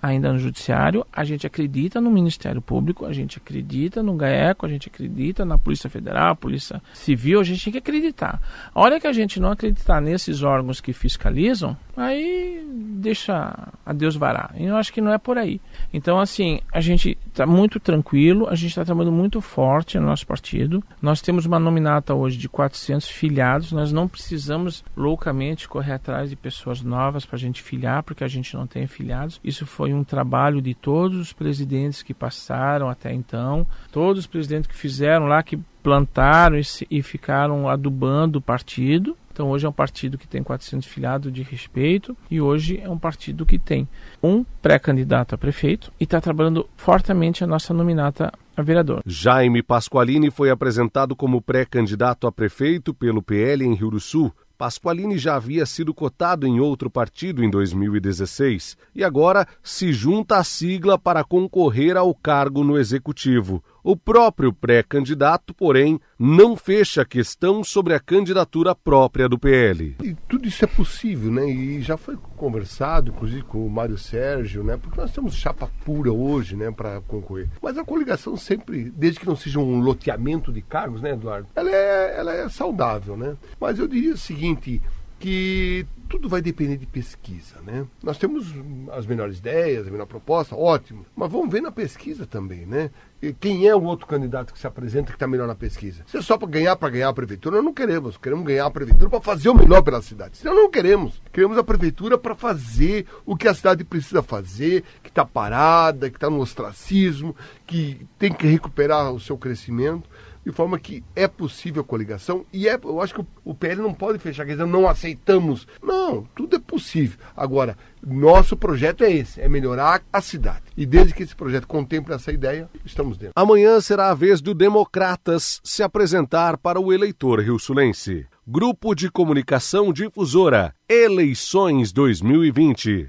ainda 0.02 0.32
no 0.32 0.38
Judiciário, 0.38 1.06
a 1.12 1.24
gente 1.24 1.46
acredita 1.46 2.00
no 2.00 2.10
Ministério 2.10 2.62
Público, 2.62 3.06
a 3.06 3.12
gente 3.12 3.38
acredita 3.38 4.02
no 4.02 4.14
GAECO, 4.14 4.66
a 4.66 4.68
gente 4.68 4.88
acredita 4.88 5.44
na 5.44 5.58
Polícia 5.58 5.90
Federal, 5.90 6.36
Polícia 6.36 6.82
Civil, 6.94 7.40
a 7.40 7.44
gente 7.44 7.64
tem 7.64 7.72
que 7.72 7.78
acreditar. 7.78 8.40
A 8.74 8.80
hora 8.80 9.00
que 9.00 9.06
a 9.06 9.12
gente 9.12 9.38
não 9.40 9.52
acreditar 9.52 10.00
nesses 10.00 10.42
órgãos 10.42 10.80
que 10.80 10.92
fiscalizam, 10.92 11.76
aí 11.96 12.64
deixa 12.66 13.70
a 13.84 13.92
Deus 13.92 14.16
varar. 14.16 14.54
E 14.56 14.64
eu 14.64 14.76
acho 14.76 14.92
que 14.92 15.00
não 15.00 15.12
é 15.12 15.18
por 15.18 15.36
aí. 15.36 15.60
Então, 15.92 16.18
assim, 16.18 16.60
a 16.72 16.80
gente 16.80 17.16
está 17.28 17.46
muito 17.46 17.78
tranquilo, 17.78 18.48
a 18.48 18.54
gente 18.54 18.70
está 18.70 18.84
trabalhando 18.84 19.12
muito 19.12 19.40
forte 19.40 19.98
no 19.98 20.06
nosso 20.06 20.26
partido. 20.26 20.82
Nós 21.00 21.20
temos 21.20 21.46
uma 21.46 21.58
nominata 21.58 22.14
hoje 22.14 22.36
de 22.36 22.48
400 22.48 23.08
filiados, 23.08 23.72
nós 23.72 23.92
não 23.92 24.08
precisamos 24.08 24.84
loucamente 24.96 25.68
correr 25.68 25.92
atrás 25.92 26.30
de 26.30 26.36
pessoas 26.36 26.82
novas 26.82 27.24
para 27.26 27.36
a 27.36 27.38
gente 27.38 27.62
filiar, 27.62 28.02
porque 28.02 28.24
a 28.24 28.28
gente 28.28 28.54
não 28.54 28.66
tem 28.66 28.86
filiados. 28.86 29.40
Isso 29.44 29.66
foi 29.66 29.89
um 29.94 30.04
trabalho 30.04 30.60
de 30.60 30.74
todos 30.74 31.18
os 31.18 31.32
presidentes 31.32 32.02
que 32.02 32.14
passaram 32.14 32.88
até 32.88 33.12
então, 33.12 33.66
todos 33.90 34.20
os 34.20 34.26
presidentes 34.26 34.68
que 34.68 34.76
fizeram 34.76 35.26
lá, 35.26 35.42
que 35.42 35.58
plantaram 35.82 36.58
e, 36.58 36.62
e 36.90 37.02
ficaram 37.02 37.68
adubando 37.68 38.38
o 38.38 38.42
partido. 38.42 39.16
Então 39.32 39.48
hoje 39.48 39.64
é 39.64 39.68
um 39.68 39.72
partido 39.72 40.18
que 40.18 40.28
tem 40.28 40.42
400 40.42 40.86
filiados 40.86 41.32
de 41.32 41.42
respeito 41.42 42.16
e 42.30 42.40
hoje 42.40 42.78
é 42.82 42.90
um 42.90 42.98
partido 42.98 43.46
que 43.46 43.58
tem 43.58 43.88
um 44.22 44.44
pré-candidato 44.60 45.34
a 45.34 45.38
prefeito 45.38 45.90
e 45.98 46.04
está 46.04 46.20
trabalhando 46.20 46.68
fortemente 46.76 47.42
a 47.42 47.46
nossa 47.46 47.72
nominata 47.72 48.32
a 48.56 48.62
vereador. 48.62 49.02
Jaime 49.06 49.62
Pasqualini 49.62 50.30
foi 50.30 50.50
apresentado 50.50 51.16
como 51.16 51.40
pré-candidato 51.40 52.26
a 52.26 52.32
prefeito 52.32 52.92
pelo 52.92 53.22
PL 53.22 53.64
em 53.64 53.74
Rio 53.74 53.90
do 53.90 54.00
Sul. 54.00 54.32
Pasqualini 54.60 55.16
já 55.16 55.36
havia 55.36 55.64
sido 55.64 55.94
cotado 55.94 56.46
em 56.46 56.60
outro 56.60 56.90
partido 56.90 57.42
em 57.42 57.48
2016 57.48 58.76
e 58.94 59.02
agora 59.02 59.48
se 59.62 59.90
junta 59.90 60.36
à 60.36 60.44
sigla 60.44 60.98
para 60.98 61.24
concorrer 61.24 61.96
ao 61.96 62.14
cargo 62.14 62.62
no 62.62 62.76
executivo. 62.76 63.64
O 63.82 63.96
próprio 63.96 64.52
pré-candidato, 64.52 65.54
porém, 65.54 66.00
não 66.18 66.56
fecha 66.56 67.02
a 67.02 67.04
questão 67.04 67.64
sobre 67.64 67.94
a 67.94 68.00
candidatura 68.00 68.74
própria 68.74 69.28
do 69.28 69.38
PL. 69.38 69.96
E 70.02 70.14
tudo 70.28 70.46
isso 70.46 70.64
é 70.64 70.68
possível, 70.68 71.30
né? 71.32 71.48
E 71.48 71.80
já 71.80 71.96
foi 71.96 72.16
conversado, 72.36 73.10
inclusive, 73.10 73.42
com 73.42 73.66
o 73.66 73.70
Mário 73.70 73.96
Sérgio, 73.96 74.62
né? 74.62 74.76
Porque 74.76 75.00
nós 75.00 75.12
temos 75.12 75.34
chapa 75.34 75.70
pura 75.84 76.12
hoje, 76.12 76.56
né, 76.56 76.70
para 76.70 77.00
concorrer. 77.02 77.48
Mas 77.62 77.78
a 77.78 77.84
coligação 77.84 78.36
sempre, 78.36 78.90
desde 78.90 79.20
que 79.20 79.26
não 79.26 79.36
seja 79.36 79.58
um 79.58 79.80
loteamento 79.80 80.52
de 80.52 80.60
cargos, 80.60 81.00
né, 81.00 81.12
Eduardo? 81.12 81.48
Ela 81.54 81.70
é, 81.70 82.18
ela 82.18 82.34
é 82.34 82.48
saudável, 82.48 83.16
né? 83.16 83.36
Mas 83.60 83.78
eu 83.78 83.88
diria 83.88 84.14
o 84.14 84.18
seguinte, 84.18 84.80
que 85.18 85.86
tudo 86.10 86.28
vai 86.28 86.42
depender 86.42 86.76
de 86.76 86.86
pesquisa, 86.86 87.60
né? 87.64 87.86
Nós 88.02 88.18
temos 88.18 88.52
as 88.92 89.06
melhores 89.06 89.38
ideias, 89.38 89.86
a 89.86 89.90
melhor 89.92 90.06
proposta, 90.06 90.56
ótimo, 90.56 91.06
mas 91.14 91.30
vamos 91.30 91.48
ver 91.48 91.62
na 91.62 91.70
pesquisa 91.70 92.26
também, 92.26 92.66
né? 92.66 92.90
E 93.22 93.32
quem 93.32 93.68
é 93.68 93.76
o 93.76 93.84
outro 93.84 94.08
candidato 94.08 94.52
que 94.52 94.58
se 94.58 94.66
apresenta 94.66 95.06
que 95.06 95.16
está 95.16 95.28
melhor 95.28 95.46
na 95.46 95.54
pesquisa? 95.54 96.02
Se 96.08 96.16
é 96.16 96.22
só 96.22 96.36
para 96.36 96.48
ganhar, 96.48 96.74
para 96.74 96.88
ganhar 96.88 97.10
a 97.10 97.12
prefeitura, 97.12 97.56
nós 97.56 97.64
não 97.64 97.72
queremos. 97.72 98.16
Queremos 98.16 98.44
ganhar 98.44 98.66
a 98.66 98.70
prefeitura 98.70 99.08
para 99.08 99.20
fazer 99.20 99.50
o 99.50 99.54
melhor 99.54 99.82
pela 99.82 100.02
cidade. 100.02 100.38
Senão 100.38 100.54
não 100.54 100.70
queremos. 100.70 101.22
Queremos 101.32 101.56
a 101.56 101.62
prefeitura 101.62 102.18
para 102.18 102.34
fazer 102.34 103.06
o 103.24 103.36
que 103.36 103.46
a 103.46 103.54
cidade 103.54 103.84
precisa 103.84 104.20
fazer, 104.20 104.82
que 105.04 105.10
está 105.10 105.24
parada, 105.24 106.10
que 106.10 106.16
está 106.16 106.28
no 106.28 106.40
ostracismo, 106.40 107.36
que 107.66 108.04
tem 108.18 108.32
que 108.32 108.48
recuperar 108.48 109.12
o 109.12 109.20
seu 109.20 109.38
crescimento 109.38 110.08
de 110.50 110.56
forma 110.56 110.78
que 110.78 111.02
é 111.14 111.28
possível 111.28 111.82
a 111.82 111.84
coligação 111.84 112.44
e 112.52 112.68
é, 112.68 112.78
eu 112.82 113.00
acho 113.00 113.14
que 113.14 113.24
o, 113.44 113.54
PL 113.54 113.80
não 113.80 113.94
pode 113.94 114.18
fechar, 114.18 114.44
quer 114.44 114.52
dizer, 114.52 114.66
não 114.66 114.88
aceitamos. 114.88 115.66
Não, 115.82 116.24
tudo 116.34 116.56
é 116.56 116.58
possível. 116.58 117.18
Agora, 117.36 117.76
nosso 118.04 118.56
projeto 118.56 119.04
é 119.04 119.12
esse, 119.12 119.40
é 119.40 119.48
melhorar 119.48 120.02
a 120.12 120.20
cidade. 120.20 120.62
E 120.76 120.84
desde 120.84 121.14
que 121.14 121.22
esse 121.22 121.34
projeto 121.34 121.66
contemple 121.66 122.14
essa 122.14 122.32
ideia, 122.32 122.68
estamos 122.84 123.16
dentro. 123.16 123.34
Amanhã 123.36 123.80
será 123.80 124.10
a 124.10 124.14
vez 124.14 124.40
do 124.40 124.54
Democratas 124.54 125.60
se 125.62 125.82
apresentar 125.82 126.56
para 126.58 126.80
o 126.80 126.92
eleitor 126.92 127.40
rio-sulense. 127.40 128.26
Grupo 128.46 128.94
de 128.94 129.10
Comunicação 129.10 129.92
Difusora, 129.92 130.74
Eleições 130.88 131.92
2020. 131.92 133.06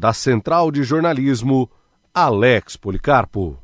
Da 0.00 0.12
Central 0.12 0.70
de 0.70 0.82
Jornalismo, 0.82 1.70
Alex 2.12 2.76
Policarpo. 2.76 3.58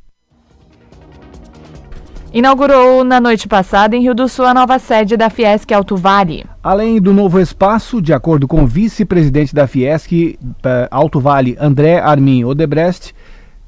Inaugurou 2.37 3.03
na 3.03 3.19
noite 3.19 3.49
passada 3.49 3.97
em 3.97 4.03
Rio 4.03 4.15
do 4.15 4.29
Sul 4.29 4.45
a 4.45 4.53
nova 4.53 4.79
sede 4.79 5.17
da 5.17 5.31
Fiesc 5.31 5.73
Alto 5.73 5.97
Vale. 5.97 6.45
Além 6.63 7.01
do 7.01 7.15
novo 7.15 7.41
espaço, 7.41 8.03
de 8.03 8.13
acordo 8.13 8.47
com 8.47 8.63
o 8.63 8.67
vice-presidente 8.67 9.55
da 9.55 9.67
Fiesc 9.67 10.13
eh, 10.13 10.89
Alto 10.91 11.19
Vale, 11.19 11.57
André 11.59 11.99
Armin 11.99 12.45
Odebrecht, 12.45 13.15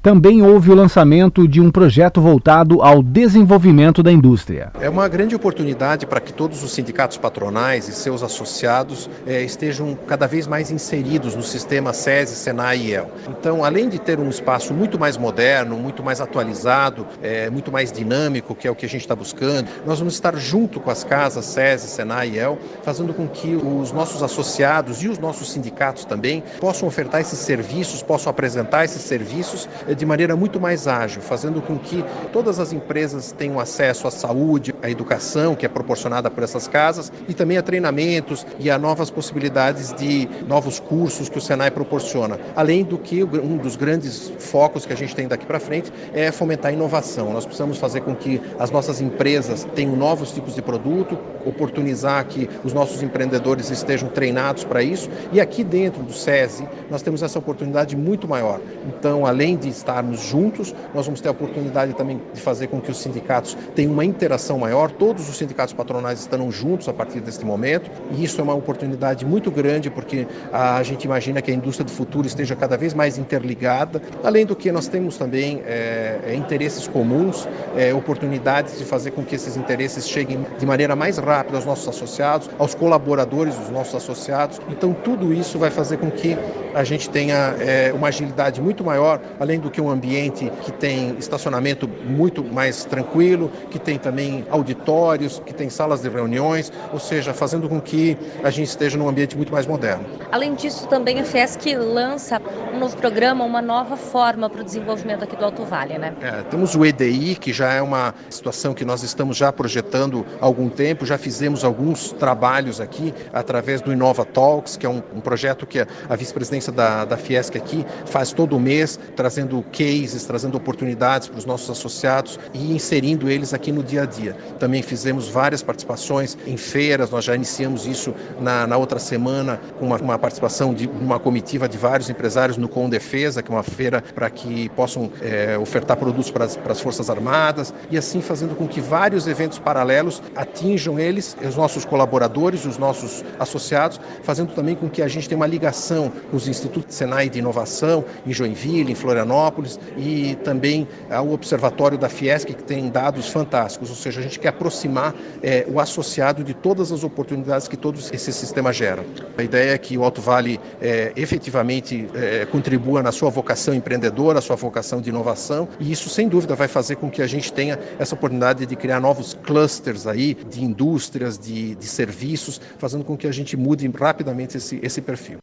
também 0.01 0.41
houve 0.41 0.71
o 0.71 0.75
lançamento 0.75 1.45
de 1.45 1.59
um 1.59 1.69
projeto 1.69 2.21
voltado 2.21 2.81
ao 2.81 3.03
desenvolvimento 3.03 4.01
da 4.01 4.11
indústria. 4.11 4.71
É 4.79 4.89
uma 4.89 5.07
grande 5.09 5.35
oportunidade 5.35 6.05
para 6.05 6.21
que 6.21 6.31
todos 6.31 6.63
os 6.63 6.71
sindicatos 6.71 7.17
patronais 7.17 7.89
e 7.89 7.93
seus 7.93 8.23
associados 8.23 9.09
eh, 9.27 9.43
estejam 9.43 9.97
cada 10.07 10.25
vez 10.25 10.47
mais 10.47 10.71
inseridos 10.71 11.35
no 11.35 11.43
sistema 11.43 11.91
SESI, 11.91 12.35
SENAI 12.35 12.77
e 12.77 12.93
EL. 12.93 13.11
Então, 13.29 13.63
além 13.63 13.89
de 13.89 13.99
ter 13.99 14.19
um 14.19 14.29
espaço 14.29 14.73
muito 14.73 14.97
mais 14.97 15.17
moderno, 15.17 15.77
muito 15.77 16.01
mais 16.01 16.21
atualizado, 16.21 17.05
eh, 17.21 17.49
muito 17.49 17.69
mais 17.69 17.91
dinâmico, 17.91 18.55
que 18.55 18.67
é 18.67 18.71
o 18.71 18.75
que 18.75 18.85
a 18.85 18.89
gente 18.89 19.01
está 19.01 19.15
buscando, 19.15 19.67
nós 19.85 19.99
vamos 19.99 20.13
estar 20.13 20.35
junto 20.37 20.79
com 20.79 20.89
as 20.89 21.03
casas 21.03 21.43
SESI, 21.45 21.87
SENAI 21.87 22.29
e 22.29 22.39
EL, 22.39 22.57
fazendo 22.83 23.13
com 23.13 23.27
que 23.27 23.53
os 23.53 23.91
nossos 23.91 24.23
associados 24.23 25.03
e 25.03 25.09
os 25.09 25.19
nossos 25.19 25.51
sindicatos 25.51 26.05
também 26.05 26.41
possam 26.61 26.87
ofertar 26.87 27.19
esses 27.19 27.39
serviços, 27.39 28.01
possam 28.01 28.29
apresentar 28.29 28.85
esses 28.85 29.01
serviços 29.01 29.67
de 29.99 30.05
maneira 30.05 30.33
muito 30.33 30.61
mais 30.61 30.87
ágil, 30.87 31.21
fazendo 31.21 31.61
com 31.61 31.77
que 31.77 32.03
todas 32.31 32.57
as 32.57 32.71
empresas 32.71 33.33
tenham 33.33 33.59
acesso 33.59 34.07
à 34.07 34.11
saúde, 34.11 34.73
à 34.81 34.89
educação 34.89 35.55
que 35.55 35.65
é 35.65 35.69
proporcionada 35.69 36.31
por 36.31 36.41
essas 36.41 36.69
casas 36.69 37.11
e 37.27 37.33
também 37.33 37.57
a 37.57 37.61
treinamentos 37.61 38.47
e 38.57 38.71
a 38.71 38.77
novas 38.77 39.11
possibilidades 39.11 39.93
de 39.93 40.27
novos 40.47 40.79
cursos 40.79 41.27
que 41.27 41.37
o 41.37 41.41
Senai 41.41 41.69
proporciona. 41.69 42.39
Além 42.55 42.85
do 42.85 42.97
que 42.97 43.23
um 43.23 43.57
dos 43.57 43.75
grandes 43.75 44.31
focos 44.39 44.85
que 44.85 44.93
a 44.93 44.95
gente 44.95 45.13
tem 45.13 45.27
daqui 45.27 45.45
para 45.45 45.59
frente 45.59 45.91
é 46.13 46.31
fomentar 46.31 46.71
a 46.71 46.73
inovação. 46.73 47.33
Nós 47.33 47.45
precisamos 47.45 47.77
fazer 47.77 47.99
com 48.01 48.15
que 48.15 48.41
as 48.57 48.71
nossas 48.71 49.01
empresas 49.01 49.67
tenham 49.75 49.97
novos 49.97 50.31
tipos 50.31 50.55
de 50.55 50.61
produto, 50.61 51.17
oportunizar 51.45 52.25
que 52.25 52.49
os 52.63 52.71
nossos 52.71 53.03
empreendedores 53.03 53.69
estejam 53.69 54.07
treinados 54.07 54.63
para 54.63 54.81
isso 54.81 55.09
e 55.33 55.41
aqui 55.41 55.61
dentro 55.61 56.03
do 56.03 56.13
SESI 56.13 56.65
nós 56.89 57.01
temos 57.01 57.21
essa 57.21 57.37
oportunidade 57.37 57.97
muito 57.97 58.27
maior. 58.27 58.61
Então, 58.87 59.25
além 59.25 59.57
de 59.57 59.67
estarmos 59.79 60.21
juntos, 60.21 60.73
nós 60.93 61.05
vamos 61.05 61.19
ter 61.21 61.27
a 61.27 61.31
oportunidade 61.31 61.93
também 61.93 62.21
de 62.33 62.39
fazer 62.39 62.67
com 62.67 62.79
que 62.79 62.91
os 62.91 62.97
sindicatos 62.97 63.57
tenham 63.75 63.91
uma 63.91 64.05
interação 64.05 64.57
maior. 64.57 64.91
Todos 64.91 65.27
os 65.29 65.37
sindicatos 65.37 65.73
patronais 65.73 66.19
estarão 66.19 66.51
juntos 66.51 66.87
a 66.87 66.93
partir 66.93 67.19
deste 67.19 67.45
momento 67.45 67.89
e 68.11 68.23
isso 68.23 68.39
é 68.39 68.43
uma 68.43 68.53
oportunidade 68.53 69.25
muito 69.25 69.49
grande 69.49 69.89
porque 69.89 70.27
a 70.51 70.81
gente 70.83 71.03
imagina 71.03 71.41
que 71.41 71.51
a 71.51 71.53
indústria 71.53 71.85
do 71.85 71.91
futuro 71.91 72.27
esteja 72.27 72.55
cada 72.55 72.77
vez 72.77 72.93
mais 72.93 73.17
interligada. 73.17 74.01
Além 74.23 74.45
do 74.45 74.55
que 74.55 74.71
nós 74.71 74.87
temos 74.87 75.17
também 75.17 75.61
é, 75.65 76.33
interesses 76.35 76.87
comuns, 76.87 77.47
é, 77.75 77.93
oportunidades 77.93 78.77
de 78.77 78.85
fazer 78.85 79.11
com 79.11 79.23
que 79.23 79.35
esses 79.35 79.57
interesses 79.57 80.07
cheguem 80.07 80.45
de 80.57 80.65
maneira 80.65 80.95
mais 80.95 81.17
rápida 81.17 81.57
aos 81.57 81.65
nossos 81.65 81.87
associados, 81.87 82.49
aos 82.59 82.75
colaboradores 82.75 83.55
dos 83.55 83.69
nossos 83.69 83.95
associados. 83.95 84.59
Então 84.69 84.93
tudo 84.93 85.33
isso 85.33 85.57
vai 85.57 85.71
fazer 85.71 85.97
com 85.97 86.11
que 86.11 86.37
a 86.73 86.83
gente 86.83 87.09
tenha 87.09 87.55
é, 87.59 87.91
uma 87.93 88.07
agilidade 88.07 88.61
muito 88.61 88.83
maior, 88.83 89.19
além 89.39 89.59
do 89.59 89.68
que 89.69 89.81
um 89.81 89.89
ambiente 89.89 90.51
que 90.63 90.71
tem 90.71 91.15
estacionamento 91.17 91.87
muito 91.87 92.43
mais 92.43 92.85
tranquilo, 92.85 93.51
que 93.69 93.79
tem 93.79 93.97
também 93.97 94.45
auditórios, 94.49 95.41
que 95.45 95.53
tem 95.53 95.69
salas 95.69 96.01
de 96.01 96.09
reuniões, 96.09 96.71
ou 96.91 96.99
seja, 96.99 97.33
fazendo 97.33 97.67
com 97.69 97.79
que 97.79 98.17
a 98.43 98.49
gente 98.49 98.67
esteja 98.67 98.97
num 98.97 99.07
ambiente 99.07 99.35
muito 99.35 99.51
mais 99.51 99.65
moderno. 99.65 100.05
Além 100.31 100.55
disso, 100.55 100.87
também 100.87 101.19
a 101.19 101.23
FESC 101.23 101.75
lança 101.75 102.41
um 102.73 102.79
novo 102.79 102.95
programa, 102.97 103.43
uma 103.43 103.61
nova 103.61 103.97
forma 103.97 104.49
para 104.49 104.61
o 104.61 104.63
desenvolvimento 104.63 105.23
aqui 105.23 105.35
do 105.35 105.45
Alto 105.45 105.63
Vale, 105.63 105.97
né? 105.97 106.13
É, 106.21 106.43
temos 106.43 106.75
o 106.75 106.85
EDI, 106.85 107.35
que 107.35 107.53
já 107.53 107.73
é 107.73 107.81
uma 107.81 108.13
situação 108.29 108.73
que 108.73 108.85
nós 108.85 109.03
estamos 109.03 109.37
já 109.37 109.51
projetando 109.51 110.25
há 110.41 110.45
algum 110.45 110.69
tempo, 110.69 111.05
já 111.05 111.17
fizemos 111.17 111.63
alguns 111.63 112.11
trabalhos 112.13 112.79
aqui 112.81 113.13
através 113.33 113.81
do 113.81 113.91
Inova 113.91 114.25
Talks, 114.25 114.77
que 114.77 114.85
é 114.85 114.89
um, 114.89 115.01
um 115.15 115.21
projeto 115.21 115.65
que 115.65 115.79
a, 115.79 115.87
a 116.07 116.15
vice-presidência 116.15 116.71
da, 116.71 117.05
da 117.05 117.17
Fiesc 117.17 117.57
aqui 117.57 117.85
faz 118.05 118.31
todo 118.31 118.59
mês, 118.59 118.99
trazendo 119.15 119.58
cases, 119.63 120.25
trazendo 120.25 120.57
oportunidades 120.57 121.27
para 121.27 121.37
os 121.37 121.45
nossos 121.45 121.69
associados 121.69 122.39
e 122.53 122.73
inserindo 122.73 123.29
eles 123.29 123.53
aqui 123.53 123.71
no 123.71 123.83
dia 123.83 124.03
a 124.03 124.05
dia. 124.05 124.35
Também 124.59 124.81
fizemos 124.81 125.27
várias 125.27 125.61
participações 125.61 126.37
em 126.45 126.57
feiras, 126.57 127.09
nós 127.09 127.25
já 127.25 127.35
iniciamos 127.35 127.85
isso 127.85 128.13
na, 128.39 128.67
na 128.67 128.77
outra 128.77 128.99
semana 128.99 129.59
com 129.79 129.85
uma, 129.85 129.97
uma, 129.97 130.19
participação 130.19 130.73
de 130.73 130.87
uma 130.87 131.19
comitiva 131.19 131.67
de 131.67 131.77
vários 131.77 132.09
empresários 132.09 132.57
no 132.57 132.67
Com 132.67 132.89
Defesa, 132.89 133.41
que 133.41 133.51
é 133.51 133.55
uma 133.55 133.63
feira 133.63 134.03
para 134.13 134.29
que 134.29 134.69
possam 134.69 135.11
é, 135.21 135.57
ofertar 135.57 135.97
produtos 135.97 136.31
para 136.31 136.45
as, 136.45 136.57
para 136.57 136.71
as 136.71 136.79
Forças 136.79 137.09
Armadas 137.09 137.73
e 137.89 137.97
assim 137.97 138.21
fazendo 138.21 138.55
com 138.55 138.67
que 138.67 138.81
vários 138.81 139.27
eventos 139.27 139.59
paralelos 139.59 140.21
atinjam 140.35 140.99
eles, 140.99 141.35
os 141.45 141.55
nossos 141.55 141.85
colaboradores, 141.85 142.65
os 142.65 142.77
nossos 142.77 143.23
associados, 143.39 143.99
fazendo 144.23 144.53
também 144.53 144.75
com 144.75 144.89
que 144.89 145.01
a 145.01 145.07
gente 145.07 145.27
tenha 145.27 145.37
uma 145.37 145.47
ligação 145.47 146.11
com 146.29 146.37
os 146.37 146.47
institutos 146.47 146.95
Senai 146.95 147.29
de 147.29 147.39
Inovação 147.39 148.03
em 148.25 148.33
Joinville, 148.33 148.91
em 148.91 148.95
Florianópolis 148.95 149.48
e 149.97 150.35
também 150.43 150.87
ao 151.09 151.31
Observatório 151.31 151.97
da 151.97 152.09
Fiesc, 152.09 152.53
que 152.53 152.63
tem 152.63 152.89
dados 152.89 153.29
fantásticos, 153.29 153.89
ou 153.89 153.95
seja, 153.95 154.19
a 154.19 154.23
gente 154.23 154.39
quer 154.39 154.49
aproximar 154.49 155.13
é, 155.41 155.65
o 155.67 155.79
associado 155.79 156.43
de 156.43 156.53
todas 156.53 156.91
as 156.91 157.03
oportunidades 157.03 157.67
que 157.67 157.77
todo 157.77 157.99
esse 157.99 158.33
sistema 158.33 158.71
gera. 158.71 159.03
A 159.37 159.43
ideia 159.43 159.71
é 159.71 159.77
que 159.77 159.97
o 159.97 160.03
Alto 160.03 160.21
Vale 160.21 160.59
é, 160.81 161.11
efetivamente 161.15 162.07
é, 162.13 162.45
contribua 162.45 163.01
na 163.01 163.11
sua 163.11 163.29
vocação 163.29 163.73
empreendedora, 163.73 164.41
sua 164.41 164.55
vocação 164.55 165.01
de 165.01 165.09
inovação, 165.09 165.67
e 165.79 165.91
isso 165.91 166.09
sem 166.09 166.27
dúvida 166.27 166.55
vai 166.55 166.67
fazer 166.67 166.95
com 166.95 167.09
que 167.09 167.21
a 167.21 167.27
gente 167.27 167.51
tenha 167.51 167.79
essa 167.97 168.15
oportunidade 168.15 168.65
de 168.65 168.75
criar 168.75 168.99
novos 168.99 169.37
clusters 169.43 170.07
aí 170.07 170.35
de 170.49 170.63
indústrias, 170.63 171.37
de, 171.37 171.75
de 171.75 171.85
serviços, 171.85 172.59
fazendo 172.77 173.03
com 173.03 173.17
que 173.17 173.27
a 173.27 173.31
gente 173.31 173.55
mude 173.57 173.89
rapidamente 173.89 174.57
esse, 174.57 174.79
esse 174.81 175.01
perfil. 175.01 175.39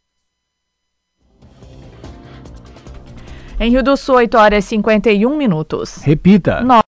Em 3.58 3.70
Rio 3.70 3.82
do 3.82 3.96
Sul, 3.96 4.16
8 4.16 4.36
horas 4.36 4.64
e 4.64 4.68
51 4.68 5.34
minutos. 5.36 5.96
Repita. 6.02 6.60